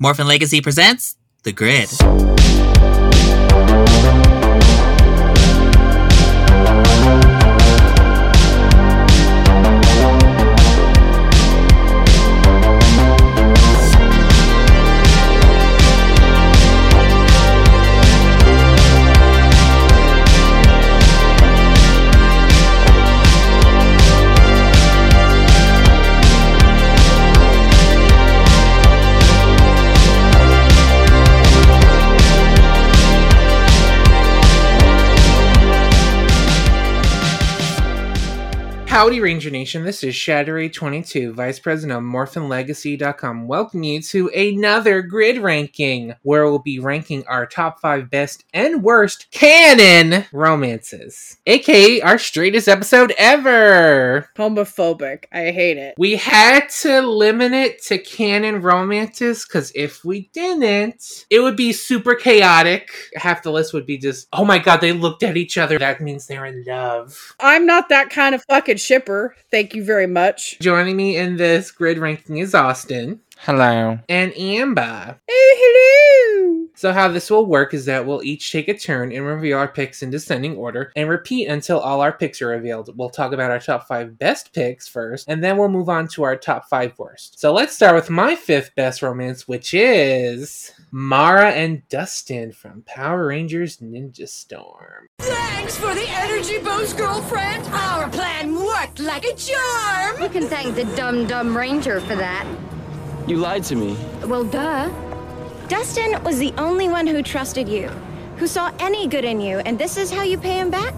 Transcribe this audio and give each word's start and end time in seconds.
Morphin 0.00 0.28
Legacy 0.28 0.60
presents 0.60 1.16
The 1.42 1.50
Grid. 1.50 1.88
Howdy, 38.98 39.20
Ranger 39.20 39.50
Nation. 39.50 39.84
This 39.84 40.02
is 40.02 40.12
Shattery22, 40.12 41.32
Vice 41.32 41.60
President 41.60 41.96
of 41.96 42.02
MorphinLegacy.com. 42.02 43.46
Welcome 43.46 43.84
you 43.84 44.02
to 44.02 44.28
another 44.30 45.02
grid 45.02 45.38
ranking 45.38 46.16
where 46.22 46.46
we'll 46.46 46.58
be 46.58 46.80
ranking 46.80 47.24
our 47.28 47.46
top 47.46 47.78
five 47.78 48.10
best 48.10 48.44
and 48.52 48.82
worst 48.82 49.30
canon 49.30 50.24
romances, 50.32 51.36
aka 51.46 52.00
our 52.00 52.18
straightest 52.18 52.66
episode 52.66 53.14
ever. 53.16 54.30
homophobic. 54.36 55.26
I 55.30 55.52
hate 55.52 55.76
it. 55.76 55.94
We 55.96 56.16
had 56.16 56.68
to 56.80 57.00
limit 57.02 57.52
it 57.52 57.80
to 57.84 57.98
canon 57.98 58.62
romances 58.62 59.46
because 59.46 59.70
if 59.76 60.04
we 60.04 60.28
didn't, 60.32 61.24
it 61.30 61.38
would 61.38 61.56
be 61.56 61.72
super 61.72 62.16
chaotic. 62.16 62.90
Half 63.14 63.44
the 63.44 63.52
list 63.52 63.72
would 63.74 63.86
be 63.86 63.96
just, 63.96 64.26
oh 64.32 64.44
my 64.44 64.58
god, 64.58 64.80
they 64.80 64.90
looked 64.90 65.22
at 65.22 65.36
each 65.36 65.56
other. 65.56 65.78
That 65.78 66.00
means 66.00 66.26
they're 66.26 66.46
in 66.46 66.64
love. 66.66 67.36
I'm 67.38 67.64
not 67.64 67.90
that 67.90 68.10
kind 68.10 68.34
of 68.34 68.42
fucking 68.48 68.78
shipper. 68.88 69.36
Thank 69.50 69.74
you 69.74 69.84
very 69.84 70.06
much. 70.06 70.58
Joining 70.60 70.96
me 70.96 71.16
in 71.16 71.36
this 71.36 71.70
grid 71.70 71.98
ranking 71.98 72.38
is 72.38 72.54
Austin 72.54 73.20
Hello. 73.40 73.98
and 74.08 74.32
Amber. 74.36 75.20
Oh, 75.30 75.56
hello. 75.60 76.68
So, 76.74 76.92
how 76.92 77.08
this 77.08 77.30
will 77.30 77.44
work 77.44 77.74
is 77.74 77.84
that 77.86 78.06
we'll 78.06 78.22
each 78.22 78.50
take 78.50 78.68
a 78.68 78.78
turn 78.78 79.12
and 79.12 79.26
reveal 79.26 79.58
our 79.58 79.68
picks 79.68 80.02
in 80.02 80.10
descending 80.10 80.56
order 80.56 80.92
and 80.96 81.08
repeat 81.08 81.46
until 81.48 81.80
all 81.80 82.00
our 82.00 82.12
picks 82.12 82.40
are 82.40 82.48
revealed. 82.48 82.96
We'll 82.96 83.10
talk 83.10 83.32
about 83.32 83.50
our 83.50 83.58
top 83.58 83.88
five 83.88 84.18
best 84.18 84.54
picks 84.54 84.88
first, 84.88 85.28
and 85.28 85.42
then 85.42 85.58
we'll 85.58 85.68
move 85.68 85.88
on 85.88 86.06
to 86.08 86.22
our 86.22 86.36
top 86.36 86.68
five 86.68 86.96
worst. 86.96 87.38
So, 87.38 87.52
let's 87.52 87.74
start 87.74 87.96
with 87.96 88.10
my 88.10 88.36
fifth 88.36 88.74
best 88.76 89.02
romance, 89.02 89.46
which 89.46 89.74
is 89.74 90.72
Mara 90.92 91.50
and 91.50 91.86
Dustin 91.88 92.52
from 92.52 92.82
Power 92.86 93.26
Rangers 93.26 93.78
Ninja 93.78 94.28
Storm. 94.28 95.08
Thanks 95.18 95.76
for 95.76 95.94
the 95.94 96.06
energy 96.08 96.58
boost, 96.58 96.96
girlfriend. 96.96 97.66
Our 97.66 98.08
plan 98.10 98.54
worked 98.54 98.67
like 99.00 99.24
a 99.24 99.34
charm. 99.34 100.22
You 100.22 100.28
can 100.28 100.44
thank 100.44 100.74
the 100.74 100.84
dumb 100.96 101.26
dumb 101.26 101.56
ranger 101.56 102.00
for 102.00 102.16
that. 102.16 102.46
You 103.26 103.36
lied 103.36 103.64
to 103.64 103.76
me. 103.76 103.96
Well, 104.24 104.44
duh. 104.44 104.88
Dustin 105.68 106.22
was 106.24 106.38
the 106.38 106.52
only 106.56 106.88
one 106.88 107.06
who 107.06 107.22
trusted 107.22 107.68
you, 107.68 107.88
who 108.38 108.46
saw 108.46 108.72
any 108.78 109.06
good 109.06 109.24
in 109.24 109.40
you, 109.40 109.58
and 109.58 109.78
this 109.78 109.98
is 109.98 110.10
how 110.10 110.22
you 110.22 110.38
pay 110.38 110.58
him 110.58 110.70
back? 110.70 110.94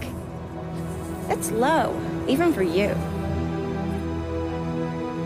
That's 1.26 1.50
low, 1.50 2.00
even 2.28 2.52
for 2.52 2.62
you. 2.62 2.94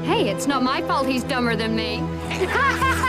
Hey, 0.05 0.31
it's 0.31 0.47
not 0.47 0.63
my 0.63 0.81
fault 0.83 1.07
he's 1.07 1.25
dumber 1.25 1.57
than 1.57 1.77
me. 1.77 2.01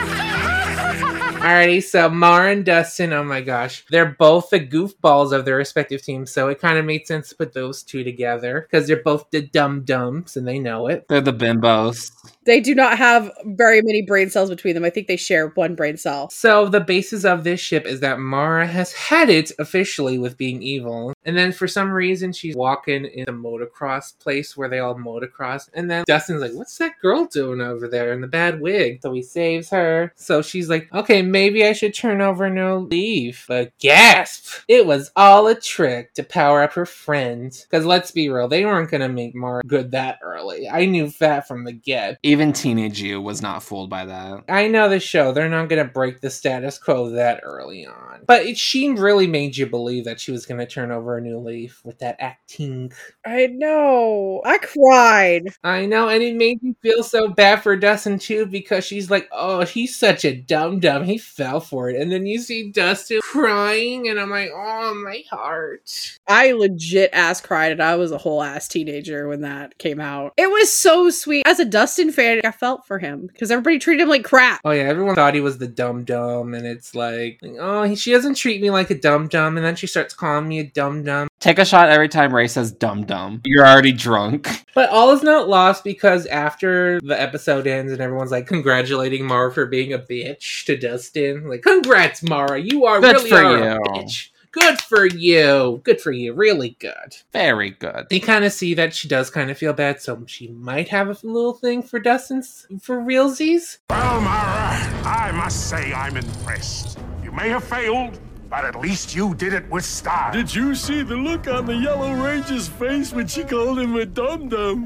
Alrighty, 1.46 1.84
so 1.84 2.10
Mara 2.10 2.54
and 2.54 2.66
Dustin, 2.66 3.14
oh 3.14 3.24
my 3.24 3.40
gosh, 3.40 3.86
they're 3.92 4.16
both 4.18 4.50
the 4.50 4.60
goofballs 4.60 5.32
of 5.32 5.46
their 5.46 5.58
respective 5.58 6.02
teams, 6.02 6.32
so 6.32 6.48
it 6.48 6.60
kind 6.60 6.80
of 6.80 6.86
made 6.86 7.06
sense 7.06 7.30
to 7.30 7.36
put 7.36 7.54
those 7.54 7.84
two 7.84 8.04
together 8.04 8.62
because 8.62 8.88
they're 8.88 9.04
both 9.04 9.30
the 9.30 9.44
dum 9.44 9.84
dums 9.84 10.36
and 10.36 10.48
they 10.48 10.58
know 10.58 10.88
it. 10.88 11.08
They're 11.08 11.22
the 11.22 11.32
bimbos. 11.32 12.10
They 12.46 12.60
do 12.60 12.76
not 12.76 12.98
have 12.98 13.32
very 13.44 13.82
many 13.82 14.04
brain 14.04 14.30
cells 14.30 14.50
between 14.50 14.76
them. 14.76 14.84
I 14.84 14.90
think 14.90 15.08
they 15.08 15.18
share 15.18 15.48
one 15.50 15.76
brain 15.76 15.98
cell. 15.98 16.30
So 16.30 16.68
the 16.68 16.80
basis 16.80 17.26
of 17.26 17.44
this 17.44 17.60
ship 17.60 17.86
is 17.86 18.00
that 18.02 18.20
Mara 18.20 18.68
has 18.68 18.94
had 18.94 19.30
it 19.30 19.52
officially 19.60 20.18
with 20.18 20.38
being 20.38 20.62
evil, 20.62 21.14
and 21.24 21.36
then 21.36 21.52
for 21.52 21.68
some 21.68 21.92
reason 21.92 22.34
she's 22.34 22.56
walking 22.56 23.06
in 23.06 23.28
a 23.28 23.34
motocross 23.34 24.18
place 24.20 24.56
where 24.56 24.70
they 24.70 24.80
all 24.80 24.96
motocross, 24.96 25.70
and 25.74 25.90
then 25.90 26.04
Dustin's 26.08 26.42
like, 26.42 26.54
"What's 26.54 26.78
that 26.78 27.00
girl 27.02 27.26
doing 27.26 27.62
over 27.62 27.88
there 27.88 28.14
in 28.14 28.22
the 28.22 28.28
bad 28.28 28.62
wig?" 28.62 29.00
So 29.02 29.12
he 29.14 29.22
saves 29.24 29.70
her. 29.72 30.14
So 30.16 30.42
she's 30.42 30.70
like, 30.70 30.88
"Okay, 30.94 31.22
maybe 31.22 31.66
I 31.66 31.74
should 31.74 31.94
turn 31.94 32.22
over 32.22 32.50
new 32.50 32.76
leaf." 32.76 33.46
But 33.48 33.72
gasp! 33.80 34.64
It 34.68 34.86
was 34.86 35.12
all 35.16 35.48
a 35.48 35.56
trick 35.56 36.14
to 36.14 36.24
power 36.24 36.62
up 36.62 36.74
her 36.74 36.86
friend. 36.86 37.52
Because 37.70 37.86
let's 37.86 38.12
be 38.12 38.30
real, 38.30 38.48
they 38.48 38.66
weren't 38.66 38.92
gonna 38.92 39.10
make 39.10 39.34
Mara 39.36 39.64
good 39.66 39.92
that 39.92 40.20
early. 40.22 40.70
I 40.70 40.86
knew 40.86 41.12
that 41.20 41.48
from 41.48 41.64
the 41.64 41.74
get. 41.74 42.20
Teenage 42.54 43.02
you 43.02 43.22
was 43.22 43.42
not 43.42 43.64
fooled 43.64 43.90
by 43.90 44.06
that. 44.06 44.44
I 44.50 44.68
know 44.68 44.90
the 44.90 45.00
show, 45.00 45.32
they're 45.32 45.50
not 45.50 45.70
going 45.70 45.86
to 45.86 45.92
break 45.92 46.22
the 46.22 46.30
status 46.30 46.78
quo 46.78 47.10
that 47.12 47.42
early 47.44 47.86
on. 47.86 48.22
But 48.28 48.46
it, 48.46 48.58
she 48.58 48.90
really 48.90 49.28
made 49.28 49.58
you 49.58 49.66
believe 49.66 50.06
that 50.06 50.20
she 50.20 50.32
was 50.32 50.46
going 50.46 50.60
to 50.60 50.66
turn 50.66 50.92
over 50.92 51.18
a 51.18 51.22
new 51.22 51.38
leaf 51.40 51.82
with 51.84 52.00
that 52.00 52.18
acting. 52.20 52.92
I 53.26 53.48
know. 53.48 54.42
I 54.46 54.58
cried. 54.58 55.48
I 55.64 55.86
know, 55.86 56.10
and 56.10 56.24
it 56.24 56.36
made 56.36 56.60
you 56.62 56.76
feel 56.82 57.04
so 57.04 57.28
bad 57.28 57.62
for 57.62 57.76
Dustin 57.76 58.20
too 58.20 58.46
because 58.46 58.84
she's 58.84 59.12
like, 59.12 59.28
oh, 59.32 59.66
he's 59.66 59.96
such 59.96 60.26
a 60.26 60.36
dumb 60.36 60.80
dumb. 60.80 61.04
He 61.04 61.18
fell 61.18 61.60
for 61.60 61.90
it. 61.90 62.00
And 62.00 62.12
then 62.12 62.26
you 62.26 62.40
see 62.40 62.72
Dustin 62.72 63.20
crying, 63.22 64.08
and 64.08 64.20
I'm 64.20 64.30
like, 64.30 64.52
oh, 64.54 64.94
my 65.04 65.24
heart. 65.30 66.18
I 66.28 66.54
legit 66.54 67.10
ass 67.14 67.42
cried, 67.42 67.72
and 67.72 67.82
I 67.82 67.96
was 67.96 68.12
a 68.12 68.18
whole 68.18 68.42
ass 68.42 68.68
teenager 68.68 69.28
when 69.28 69.42
that 69.42 69.78
came 69.78 70.00
out. 70.00 70.34
It 70.38 70.50
was 70.50 70.72
so 70.72 71.10
sweet. 71.10 71.46
As 71.46 71.60
a 71.60 71.66
Dustin 71.66 72.12
fan, 72.12 72.25
I 72.26 72.52
felt 72.52 72.86
for 72.86 73.00
him 73.00 73.28
because 73.28 73.52
everybody 73.52 73.80
treated 73.80 74.04
him 74.04 74.10
like 74.10 74.24
crap. 74.24 74.62
Oh, 74.64 74.72
yeah, 74.72 74.84
everyone 74.84 75.16
thought 75.16 75.34
he 75.34 75.42
was 75.42 75.58
the 75.58 75.68
dumb 75.68 76.04
dumb, 76.04 76.54
and 76.54 76.66
it's 76.66 76.96
like, 76.96 77.40
oh, 77.60 77.84
he, 77.84 77.96
she 77.96 78.12
doesn't 78.12 78.36
treat 78.36 78.62
me 78.62 78.70
like 78.70 78.90
a 78.90 79.00
dumb 79.00 79.28
dumb, 79.28 79.58
and 79.58 79.66
then 79.66 79.76
she 79.76 79.88
starts 79.88 80.14
calling 80.14 80.48
me 80.48 80.60
a 80.60 80.64
dumb 80.64 81.04
dum. 81.04 81.28
Take 81.40 81.60
a 81.60 81.66
shot 81.66 81.90
every 81.90 82.10
time 82.10 82.34
Ray 82.34 82.48
says 82.48 82.72
dumb 82.72 83.06
dumb. 83.06 83.42
You're 83.46 83.66
already 83.66 83.92
drunk. 83.92 84.50
But 84.76 84.90
all 84.90 85.14
is 85.14 85.24
not 85.24 85.48
lost 85.48 85.86
because 85.86 86.26
after 86.26 87.00
the 87.00 87.20
episode 87.20 87.66
ends 87.66 87.94
and 87.94 88.02
everyone's 88.02 88.32
like 88.32 88.46
congratulating 88.46 89.26
Mara 89.26 89.50
for 89.50 89.66
being 89.66 89.94
a 89.94 90.00
bitch 90.00 90.66
to 90.66 90.76
Dustin, 90.76 91.48
like, 91.48 91.62
congrats, 91.62 92.22
Mara, 92.22 92.60
you 92.60 92.86
are 92.86 93.00
Good 93.00 93.16
really 93.16 93.30
for 93.30 93.38
are 93.38 93.70
a 93.70 93.80
bitch. 93.80 94.32
Good 94.56 94.80
for 94.82 95.06
you. 95.06 95.82
Good 95.84 96.00
for 96.00 96.14
you. 96.14 96.32
Really 96.34 96.78
good. 96.80 97.18
Very 97.34 97.72
good. 97.72 98.08
They 98.10 98.22
kind 98.22 98.46
of 98.46 98.54
see 98.54 98.74
that 98.76 98.94
she 98.94 99.10
does 99.10 99.30
kind 99.30 99.52
of 99.52 99.58
feel 99.58 99.74
bad, 99.74 100.02
so 100.02 100.24
she 100.28 100.48
might 100.48 100.88
have 100.88 101.10
a 101.10 101.18
little 101.28 101.54
thing 101.54 101.84
for 101.84 102.00
Dustin's 102.00 102.66
for 102.82 102.98
realsies. 103.02 103.80
Well, 103.90 104.22
Mara, 104.22 104.78
I 105.06 105.32
must 105.34 105.70
say 105.70 105.92
I'm 105.94 106.16
impressed. 106.16 106.98
You 107.22 107.34
may 107.34 107.50
have 107.50 107.66
failed, 107.66 108.18
but 108.50 108.64
at 108.64 108.80
least 108.80 109.14
you 109.14 109.36
did 109.36 109.52
it 109.52 109.70
with 109.70 109.84
style. 109.84 110.32
Did 110.32 110.56
you 110.56 110.74
see 110.74 111.02
the 111.04 111.18
look 111.18 111.48
on 111.48 111.66
the 111.66 111.76
Yellow 111.76 112.14
Ranger's 112.14 112.70
face 112.70 113.12
when 113.12 113.28
she 113.28 113.44
called 113.44 113.78
him 113.80 113.94
a 113.98 114.06
dum 114.06 114.48
dum? 114.48 114.86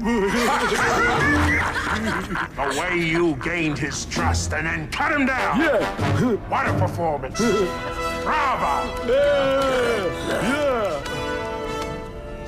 the 2.56 2.76
way 2.80 2.98
you 2.98 3.36
gained 3.36 3.78
his 3.78 4.04
trust 4.06 4.52
and 4.52 4.66
then 4.66 4.90
cut 4.90 5.12
him 5.12 5.26
down. 5.26 5.60
yeah. 5.60 6.34
What 6.48 6.66
a 6.66 6.72
performance. 6.76 7.40
Bravo. 8.30 9.10
Yeah. 9.10 10.22
Yeah. 10.46 11.02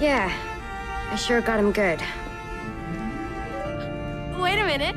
Yeah, 0.01 0.33
I 1.11 1.17
sure 1.17 1.41
got 1.41 1.59
him 1.59 1.73
good. 1.73 2.01
Wait 4.41 4.61
a 4.61 4.65
minute. 4.65 4.95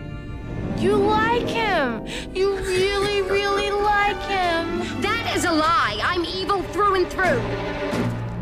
You 0.78 0.95
like 0.95 1.47
him. 1.47 2.06
You 2.35 2.57
really, 2.57 3.24
really 3.24 3.72
like 3.72 4.22
him. 4.27 5.01
That 5.01 5.33
is 5.36 5.45
a 5.45 5.51
lie. 5.51 6.00
I'm 6.04 6.24
evil 6.24 6.62
through 6.62 6.94
and 6.94 7.07
through. 7.07 7.42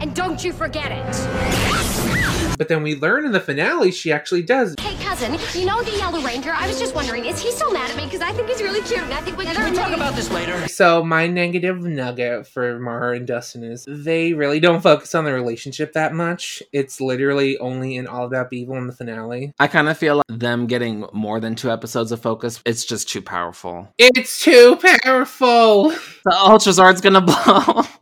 And 0.02 0.14
don't 0.14 0.44
you 0.44 0.52
forget 0.52 0.92
it. 0.92 2.58
But 2.58 2.68
then 2.68 2.84
we 2.84 2.96
learn 2.96 3.26
in 3.26 3.32
the 3.32 3.40
finale 3.40 3.92
she 3.92 4.12
actually 4.12 4.44
does. 4.44 4.76
Hey, 4.82 4.93
cousin, 5.14 5.40
you 5.60 5.68
know 5.68 5.84
the 5.84 5.92
Yellow 5.92 6.22
Ranger? 6.22 6.52
I 6.52 6.68
was 6.68 6.80
just 6.80 6.96
wondering, 6.96 7.26
is 7.26 7.40
he 7.40 7.52
still 7.52 7.72
mad 7.72 7.92
at 7.92 7.96
me? 7.96 8.06
Because 8.06 8.22
I 8.22 8.32
think 8.32 8.50
he's 8.50 8.64
really 8.64 8.82
cute, 8.82 9.00
and 9.00 9.14
I 9.14 9.22
think 9.22 9.38
we 9.38 9.46
Can 9.46 9.70
we 9.70 9.78
talk 9.78 9.94
about 9.94 10.16
this 10.16 10.32
later? 10.32 10.68
So 10.68 11.04
my 11.04 11.28
negative 11.28 11.84
nugget 11.84 12.48
for 12.48 12.80
Mara 12.80 13.18
and 13.18 13.28
Dustin 13.28 13.64
is 13.64 13.86
they 13.88 14.34
really 14.34 14.60
don't 14.60 14.82
focus 14.82 15.14
on 15.14 15.24
the 15.24 15.32
relationship 15.32 15.94
that 15.94 16.14
much. 16.16 16.64
It's 16.72 17.00
literally 17.00 17.60
only 17.60 17.96
in 17.96 18.08
All 18.08 18.26
About 18.26 18.52
Evil 18.52 18.76
in 18.78 18.88
the 18.88 18.94
finale. 18.94 19.54
I 19.60 19.68
kind 19.68 19.88
of 19.88 20.00
feel 20.00 20.16
like 20.16 20.40
them 20.40 20.66
getting 20.66 21.06
more 21.14 21.40
than 21.40 21.54
two 21.54 21.70
episodes 21.70 22.12
of 22.12 22.20
focus, 22.20 22.60
it's 22.66 22.84
just 22.84 23.08
too 23.08 23.22
powerful. 23.22 23.90
It's 24.00 24.42
too 24.42 24.80
powerful. 24.82 25.94
The 26.26 26.32
Ultrazord's 26.32 27.02
gonna 27.02 27.22
blow. 27.22 27.34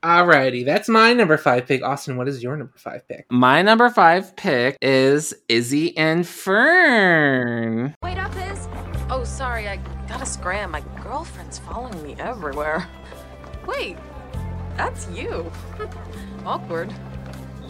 Alrighty, 0.03 0.63
that's 0.63 0.88
my 0.88 1.13
number 1.13 1.38
five 1.38 1.65
pick. 1.65 1.83
Austin, 1.83 2.18
what 2.18 2.27
is 2.27 2.44
your 2.44 2.56
number 2.56 2.77
five 2.77 3.07
pick? 3.07 3.25
My 3.31 3.62
number 3.62 3.89
five 3.89 4.35
pick 4.35 4.77
is 4.81 5.33
Izzy 5.50 5.97
and 5.97 6.27
Fern. 6.27 7.95
Wait 8.03 8.18
up, 8.18 8.33
Liz. 8.35 8.68
Oh, 9.09 9.23
sorry, 9.23 9.68
I 9.68 9.77
gotta 10.07 10.25
scram. 10.25 10.71
My 10.71 10.83
girlfriend's 11.03 11.57
following 11.59 12.01
me 12.03 12.15
everywhere. 12.19 12.88
Wait, 13.65 13.97
that's 14.77 15.09
you. 15.09 15.51
Awkward. 16.45 16.94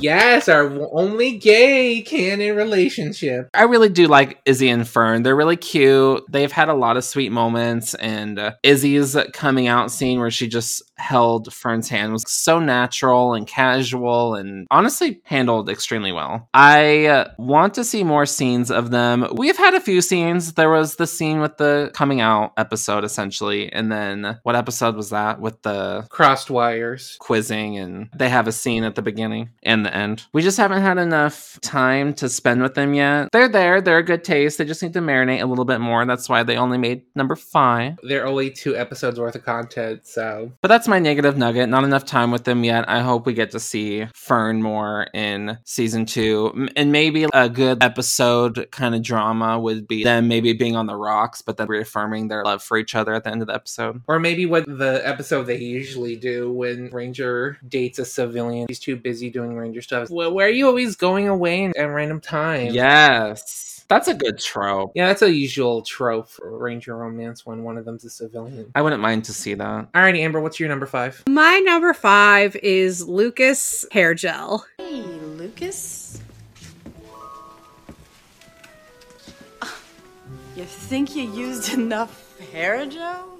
Yes, 0.02 0.50
our 0.50 0.70
only 0.92 1.38
gay 1.38 2.02
canon 2.02 2.56
relationship. 2.56 3.50
I 3.54 3.64
really 3.64 3.90
do 3.90 4.08
like 4.08 4.40
Izzy 4.46 4.70
and 4.70 4.88
Fern. 4.88 5.24
They're 5.24 5.36
really 5.36 5.58
cute. 5.58 6.24
They've 6.30 6.52
had 6.52 6.70
a 6.70 6.74
lot 6.74 6.98
of 6.98 7.04
sweet 7.04 7.32
moments, 7.32 7.94
and 7.96 8.40
uh, 8.40 8.54
Izzy's 8.64 9.16
coming 9.34 9.68
out 9.68 9.92
scene 9.92 10.20
where 10.20 10.32
she 10.32 10.48
just 10.48 10.82
held 11.02 11.52
Fern's 11.54 11.90
hand 11.90 12.14
was 12.14 12.24
so 12.28 12.60
natural 12.60 13.34
and 13.34 13.48
casual 13.48 14.36
and 14.36 14.68
honestly 14.72 15.20
handled 15.24 15.70
extremely 15.70 16.12
well. 16.12 16.48
I 16.54 17.06
uh, 17.08 17.32
want 17.38 17.74
to 17.74 17.84
see 17.84 18.04
more 18.04 18.26
scenes 18.26 18.72
of 18.72 18.92
them. 18.92 19.28
We've 19.34 19.58
had 19.58 19.74
a 19.74 19.82
few 19.82 20.02
scenes. 20.02 20.54
There 20.54 20.70
was 20.70 20.96
the 20.96 21.08
scene 21.08 21.42
with 21.42 21.58
the 21.58 21.92
coming 21.94 22.22
out 22.22 22.54
episode, 22.58 23.04
essentially, 23.04 23.72
and 23.72 23.92
then 23.92 24.40
what 24.44 24.56
episode 24.56 24.96
was 24.96 25.10
that 25.10 25.42
with 25.42 25.62
the 25.64 26.06
Crossed 26.10 26.50
wires. 26.50 27.18
quizzing 27.20 27.78
and 27.78 28.10
they 28.16 28.30
have 28.30 28.48
a 28.48 28.52
scene 28.52 28.84
at 28.84 28.96
the 28.96 29.02
beginning 29.02 29.50
and 29.64 29.86
the 29.86 29.96
end. 29.96 30.26
We 30.34 30.42
just 30.42 30.58
haven't 30.58 30.82
had 30.82 30.98
enough 30.98 31.60
time 31.62 32.14
to 32.16 32.30
spend 32.30 32.62
with 32.62 32.76
them 32.76 32.94
yet. 32.94 33.30
They're 33.32 33.50
there, 33.50 33.82
they're 33.82 33.98
a 33.98 34.04
good 34.04 34.24
taste. 34.24 34.58
They 34.58 34.66
just 34.66 34.84
need 34.84 34.94
to 34.94 35.02
marinate 35.02 35.42
a 35.42 35.46
little 35.46 35.66
bit 35.66 35.80
more. 35.80 36.06
That's 36.06 36.30
why 36.30 36.44
they 36.44 36.58
only 36.58 36.78
made 36.78 37.04
number 37.16 37.36
five. 37.36 37.98
They're 38.04 38.28
only 38.28 38.52
two 38.52 38.76
episodes 38.76 39.20
worth 39.20 39.36
of 39.36 39.44
content, 39.44 40.06
so 40.06 40.52
But 40.62 40.68
that's 40.68 40.88
my 40.92 41.00
negative 41.00 41.38
nugget. 41.38 41.70
Not 41.70 41.86
enough 41.86 42.06
time 42.06 42.32
with 42.32 42.44
them 42.44 42.66
yet. 42.66 42.88
I 42.90 43.00
hope 43.00 43.26
we 43.26 43.34
get 43.34 43.52
to 43.52 43.60
see 43.62 44.08
Fern 44.14 44.62
more 44.62 45.08
in 45.14 45.58
season 45.64 46.06
two. 46.06 46.68
And 46.76 46.92
maybe 46.92 47.26
a 47.34 47.50
good 47.50 47.82
episode 47.82 48.68
kind 48.72 48.94
of 48.94 49.02
drama 49.02 49.58
would 49.58 49.88
be 49.88 50.04
them 50.04 50.28
maybe 50.28 50.52
being 50.52 50.76
on 50.76 50.88
the 50.88 50.96
rocks, 50.96 51.42
but 51.42 51.56
then 51.56 51.68
reaffirming 51.68 52.28
their 52.28 52.44
love 52.44 52.62
for 52.62 52.78
each 52.78 52.94
other 52.94 53.14
at 53.14 53.24
the 53.24 53.32
end 53.32 53.42
of 53.42 53.48
the 53.48 53.56
episode. 53.56 54.02
Or 54.08 54.20
maybe 54.20 54.46
what 54.46 54.66
the 54.68 55.02
episode 55.08 55.44
they 55.44 55.58
usually 55.58 56.18
do 56.18 56.52
when 56.52 56.90
Ranger 56.90 57.58
dates 57.66 57.98
a 57.98 58.06
civilian. 58.06 58.66
He's 58.68 58.80
too 58.80 58.98
busy 58.98 59.30
doing 59.30 59.56
Ranger 59.56 59.82
stuff. 59.82 60.10
Well, 60.10 60.34
where 60.34 60.48
are 60.48 60.52
you 60.52 60.68
always 60.68 60.98
going 60.98 61.30
away 61.30 61.68
at 61.68 61.84
random 61.86 62.20
times? 62.20 62.76
Yes. 62.76 63.81
That's 63.92 64.08
a 64.08 64.14
good 64.14 64.40
trope. 64.40 64.94
Yeah, 64.96 65.08
that's 65.08 65.22
a 65.22 65.30
usual 65.30 65.82
trope 65.82 66.30
for 66.30 66.58
Ranger 66.58 66.96
romance 66.96 67.46
when 67.46 67.64
one 67.64 67.78
of 67.78 67.84
them's 67.84 68.06
a 68.06 68.10
civilian. 68.10 68.72
I 68.74 68.82
wouldn't 68.82 69.02
mind 69.02 69.26
to 69.26 69.34
see 69.34 69.54
that. 69.54 69.92
Alrighty, 69.92 70.20
Amber, 70.20 70.40
what's 70.40 70.62
your 70.62 70.70
number 70.70 70.86
five? 70.86 71.22
My 71.28 71.60
number 71.60 71.94
five 71.94 72.56
is 72.56 73.06
Lucas 73.06 73.86
hair 73.92 74.14
gel. 74.14 74.66
Hey, 74.78 75.02
Lucas. 75.02 76.22
Ah, 79.62 79.78
you 80.56 80.64
think 80.64 81.14
you 81.14 81.24
used 81.24 81.74
enough 81.74 82.40
hair 82.54 82.86
gel? 82.86 83.40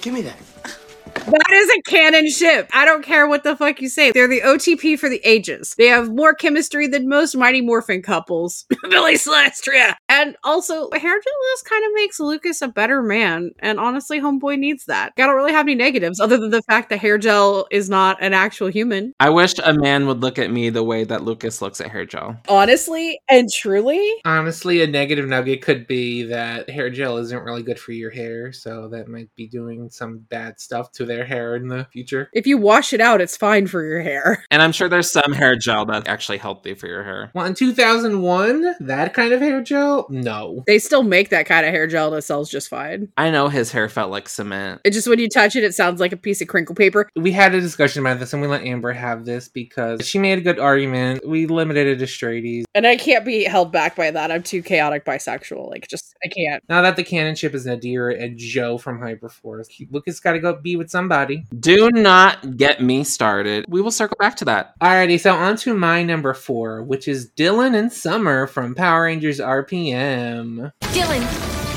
Give 0.00 0.12
me 0.12 0.22
that. 0.22 0.38
Ah. 0.64 0.76
That 1.14 1.50
is 1.52 1.70
a 1.70 1.82
canon 1.82 2.28
ship. 2.30 2.68
I 2.72 2.84
don't 2.84 3.02
care 3.04 3.26
what 3.26 3.44
the 3.44 3.56
fuck 3.56 3.80
you 3.80 3.88
say. 3.88 4.12
They're 4.12 4.28
the 4.28 4.42
OTP 4.42 4.98
for 4.98 5.08
the 5.08 5.20
ages. 5.24 5.74
They 5.78 5.86
have 5.86 6.10
more 6.10 6.34
chemistry 6.34 6.86
than 6.86 7.08
most 7.08 7.36
Mighty 7.36 7.60
Morphin 7.60 8.02
couples. 8.02 8.66
Billy 8.90 9.14
Cestria. 9.14 9.94
And 10.08 10.36
also, 10.44 10.90
hair 10.92 11.14
gel 11.14 11.32
just 11.52 11.64
kind 11.68 11.84
of 11.84 11.92
makes 11.94 12.20
Lucas 12.20 12.62
a 12.62 12.68
better 12.68 13.02
man. 13.02 13.52
And 13.60 13.80
honestly, 13.80 14.20
Homeboy 14.20 14.58
needs 14.58 14.84
that. 14.86 15.12
I 15.16 15.22
don't 15.22 15.36
really 15.36 15.52
have 15.52 15.66
any 15.66 15.74
negatives 15.74 16.20
other 16.20 16.36
than 16.36 16.50
the 16.50 16.62
fact 16.62 16.90
that 16.90 16.98
hair 16.98 17.18
gel 17.18 17.66
is 17.70 17.88
not 17.88 18.22
an 18.22 18.34
actual 18.34 18.68
human. 18.68 19.12
I 19.20 19.30
wish 19.30 19.54
a 19.64 19.72
man 19.72 20.06
would 20.06 20.20
look 20.20 20.38
at 20.38 20.50
me 20.50 20.70
the 20.70 20.84
way 20.84 21.04
that 21.04 21.24
Lucas 21.24 21.62
looks 21.62 21.80
at 21.80 21.90
hair 21.90 22.04
gel. 22.04 22.36
Honestly 22.48 23.18
and 23.28 23.50
truly, 23.50 24.14
Honestly, 24.24 24.82
a 24.82 24.86
negative 24.86 25.26
nugget 25.26 25.62
could 25.62 25.86
be 25.86 26.22
that 26.24 26.68
hair 26.68 26.90
gel 26.90 27.18
isn't 27.18 27.44
really 27.44 27.62
good 27.62 27.78
for 27.78 27.92
your 27.92 28.10
hair, 28.10 28.52
so 28.52 28.88
that 28.88 29.08
might 29.08 29.34
be 29.36 29.46
doing 29.46 29.90
some 29.90 30.18
bad 30.18 30.60
stuff 30.60 30.92
to 30.92 31.03
their 31.04 31.24
hair 31.24 31.56
in 31.56 31.68
the 31.68 31.86
future. 31.92 32.30
if 32.32 32.46
you 32.46 32.58
wash 32.58 32.92
it 32.92 33.00
out, 33.00 33.20
it's 33.20 33.36
fine 33.36 33.66
for 33.66 33.84
your 33.84 34.02
hair. 34.02 34.44
And 34.54 34.62
I'm 34.62 34.72
sure 34.72 34.88
there's 34.88 35.10
some 35.10 35.32
hair 35.32 35.56
gel 35.56 35.84
that's 35.84 36.08
actually 36.08 36.38
healthy 36.38 36.74
for 36.74 36.86
your 36.86 37.02
hair. 37.02 37.32
Well, 37.34 37.44
in 37.44 37.54
2001, 37.54 38.76
that 38.80 39.12
kind 39.14 39.32
of 39.32 39.40
hair 39.40 39.62
gel? 39.62 40.06
No. 40.10 40.62
They 40.66 40.78
still 40.78 41.02
make 41.02 41.30
that 41.30 41.46
kind 41.46 41.66
of 41.66 41.72
hair 41.72 41.86
gel 41.86 42.10
that 42.12 42.22
sells 42.22 42.50
just 42.50 42.68
fine. 42.68 43.08
I 43.16 43.30
know 43.30 43.48
his 43.48 43.72
hair 43.72 43.88
felt 43.88 44.10
like 44.10 44.28
cement. 44.28 44.80
It 44.84 44.92
just 44.92 45.08
when 45.08 45.18
you 45.18 45.28
touch 45.28 45.56
it, 45.56 45.64
it 45.64 45.74
sounds 45.74 45.98
like 46.00 46.12
a 46.12 46.16
piece 46.16 46.40
of 46.40 46.48
crinkle 46.48 46.74
paper. 46.74 47.08
We 47.16 47.32
had 47.32 47.54
a 47.54 47.60
discussion 47.60 48.00
about 48.00 48.20
this 48.20 48.32
and 48.32 48.42
we 48.42 48.48
let 48.48 48.62
Amber 48.62 48.92
have 48.92 49.24
this 49.24 49.48
because 49.48 50.06
she 50.06 50.18
made 50.18 50.38
a 50.38 50.42
good 50.42 50.60
argument. 50.60 51.26
We 51.26 51.46
limited 51.46 51.86
it 51.86 51.98
to 51.98 52.04
straighties. 52.04 52.64
And 52.74 52.86
I 52.86 52.96
can't 52.96 53.24
be 53.24 53.44
held 53.44 53.72
back 53.72 53.96
by 53.96 54.10
that. 54.12 54.30
I'm 54.30 54.42
too 54.42 54.62
chaotic 54.62 55.04
bisexual. 55.04 55.68
Like, 55.68 55.88
just, 55.88 56.14
I 56.24 56.28
can't. 56.28 56.62
Now 56.68 56.82
that 56.82 56.96
the 56.96 57.04
canon 57.04 57.34
ship 57.34 57.54
is 57.54 57.66
Nadir 57.66 58.10
and 58.10 58.38
Joe 58.38 58.78
from 58.78 59.00
Hyperforce, 59.00 59.66
Lucas 59.90 60.20
got 60.20 60.32
to 60.32 60.38
go 60.38 60.54
be 60.54 60.76
with 60.76 60.90
somebody. 60.94 61.44
Do 61.58 61.90
not 61.90 62.56
get 62.56 62.80
me 62.80 63.02
started. 63.02 63.64
We 63.66 63.80
will 63.80 63.90
circle 63.90 64.16
back 64.20 64.36
to 64.36 64.44
that. 64.44 64.78
Alrighty, 64.80 65.18
so 65.18 65.34
on 65.34 65.56
to 65.56 65.74
my 65.74 66.04
number 66.04 66.32
four, 66.34 66.84
which 66.84 67.08
is 67.08 67.28
Dillon 67.30 67.74
and 67.74 67.92
Summer 67.92 68.46
from 68.46 68.76
Power 68.76 69.02
Rangers 69.02 69.40
RPM. 69.40 70.70
Dillon, 70.92 71.22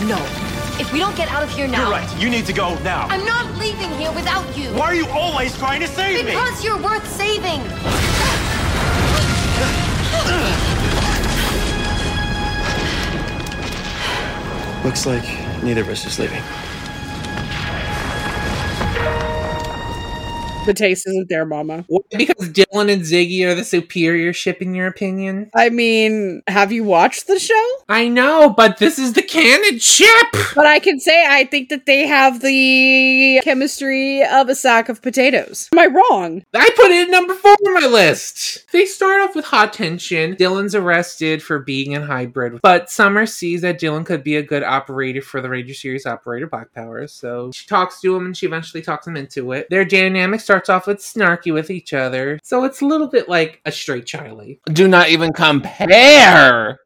no. 0.07 0.19
If 0.79 0.93
we 0.93 0.99
don't 0.99 1.17
get 1.17 1.29
out 1.29 1.41
of 1.41 1.49
here 1.49 1.67
now, 1.67 1.81
You're 1.81 1.91
right. 1.91 2.21
You 2.21 2.29
need 2.29 2.45
to 2.45 2.53
go 2.53 2.77
now. 2.83 3.07
I'm 3.09 3.25
not 3.25 3.57
leaving 3.57 3.89
here 3.97 4.11
without 4.11 4.45
you. 4.55 4.69
Why 4.75 4.85
are 4.85 4.93
you 4.93 5.07
always 5.07 5.57
trying 5.57 5.81
to 5.81 5.87
save 5.87 6.23
me? 6.23 6.33
Because 6.33 6.63
you're 6.63 6.79
worth 6.79 7.07
saving. 7.17 7.63
Looks 14.83 15.07
like 15.07 15.25
neither 15.63 15.81
of 15.81 15.89
us 15.89 16.05
is 16.05 16.19
leaving. 16.19 16.43
The 20.67 20.73
taste 20.73 21.07
isn't 21.07 21.29
there, 21.29 21.45
mama. 21.45 21.85
Because 22.11 22.49
Dillon 22.49 22.89
and 22.89 23.01
Ziggy 23.01 23.45
are 23.45 23.55
the 23.55 23.63
superior 23.63 24.33
ship, 24.33 24.61
in 24.61 24.75
your 24.75 24.87
opinion? 24.87 25.49
I 25.55 25.69
mean, 25.69 26.41
have 26.47 26.73
you 26.73 26.83
watched 26.83 27.27
the 27.27 27.39
show? 27.39 27.67
I 27.87 28.09
know, 28.09 28.49
but 28.49 28.77
this 28.77 28.99
is 28.99 29.13
the 29.13 29.21
canon 29.21 29.79
ship! 29.79 30.27
But 30.55 30.67
I 30.67 30.79
can 30.79 30.99
say 30.99 31.25
I 31.25 31.45
think 31.45 31.69
that 31.69 31.85
they 31.85 32.05
have 32.05 32.41
the 32.41 33.39
chemistry 33.45 34.21
of 34.25 34.49
a 34.49 34.55
sack 34.55 34.89
of 34.89 35.01
potatoes. 35.01 35.69
Am 35.71 35.79
I 35.79 35.85
wrong? 35.85 36.43
I 36.53 36.69
put 36.75 36.91
it 36.91 37.07
at 37.07 37.11
number 37.11 37.33
four 37.33 37.55
on 37.65 37.73
my 37.73 37.87
list. 37.87 38.69
They 38.73 38.85
start 38.85 39.21
off 39.21 39.37
with 39.37 39.45
hot 39.45 39.71
tension. 39.71 40.35
Dillon's 40.35 40.75
arrested 40.75 41.41
for 41.41 41.59
being 41.59 41.93
in 41.93 42.01
hybrid, 42.01 42.59
but 42.61 42.91
Summer 42.91 43.25
sees 43.25 43.61
that 43.61 43.79
Dylan 43.79 44.05
could 44.05 44.21
be 44.21 44.35
a 44.35 44.43
good 44.43 44.63
operator 44.63 45.21
for 45.21 45.39
the 45.39 45.47
Ranger 45.47 45.73
Series 45.73 46.05
operator 46.05 46.47
Black 46.47 46.73
Powers, 46.73 47.13
so 47.13 47.51
she 47.53 47.65
talks 47.67 48.01
to 48.01 48.13
him 48.13 48.25
and 48.25 48.35
she 48.35 48.45
eventually 48.45 48.81
talks 48.81 49.07
him 49.07 49.15
into 49.15 49.53
it. 49.53 49.69
Their 49.69 49.85
dynamic 49.85 50.41
starts 50.41 50.56
off 50.69 50.87
with 50.87 50.97
snarky 50.97 51.53
with 51.53 51.69
each 51.69 51.93
other, 51.93 52.39
so 52.43 52.63
it's 52.63 52.81
a 52.81 52.85
little 52.85 53.07
bit 53.07 53.29
like 53.29 53.61
a 53.65 53.71
straight 53.71 54.05
Charlie. 54.05 54.59
Do 54.71 54.87
not 54.87 55.09
even 55.09 55.33
compare. 55.33 56.79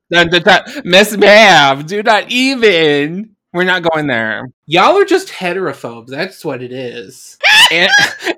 Miss 0.83 1.17
Mav, 1.17 1.85
do 1.85 2.03
not 2.03 2.29
even. 2.29 3.35
We're 3.53 3.63
not 3.63 3.83
going 3.83 4.07
there. 4.07 4.45
Y'all 4.65 4.97
are 4.97 5.05
just 5.05 5.27
heterophobes. 5.29 6.07
That's 6.07 6.45
what 6.45 6.61
it 6.61 6.71
is. 6.71 7.37
And, 7.71 7.89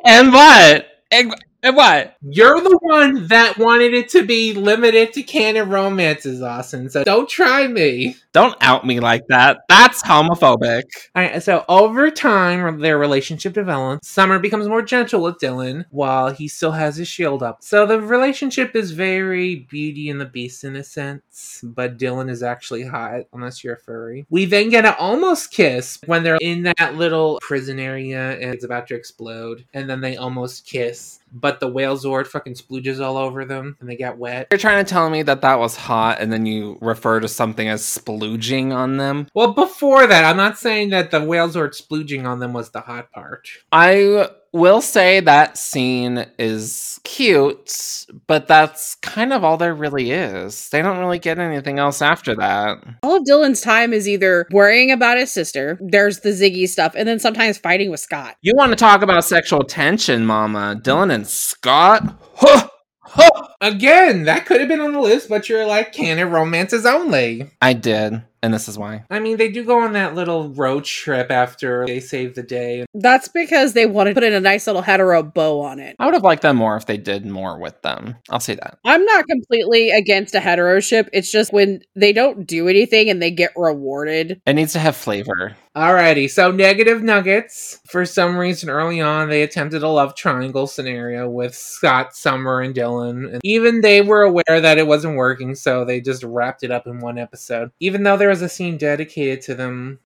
and 0.05 0.31
what? 0.31 0.85
And, 1.09 1.33
and 1.63 1.75
what? 1.75 2.17
You're 2.21 2.61
the 2.61 2.77
one 2.81 3.27
that 3.27 3.57
wanted 3.57 3.93
it 3.93 4.09
to 4.09 4.25
be 4.25 4.53
limited 4.53 5.13
to 5.13 5.23
canon 5.23 5.69
romances, 5.69 6.41
Austin. 6.41 6.89
So 6.89 7.03
don't 7.03 7.29
try 7.29 7.67
me. 7.67 8.17
Don't 8.33 8.55
out 8.61 8.85
me 8.85 8.99
like 8.99 9.23
that. 9.29 9.61
That's 9.69 10.03
homophobic. 10.03 10.83
All 11.15 11.23
right, 11.23 11.41
so 11.41 11.63
over 11.69 12.11
time, 12.11 12.79
their 12.79 12.97
relationship 12.97 13.53
develops. 13.53 14.07
Summer 14.09 14.39
becomes 14.39 14.67
more 14.67 14.81
gentle 14.81 15.21
with 15.21 15.39
Dillon 15.39 15.85
while 15.89 16.31
he 16.31 16.47
still 16.47 16.71
has 16.71 16.97
his 16.97 17.07
shield 17.07 17.41
up. 17.41 17.63
So 17.63 17.85
the 17.85 18.01
relationship 18.01 18.75
is 18.75 18.91
very 18.91 19.67
Beauty 19.69 20.09
and 20.09 20.19
the 20.19 20.25
Beast 20.25 20.63
in 20.63 20.75
a 20.75 20.83
sense, 20.83 21.23
but 21.63 21.97
Dillon 21.97 22.29
is 22.29 22.43
actually 22.43 22.83
hot, 22.83 23.25
unless 23.33 23.63
you're 23.63 23.75
a 23.75 23.79
furry. 23.79 24.25
We 24.29 24.45
then 24.45 24.69
get 24.69 24.85
an 24.85 24.95
almost 24.99 25.51
kiss 25.51 25.99
when 26.05 26.23
they're 26.23 26.37
in 26.41 26.63
that 26.77 26.95
little 26.95 27.39
prison 27.41 27.79
area 27.79 28.39
and 28.39 28.53
it's 28.53 28.63
about 28.63 28.87
to 28.87 28.95
explode, 28.95 29.65
and 29.73 29.89
then 29.89 30.01
they 30.01 30.17
almost 30.17 30.65
kiss. 30.65 31.19
But 31.33 31.59
the 31.59 31.67
whale 31.67 31.97
Zord 31.97 32.27
fucking 32.27 32.53
splooges 32.53 33.03
all 33.03 33.17
over 33.17 33.43
them 33.43 33.75
and 33.79 33.89
they 33.89 33.95
get 33.95 34.17
wet. 34.17 34.47
You're 34.51 34.59
trying 34.59 34.85
to 34.85 34.89
tell 34.89 35.09
me 35.09 35.23
that 35.23 35.41
that 35.41 35.57
was 35.59 35.75
hot 35.75 36.19
and 36.19 36.31
then 36.31 36.45
you 36.45 36.77
refer 36.79 37.19
to 37.19 37.27
something 37.27 37.67
as 37.67 37.81
splooging 37.81 38.71
on 38.71 38.97
them? 38.97 39.27
Well, 39.33 39.53
before 39.53 40.05
that, 40.05 40.25
I'm 40.25 40.37
not 40.37 40.59
saying 40.59 40.89
that 40.89 41.09
the 41.09 41.23
whale 41.23 41.49
Zord 41.49 41.69
splooging 41.69 42.25
on 42.25 42.39
them 42.39 42.53
was 42.53 42.69
the 42.69 42.81
hot 42.81 43.11
part. 43.11 43.47
I 43.71 44.29
will 44.53 44.81
say 44.81 45.19
that 45.19 45.57
scene 45.57 46.25
is 46.37 46.99
cute, 47.03 48.05
but 48.27 48.47
that's 48.47 48.95
kind 48.95 49.33
of 49.33 49.43
all 49.43 49.57
there 49.57 49.73
really 49.73 50.11
is. 50.11 50.69
They 50.69 50.81
don't 50.81 50.99
really 50.99 51.19
get 51.19 51.39
anything 51.39 51.79
else 51.79 52.01
after 52.01 52.35
that. 52.35 52.77
All 53.03 53.17
of 53.17 53.25
Dillon's 53.25 53.61
time 53.61 53.91
is 53.91 54.07
either 54.07 54.45
worrying 54.51 54.91
about 54.91 55.17
his 55.17 55.31
sister, 55.31 55.77
there's 55.81 56.19
the 56.19 56.29
Ziggy 56.29 56.67
stuff, 56.69 56.93
and 56.95 57.07
then 57.07 57.19
sometimes 57.19 57.57
fighting 57.57 57.89
with 57.89 57.99
Scott. 57.99 58.37
You 58.41 58.53
want 58.55 58.71
to 58.71 58.75
talk 58.75 59.01
about 59.01 59.25
sexual 59.25 59.63
tension, 59.63 60.25
Mama? 60.25 60.79
Dylan 60.81 61.13
and 61.13 61.27
Scott? 61.27 62.03
Huh! 62.35 62.69
Huh! 62.99 63.47
Again, 63.61 64.23
that 64.23 64.45
could 64.45 64.59
have 64.59 64.69
been 64.69 64.81
on 64.81 64.93
the 64.93 64.99
list, 64.99 65.29
but 65.29 65.49
you're 65.49 65.65
like 65.65 65.93
canon 65.93 66.29
romances 66.29 66.85
only. 66.85 67.51
I 67.61 67.73
did. 67.73 68.23
And 68.43 68.53
this 68.53 68.67
is 68.67 68.77
why. 68.77 69.05
I 69.09 69.19
mean, 69.19 69.37
they 69.37 69.49
do 69.49 69.63
go 69.63 69.79
on 69.79 69.93
that 69.93 70.15
little 70.15 70.49
road 70.49 70.83
trip 70.83 71.31
after 71.31 71.85
they 71.87 72.01
save 72.01 72.35
the 72.35 72.43
day. 72.43 72.85
That's 72.93 73.29
because 73.29 73.71
they 73.71 73.85
want 73.85 74.09
to 74.09 74.13
put 74.13 74.23
in 74.23 74.33
a 74.33 74.39
nice 74.41 74.67
little 74.67 74.81
hetero 74.81 75.23
bow 75.23 75.61
on 75.61 75.79
it. 75.79 75.95
I 75.97 76.05
would 76.05 76.13
have 76.13 76.23
liked 76.23 76.41
them 76.41 76.57
more 76.57 76.75
if 76.75 76.85
they 76.85 76.97
did 76.97 77.25
more 77.25 77.57
with 77.57 77.81
them. 77.83 78.17
I'll 78.29 78.41
say 78.41 78.55
that. 78.55 78.79
I'm 78.83 79.05
not 79.05 79.27
completely 79.27 79.91
against 79.91 80.35
a 80.35 80.41
hetero 80.41 80.81
ship. 80.81 81.09
It's 81.13 81.31
just 81.31 81.53
when 81.53 81.83
they 81.95 82.11
don't 82.11 82.45
do 82.45 82.67
anything 82.67 83.09
and 83.09 83.21
they 83.21 83.31
get 83.31 83.53
rewarded. 83.55 84.41
It 84.45 84.53
needs 84.53 84.73
to 84.73 84.79
have 84.79 84.97
flavor. 84.97 85.55
Alrighty, 85.75 86.29
so 86.29 86.51
negative 86.51 87.01
nuggets. 87.01 87.79
For 87.87 88.05
some 88.05 88.37
reason, 88.37 88.69
early 88.69 89.01
on, 89.01 89.29
they 89.29 89.41
attempted 89.41 89.81
a 89.81 89.87
love 89.87 90.13
triangle 90.13 90.67
scenario 90.67 91.27
with 91.27 91.55
Scott, 91.55 92.15
Summer, 92.15 92.61
and 92.61 92.75
Dillon. 92.75 93.25
And 93.25 93.41
even 93.43 93.81
they 93.81 94.01
were 94.01 94.21
aware 94.21 94.61
that 94.61 94.77
it 94.77 94.85
wasn't 94.85 95.15
working, 95.15 95.55
so 95.55 95.83
they 95.83 95.99
just 95.99 96.21
wrapped 96.23 96.61
it 96.61 96.69
up 96.69 96.85
in 96.85 96.99
one 96.99 97.17
episode. 97.17 97.71
Even 97.79 98.03
though 98.03 98.17
there 98.17 98.29
was 98.33 98.41
a 98.41 98.49
scene 98.49 98.77
dedicated 98.77 99.43
to 99.43 99.53
them. 99.53 99.99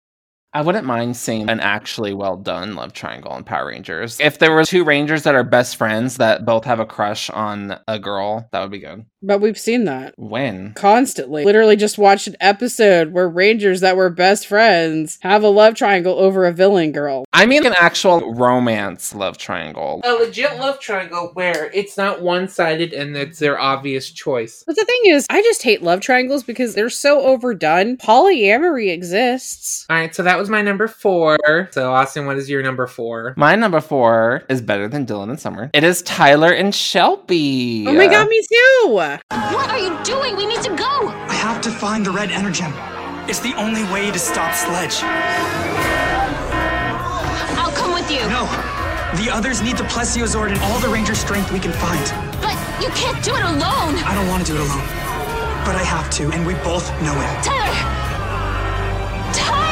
I 0.52 0.60
wouldn't 0.60 0.84
mind 0.84 1.16
seeing 1.16 1.48
an 1.48 1.60
actually 1.60 2.12
well 2.12 2.36
done 2.36 2.74
love 2.74 2.92
triangle 2.92 3.36
in 3.36 3.44
Power 3.44 3.68
Rangers. 3.68 4.18
If 4.18 4.40
there 4.40 4.50
were 4.50 4.64
two 4.64 4.82
Rangers 4.82 5.22
that 5.22 5.36
are 5.36 5.44
best 5.44 5.76
friends 5.76 6.16
that 6.16 6.44
both 6.44 6.64
have 6.64 6.80
a 6.80 6.86
crush 6.86 7.30
on 7.30 7.78
a 7.86 8.00
girl, 8.00 8.48
that 8.50 8.60
would 8.62 8.72
be 8.72 8.80
good. 8.80 9.06
But 9.26 9.40
we've 9.40 9.58
seen 9.58 9.86
that 9.86 10.14
When? 10.16 10.72
constantly. 10.74 11.44
Literally 11.44 11.74
just 11.74 11.98
watched 11.98 12.28
an 12.28 12.36
episode 12.40 13.12
where 13.12 13.28
Rangers 13.28 13.80
that 13.80 13.96
were 13.96 14.08
best 14.08 14.46
friends 14.46 15.18
have 15.22 15.42
a 15.42 15.48
love 15.48 15.74
triangle 15.74 16.16
over 16.16 16.46
a 16.46 16.52
villain 16.52 16.92
girl. 16.92 17.24
I 17.32 17.44
mean 17.44 17.66
an 17.66 17.74
actual 17.76 18.34
romance 18.34 19.16
love 19.16 19.36
triangle. 19.36 20.00
A 20.04 20.12
legit 20.12 20.58
love 20.60 20.78
triangle 20.78 21.32
where 21.34 21.72
it's 21.74 21.96
not 21.96 22.22
one 22.22 22.46
sided 22.46 22.92
and 22.92 23.16
it's 23.16 23.40
their 23.40 23.58
obvious 23.58 24.10
choice. 24.12 24.62
But 24.64 24.76
the 24.76 24.84
thing 24.84 25.00
is, 25.06 25.26
I 25.28 25.42
just 25.42 25.64
hate 25.64 25.82
love 25.82 26.00
triangles 26.00 26.44
because 26.44 26.76
they're 26.76 26.88
so 26.88 27.22
overdone. 27.22 27.96
Polyamory 27.96 28.92
exists. 28.92 29.86
Alright, 29.90 30.14
so 30.14 30.22
that 30.22 30.38
was 30.38 30.48
my 30.48 30.62
number 30.62 30.86
four. 30.86 31.68
So, 31.72 31.92
Austin, 31.92 32.26
what 32.26 32.36
is 32.36 32.48
your 32.48 32.62
number 32.62 32.86
four? 32.86 33.34
My 33.36 33.56
number 33.56 33.80
four 33.80 34.44
is 34.48 34.62
better 34.62 34.86
than 34.86 35.04
Dillon 35.04 35.30
and 35.30 35.40
Summer. 35.40 35.68
It 35.74 35.82
is 35.82 36.02
Tyler 36.02 36.52
and 36.52 36.72
Shelby. 36.72 37.86
Oh 37.88 37.92
my 37.92 38.06
god, 38.06 38.28
me 38.28 38.40
too! 38.48 39.15
What 39.30 39.70
are 39.70 39.78
you 39.78 39.96
doing? 40.04 40.36
We 40.36 40.46
need 40.46 40.62
to 40.62 40.74
go! 40.76 41.08
I 41.08 41.34
have 41.34 41.60
to 41.62 41.70
find 41.70 42.04
the 42.04 42.10
red 42.10 42.30
energem. 42.30 42.72
It's 43.28 43.40
the 43.40 43.54
only 43.54 43.84
way 43.92 44.10
to 44.10 44.18
stop 44.18 44.54
Sledge. 44.54 45.02
I'll 47.58 47.72
come 47.72 47.92
with 47.92 48.10
you. 48.10 48.20
No! 48.28 48.46
The 49.22 49.30
others 49.32 49.62
need 49.62 49.76
the 49.76 49.84
Plesiozord 49.84 50.50
and 50.50 50.60
all 50.60 50.78
the 50.80 50.88
Ranger 50.88 51.14
strength 51.14 51.52
we 51.52 51.60
can 51.60 51.72
find. 51.72 52.04
But 52.40 52.56
you 52.82 52.88
can't 52.90 53.22
do 53.24 53.34
it 53.34 53.42
alone! 53.42 53.96
I 54.04 54.14
don't 54.14 54.28
want 54.28 54.44
to 54.46 54.52
do 54.52 54.58
it 54.58 54.62
alone. 54.62 54.86
But 55.64 55.76
I 55.76 55.82
have 55.82 56.10
to, 56.10 56.30
and 56.30 56.46
we 56.46 56.54
both 56.62 56.88
know 57.02 57.14
it. 57.14 57.42
Tyler! 57.42 57.74
Tyler! 59.32 59.65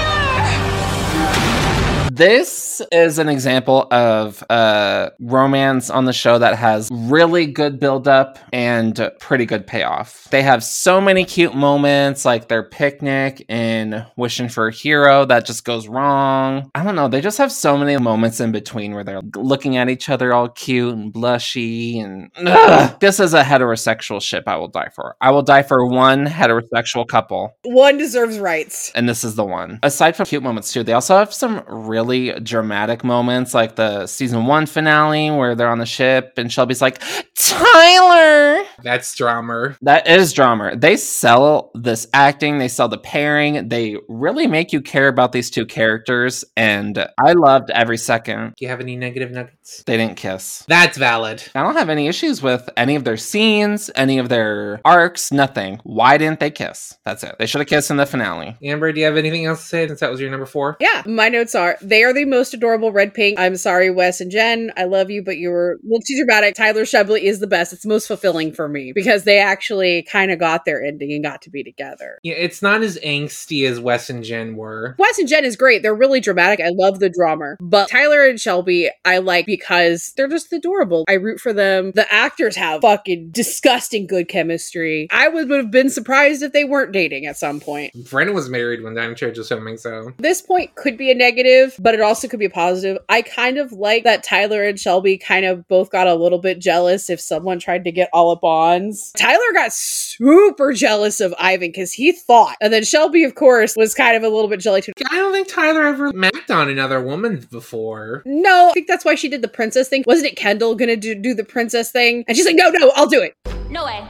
This 2.17 2.81
is 2.93 3.19
an 3.19 3.29
example 3.29 3.89
of 3.91 4.45
a 4.49 5.11
romance 5.19 5.91
on 5.91 6.05
the 6.05 6.13
show 6.13 6.39
that 6.39 6.55
has 6.57 6.89
really 6.93 7.47
good 7.47 7.81
buildup 7.81 8.39
and 8.53 9.11
pretty 9.19 9.47
good 9.47 9.67
payoff. 9.67 10.29
They 10.31 10.43
have 10.43 10.63
so 10.63 11.01
many 11.01 11.25
cute 11.25 11.57
moments, 11.57 12.25
like 12.25 12.47
their 12.47 12.63
picnic 12.63 13.45
and 13.49 14.07
wishing 14.17 14.49
for 14.49 14.69
a 14.69 14.73
hero 14.73 15.25
that 15.25 15.45
just 15.45 15.65
goes 15.65 15.89
wrong. 15.89 16.71
I 16.77 16.85
don't 16.85 16.95
know. 16.95 17.09
They 17.09 17.21
just 17.21 17.39
have 17.39 17.51
so 17.51 17.77
many 17.77 17.97
moments 17.97 18.39
in 18.39 18.53
between 18.53 18.95
where 18.95 19.03
they're 19.03 19.21
looking 19.35 19.77
at 19.77 19.89
each 19.89 20.09
other 20.09 20.33
all 20.33 20.51
cute 20.51 20.95
and 20.95 21.13
blushy. 21.13 22.01
And 22.01 22.31
Ugh. 22.37 22.97
this 23.01 23.19
is 23.19 23.35
a 23.35 23.43
heterosexual 23.43 24.23
ship 24.23 24.45
I 24.47 24.55
will 24.57 24.69
die 24.69 24.91
for. 24.95 25.17
I 25.21 25.33
will 25.33 25.43
die 25.43 25.65
for 25.65 25.85
one 25.85 26.27
heterosexual 26.27 27.09
couple 27.09 27.57
One 27.65 27.99
deserves 27.99 28.39
rights. 28.39 28.93
and 28.95 29.09
this 29.09 29.25
is 29.25 29.35
the 29.35 29.45
one. 29.45 29.81
Aside 29.83 30.15
from 30.15 30.27
cute 30.27 30.45
moments 30.45 30.73
too, 30.73 30.85
they 30.85 30.93
also 30.93 31.17
have 31.17 31.35
some 31.35 31.65
really 31.67 32.04
dramatic 32.05 33.05
moments, 33.05 33.55
like 33.55 33.77
the 33.77 34.07
season 34.07 34.47
one 34.47 34.67
finale 34.67 35.31
where 35.31 35.55
they're 35.55 35.69
on 35.69 35.79
the 35.79 35.87
ship 35.87 36.35
and 36.37 36.53
Shelby's 36.53 36.83
like, 36.83 37.03
Tyler. 37.35 38.65
That's 38.83 39.15
drama. 39.15 39.77
That 39.83 40.07
is 40.07 40.33
drama. 40.33 40.77
They 40.77 40.97
sell 40.97 41.71
this 41.75 42.07
acting, 42.13 42.59
they 42.59 42.69
sell 42.69 42.89
the 42.89 42.99
pairing, 42.99 43.69
they 43.69 43.97
really 44.09 44.47
make 44.47 44.73
you 44.73 44.81
care 44.81 45.09
about 45.09 45.33
these 45.33 45.51
two 45.51 45.67
characters, 45.67 46.45
and 46.57 47.07
I 47.19 47.33
loved 47.33 47.71
every 47.71 47.97
second. 47.97 48.55
Do 48.57 48.65
you 48.65 48.69
have 48.69 48.81
any 48.81 48.97
negative 48.97 49.31
nuggets? 49.31 49.83
They 49.85 49.97
didn't 49.97 50.17
kiss. 50.17 50.65
That's 50.69 50.99
valid. 50.99 51.43
I 51.55 51.63
don't 51.63 51.77
have 51.77 51.89
any 51.89 52.09
issues 52.09 52.43
with 52.43 52.69
any 52.77 52.97
of 52.97 53.05
their 53.05 53.17
scenes, 53.17 53.91
any 53.95 54.19
of 54.19 54.29
their 54.29 54.81
arcs, 54.85 55.31
nothing. 55.31 55.81
Why 55.85 56.19
didn't 56.19 56.41
they 56.41 56.51
kiss? 56.51 56.99
That's 57.05 57.23
it. 57.23 57.37
They 57.39 57.47
should 57.47 57.61
have 57.61 57.69
kissed 57.69 57.91
in 57.91 57.97
the 57.97 58.07
finale. 58.07 58.57
Amber, 58.63 58.93
do 58.93 59.01
you 59.01 59.07
have 59.07 59.17
anything 59.17 59.45
else 59.45 59.61
to 59.61 59.67
say 59.67 59.87
since 59.87 60.01
that 60.01 60.11
was 60.11 60.21
your 60.21 60.31
number 60.31 60.47
four? 60.47 60.77
Yeah, 60.81 61.03
my 61.07 61.29
notes 61.29 61.55
are 61.55 61.77
they 61.81 61.94
are 62.03 62.13
the 62.13 62.25
most 62.25 62.55
adorable 62.55 62.93
red 62.93 63.15
pink. 63.15 63.39
I'm 63.39 63.57
sorry, 63.57 63.91
Wes 63.91 64.21
and 64.21 64.31
Jen. 64.31 64.73
I 64.77 64.85
love 64.85 65.11
you, 65.11 65.23
but 65.23 65.39
you 65.39 65.51
were 65.51 65.73
a 65.73 65.77
little 65.85 66.01
too 66.01 66.17
dramatic. 66.17 66.55
Tyler 66.55 66.85
Shelby 66.85 67.25
is 67.27 67.41
the 67.41 67.47
best. 67.47 67.73
It's 67.73 67.87
most 67.87 68.09
fulfilling 68.09 68.53
for 68.53 68.69
me 68.69 68.93
because 68.93 69.25
they 69.25 69.39
actually 69.39 70.03
kind 70.03 70.31
of 70.31 70.39
got 70.39 70.65
their 70.65 70.83
ending 70.83 71.13
and 71.13 71.23
got 71.23 71.43
to 71.43 71.51
be 71.51 71.63
together. 71.63 72.19
Yeah, 72.23 72.35
it's 72.35 72.63
not 72.63 72.83
as 72.83 72.99
angsty 72.99 73.69
as 73.69 73.79
Wes 73.79 74.11
and 74.11 74.25
Jen 74.25 74.57
were. 74.57 74.97
Wes 74.99 75.19
and 75.19 75.29
Jen 75.29 75.45
is 75.45 75.57
great. 75.57 75.83
They're 75.83 75.95
really 75.95 76.21
dramatic. 76.21 76.61
I 76.61 76.71
love 76.73 76.99
the 76.99 77.11
drama. 77.11 77.57
But 77.61 77.89
Tyler 77.89 78.27
and 78.27 78.41
Shelby, 78.41 78.91
I 79.05 79.19
like 79.19 79.47
because 79.47 80.13
they're 80.17 80.29
just 80.29 80.53
adorable. 80.53 81.05
I 81.09 81.15
root 81.15 81.41
for 81.41 81.53
them. 81.53 81.93
The 81.93 82.13
actors 82.13 82.57
have 82.57 82.81
fucking 82.81 83.31
disgusting 83.31 84.07
good 84.07 84.29
chemistry. 84.29 85.09
I 85.11 85.29
would 85.29 85.51
have 85.51 85.71
been 85.71 85.91
surprised 85.91 86.43
if 86.43 86.53
they 86.53 86.65
weren't 86.65 86.93
dating 86.93 87.27
at 87.27 87.37
some 87.37 87.61
point. 87.61 87.93
Brennan 88.11 88.35
was 88.35 88.49
married 88.49 88.83
when 88.83 88.95
Dino 88.95 89.15
Charge 89.15 89.39
was 89.39 89.49
filming, 89.49 89.77
so 89.77 90.13
This 90.19 90.41
point 90.43 90.75
could 90.75 90.97
be 90.97 91.11
a 91.11 91.15
negative, 91.15 91.77
but 91.85 91.95
it 91.95 92.01
also 92.01 92.27
could 92.27 92.41
be 92.41 92.47
a 92.47 92.51
positive. 92.51 92.99
I 93.11 93.21
kind 93.21 93.59
of 93.59 93.71
like 93.71 94.05
that 94.05 94.25
Tyler 94.25 94.65
and 94.65 94.81
Shelby 94.81 95.19
kind 95.19 95.45
of 95.45 95.69
both 95.69 95.91
got 95.91 96.07
a 96.07 96.15
little 96.15 96.39
bit 96.39 96.59
jealous 96.59 97.11
if 97.11 97.21
someone 97.21 97.59
tried 97.59 97.85
to 97.85 97.93
get 97.93 98.09
all 98.15 98.33
up 98.33 98.43
ons. 98.43 99.13
Tyler 99.19 99.53
got 99.53 99.71
super 99.73 100.73
jealous 100.73 101.21
of 101.21 101.35
Ivan 101.39 101.69
because 101.69 101.93
he 101.93 102.11
thought, 102.11 102.57
and 102.63 102.73
then 102.73 102.85
Shelby, 102.85 103.23
of 103.25 103.35
course, 103.35 103.77
was 103.77 103.95
kind 103.95 104.17
of 104.17 104.23
a 104.23 104.29
little 104.29 104.49
bit 104.49 104.61
jelly 104.61 104.81
too. 104.81 104.93
I 105.11 105.17
don't 105.17 105.33
think 105.33 105.47
Tyler 105.47 105.83
ever 105.83 106.11
macked 106.15 106.51
on 106.51 106.71
another 106.71 107.03
woman 107.03 107.47
before. 107.51 108.23
No, 108.25 108.71
I 108.71 108.73
think 108.73 108.89
that's 108.89 109.05
why 109.05 109.15
she 109.15 109.29
did 109.29 109.43
the 109.43 109.49
princess 109.49 109.89
thing. 109.89 110.05
Wasn't 110.07 110.27
it 110.27 110.37
Kendall 110.37 110.75
gonna 110.75 110.97
do, 110.97 111.15
do 111.15 111.35
the 111.35 111.45
princess 111.45 111.93
thing? 111.93 112.25
And 112.27 112.37
she's 112.37 112.47
like, 112.47 112.57
no, 112.57 112.71
no, 112.71 112.93
I'll 112.97 113.07
do 113.07 113.21
it. 113.21 113.37
No 113.69 113.85
way. 113.85 114.03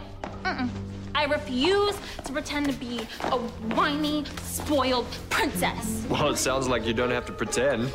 I 1.25 1.27
refuse 1.27 1.97
to 2.23 2.33
pretend 2.33 2.67
to 2.67 2.75
be 2.75 3.01
a 3.23 3.39
whiny, 3.75 4.27
spoiled 4.43 5.07
princess. 5.31 6.05
Well, 6.11 6.29
it 6.29 6.37
sounds 6.37 6.69
like 6.69 6.85
you 6.85 6.93
don't 6.93 7.11
have 7.11 7.25
to 7.25 7.33
pretend. 7.33 7.91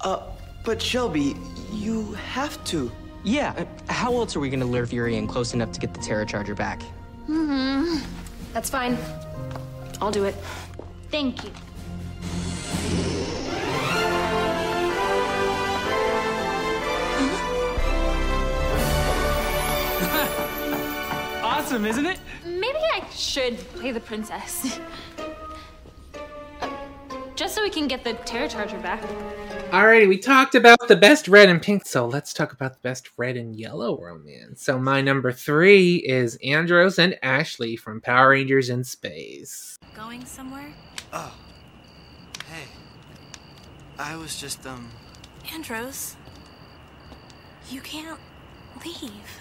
Uh, 0.00 0.22
but 0.64 0.80
Shelby, 0.80 1.36
you 1.70 2.14
have 2.14 2.62
to. 2.64 2.90
Yeah, 3.24 3.52
uh, 3.58 3.92
how 3.92 4.14
else 4.14 4.36
are 4.36 4.40
we 4.40 4.48
gonna 4.48 4.64
lure 4.64 4.86
Fury 4.86 5.16
in 5.16 5.26
close 5.26 5.52
enough 5.52 5.70
to 5.72 5.80
get 5.80 5.92
the 5.92 6.00
Terra 6.00 6.24
Charger 6.24 6.54
back? 6.54 6.82
hmm 7.26 7.98
That's 8.54 8.70
fine. 8.70 8.96
I'll 10.00 10.10
do 10.10 10.24
it. 10.24 10.34
Thank 11.10 11.44
you. 11.44 11.50
Awesome, 21.74 21.86
isn't 21.86 22.06
it? 22.06 22.20
Maybe 22.46 22.78
I 22.94 23.04
should 23.10 23.58
play 23.58 23.90
the 23.90 23.98
princess. 23.98 24.78
Uh, 26.62 26.70
Just 27.34 27.56
so 27.56 27.62
we 27.62 27.70
can 27.70 27.88
get 27.88 28.04
the 28.04 28.14
Terra 28.14 28.48
Charger 28.48 28.78
back. 28.78 29.02
Alrighty, 29.72 30.08
we 30.08 30.16
talked 30.16 30.54
about 30.54 30.78
the 30.86 30.94
best 30.94 31.26
red 31.26 31.48
and 31.48 31.60
pink, 31.60 31.84
so 31.84 32.06
let's 32.06 32.32
talk 32.32 32.52
about 32.52 32.74
the 32.74 32.78
best 32.84 33.10
red 33.16 33.36
and 33.36 33.56
yellow 33.56 34.00
romance. 34.00 34.62
So 34.62 34.78
my 34.78 35.00
number 35.00 35.32
three 35.32 35.96
is 35.96 36.38
Andros 36.44 37.00
and 37.00 37.18
Ashley 37.24 37.74
from 37.74 38.00
Power 38.00 38.30
Rangers 38.30 38.70
in 38.70 38.84
Space. 38.84 39.76
Going 39.96 40.24
somewhere? 40.26 40.72
Oh. 41.12 41.34
Hey. 42.52 42.68
I 43.98 44.14
was 44.14 44.40
just, 44.40 44.64
um. 44.64 44.92
Andros, 45.52 46.14
you 47.68 47.80
can't 47.80 48.20
leave. 48.84 49.40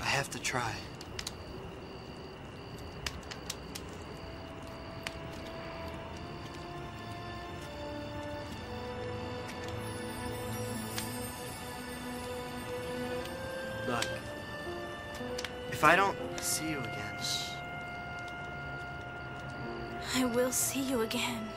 I 0.00 0.04
have 0.04 0.30
to 0.30 0.38
try. 0.38 0.72
Look. 13.86 14.06
If 15.70 15.84
I 15.84 15.96
don't 15.96 16.16
see 16.40 16.70
you 16.70 16.78
again. 16.78 17.10
I 20.16 20.24
will 20.24 20.50
see 20.50 20.80
you 20.80 21.02
again. 21.02 21.48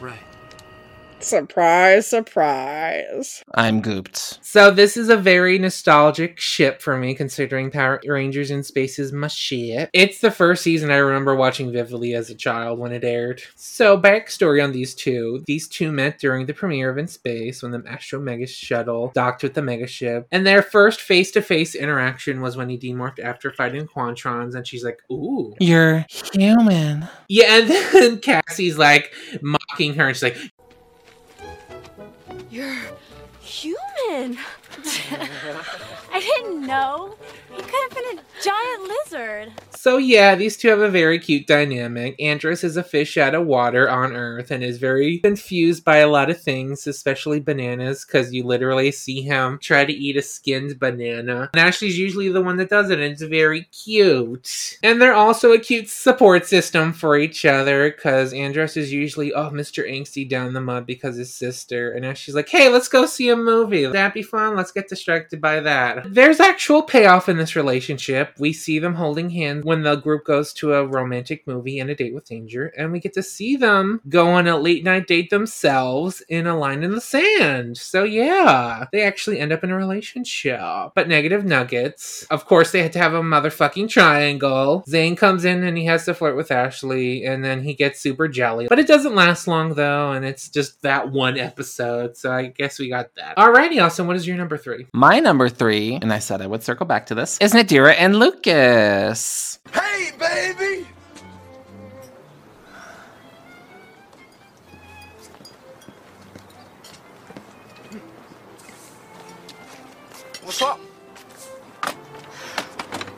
Right. 0.00 0.33
Surprise, 1.24 2.06
surprise. 2.06 3.42
I'm 3.54 3.80
gooped. 3.80 4.38
So 4.42 4.70
this 4.70 4.96
is 4.98 5.08
a 5.08 5.16
very 5.16 5.58
nostalgic 5.58 6.38
ship 6.38 6.82
for 6.82 6.98
me, 6.98 7.14
considering 7.14 7.70
Power 7.70 7.98
Rangers 8.06 8.50
in 8.50 8.62
Space 8.62 8.98
is 8.98 9.10
my 9.10 9.28
shit. 9.28 9.88
It's 9.94 10.20
the 10.20 10.30
first 10.30 10.62
season 10.62 10.90
I 10.90 10.96
remember 10.96 11.34
watching 11.34 11.72
vividly 11.72 12.12
as 12.14 12.28
a 12.28 12.34
child 12.34 12.78
when 12.78 12.92
it 12.92 13.04
aired. 13.04 13.42
So 13.56 13.98
backstory 13.98 14.62
on 14.62 14.72
these 14.72 14.94
two: 14.94 15.42
these 15.46 15.66
two 15.66 15.90
met 15.90 16.18
during 16.18 16.44
the 16.44 16.52
premiere 16.52 16.90
of 16.90 16.98
In 16.98 17.08
Space 17.08 17.62
when 17.62 17.72
the 17.72 17.82
Astro 17.88 18.20
Mega 18.20 18.46
Shuttle 18.46 19.10
docked 19.14 19.42
with 19.42 19.54
the 19.54 19.62
Mega 19.62 19.86
Ship, 19.86 20.26
and 20.30 20.46
their 20.46 20.62
first 20.62 21.00
face-to-face 21.00 21.74
interaction 21.74 22.42
was 22.42 22.56
when 22.56 22.68
he 22.68 22.76
demorphed 22.78 23.18
after 23.18 23.50
fighting 23.50 23.86
Quantrons, 23.86 24.54
and 24.54 24.66
she's 24.66 24.84
like, 24.84 25.00
"Ooh, 25.10 25.54
You're 25.58 26.04
human. 26.34 27.08
yeah," 27.30 27.60
and 27.60 27.70
then 27.94 28.18
Cassie's 28.20 28.76
like 28.76 29.12
mocking 29.40 29.94
her, 29.94 30.08
and 30.08 30.16
she's 30.16 30.22
like, 30.22 30.36
You're 32.50 32.78
human. 33.40 34.38
I 36.12 36.20
didn't 36.20 36.66
know. 36.66 37.16
He 37.54 37.62
could 37.62 37.72
have 37.72 37.90
been 37.90 38.18
a 38.18 38.22
giant 38.42 38.82
lizard. 38.82 39.52
So 39.84 39.98
yeah, 39.98 40.34
these 40.34 40.56
two 40.56 40.68
have 40.68 40.80
a 40.80 40.88
very 40.88 41.18
cute 41.18 41.46
dynamic. 41.46 42.16
Andros 42.18 42.64
is 42.64 42.78
a 42.78 42.82
fish 42.82 43.18
out 43.18 43.34
of 43.34 43.44
water 43.44 43.86
on 43.86 44.16
Earth 44.16 44.50
and 44.50 44.64
is 44.64 44.78
very 44.78 45.18
confused 45.18 45.84
by 45.84 45.98
a 45.98 46.08
lot 46.08 46.30
of 46.30 46.40
things, 46.40 46.86
especially 46.86 47.38
bananas, 47.38 48.02
because 48.02 48.32
you 48.32 48.44
literally 48.44 48.90
see 48.90 49.20
him 49.20 49.58
try 49.60 49.84
to 49.84 49.92
eat 49.92 50.16
a 50.16 50.22
skinned 50.22 50.78
banana. 50.78 51.50
And 51.52 51.60
Ashley's 51.60 51.98
usually 51.98 52.30
the 52.30 52.40
one 52.40 52.56
that 52.56 52.70
does 52.70 52.88
it, 52.88 52.98
and 52.98 53.12
it's 53.12 53.20
very 53.20 53.64
cute. 53.64 54.78
And 54.82 55.02
they're 55.02 55.12
also 55.12 55.52
a 55.52 55.58
cute 55.58 55.90
support 55.90 56.46
system 56.46 56.94
for 56.94 57.18
each 57.18 57.44
other, 57.44 57.90
because 57.90 58.32
Andros 58.32 58.78
is 58.78 58.90
usually, 58.90 59.34
oh, 59.34 59.50
Mr. 59.50 59.86
Angsty 59.86 60.26
down 60.26 60.54
the 60.54 60.62
mud 60.62 60.86
because 60.86 61.16
his 61.16 61.34
sister. 61.34 61.92
And 61.92 62.06
Ashley's 62.06 62.34
like, 62.34 62.48
hey, 62.48 62.70
let's 62.70 62.88
go 62.88 63.04
see 63.04 63.28
a 63.28 63.36
movie. 63.36 63.84
That'd 63.84 64.14
be 64.14 64.22
fun? 64.22 64.56
Let's 64.56 64.72
get 64.72 64.88
distracted 64.88 65.42
by 65.42 65.60
that. 65.60 66.06
There's 66.06 66.40
actual 66.40 66.82
payoff 66.84 67.28
in 67.28 67.36
this 67.36 67.54
relationship. 67.54 68.32
We 68.38 68.54
see 68.54 68.78
them 68.78 68.94
holding 68.94 69.28
hands 69.28 69.62
when 69.73 69.73
the 69.82 69.96
group 69.96 70.24
goes 70.24 70.52
to 70.54 70.74
a 70.74 70.86
romantic 70.86 71.46
movie 71.46 71.78
and 71.78 71.90
a 71.90 71.94
date 71.94 72.14
with 72.14 72.28
danger, 72.28 72.66
and 72.76 72.92
we 72.92 73.00
get 73.00 73.14
to 73.14 73.22
see 73.22 73.56
them 73.56 74.00
go 74.08 74.28
on 74.28 74.46
a 74.46 74.56
late 74.56 74.84
night 74.84 75.06
date 75.06 75.30
themselves 75.30 76.22
in 76.28 76.46
a 76.46 76.56
line 76.56 76.82
in 76.82 76.92
the 76.92 77.00
sand. 77.00 77.76
So 77.76 78.04
yeah, 78.04 78.86
they 78.92 79.02
actually 79.02 79.40
end 79.40 79.52
up 79.52 79.64
in 79.64 79.70
a 79.70 79.76
relationship. 79.76 80.60
But 80.94 81.08
negative 81.08 81.44
nuggets. 81.44 82.24
Of 82.30 82.46
course, 82.46 82.72
they 82.72 82.82
had 82.82 82.92
to 82.94 82.98
have 82.98 83.14
a 83.14 83.22
motherfucking 83.22 83.88
triangle. 83.88 84.84
Zhane 84.88 85.16
comes 85.16 85.44
in 85.44 85.64
and 85.64 85.76
he 85.76 85.84
has 85.86 86.04
to 86.04 86.14
flirt 86.14 86.36
with 86.36 86.50
Ashley, 86.50 87.24
and 87.24 87.44
then 87.44 87.62
he 87.62 87.74
gets 87.74 88.00
super 88.00 88.28
jelly. 88.28 88.66
But 88.68 88.78
it 88.78 88.86
doesn't 88.86 89.14
last 89.14 89.46
long 89.46 89.74
though, 89.74 90.12
and 90.12 90.24
it's 90.24 90.48
just 90.48 90.82
that 90.82 91.10
one 91.10 91.38
episode. 91.38 92.16
So 92.16 92.32
I 92.32 92.46
guess 92.46 92.78
we 92.78 92.88
got 92.88 93.14
that. 93.16 93.36
Alrighty, 93.36 93.82
Austin, 93.82 94.06
what 94.06 94.16
is 94.16 94.26
your 94.26 94.36
number 94.36 94.56
three? 94.56 94.86
My 94.92 95.20
number 95.20 95.48
three, 95.48 95.98
and 96.00 96.12
I 96.12 96.18
said 96.18 96.42
I 96.42 96.46
would 96.46 96.62
circle 96.62 96.86
back 96.86 97.06
to 97.06 97.14
this, 97.14 97.38
is 97.40 97.52
Nadira 97.52 97.94
and 97.98 98.16
Lucas. 98.18 99.58
Hey, 99.74 100.12
baby! 100.18 100.86
What's 110.42 110.62
up? 110.62 110.78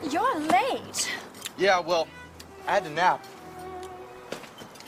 You're 0.09 0.39
late. 0.39 1.11
Yeah, 1.59 1.79
well, 1.79 2.07
I 2.67 2.71
had 2.73 2.85
to 2.85 2.89
nap. 2.89 3.23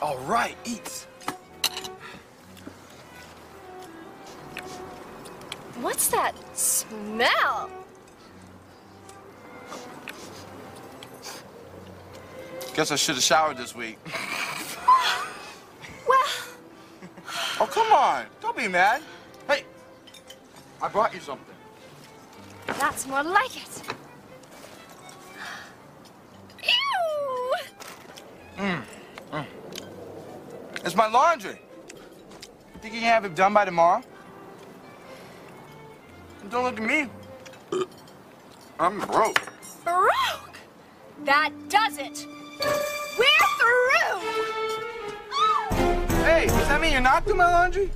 All 0.02 0.18
right, 0.20 0.56
eat. 0.66 1.06
What's 5.82 6.08
that 6.08 6.34
smell? 6.58 7.70
Guess 12.80 12.92
I 12.92 12.96
should 12.96 13.16
have 13.16 13.24
showered 13.26 13.58
this 13.58 13.76
week. 13.76 13.98
Well, 16.08 16.28
Oh, 17.60 17.66
come 17.66 17.92
on. 17.92 18.26
Don't 18.40 18.56
be 18.56 18.70
mad. 18.70 19.02
Hey, 19.50 19.66
I 20.82 20.88
brought 20.88 21.14
you 21.14 21.20
something. 21.20 21.54
that's 22.68 23.06
more 23.06 23.22
like 23.22 23.58
it. 23.58 23.84
Ew! 26.64 27.54
Mm. 28.58 28.84
Mm. 29.34 29.46
It's 30.86 30.96
my 30.96 31.10
laundry. 31.10 31.60
Think 32.82 32.94
you 32.94 33.02
can 33.02 33.10
have 33.10 33.26
it 33.26 33.36
done 33.36 33.54
by 33.54 33.66
tomorrow? 33.66 34.02
Don't 36.50 36.64
look 36.64 36.80
at 36.80 36.86
me. 36.86 37.10
I'm 38.80 39.00
broke. 39.02 39.42
Broke? 39.84 40.58
That 41.26 41.52
does 41.68 41.98
it! 41.98 42.26
Hey, 46.30 46.46
does 46.46 46.68
that 46.68 46.80
mean 46.80 46.92
you're 46.92 47.02
not 47.02 47.26
doing 47.26 47.38
my 47.38 47.52
laundry? 47.52 47.90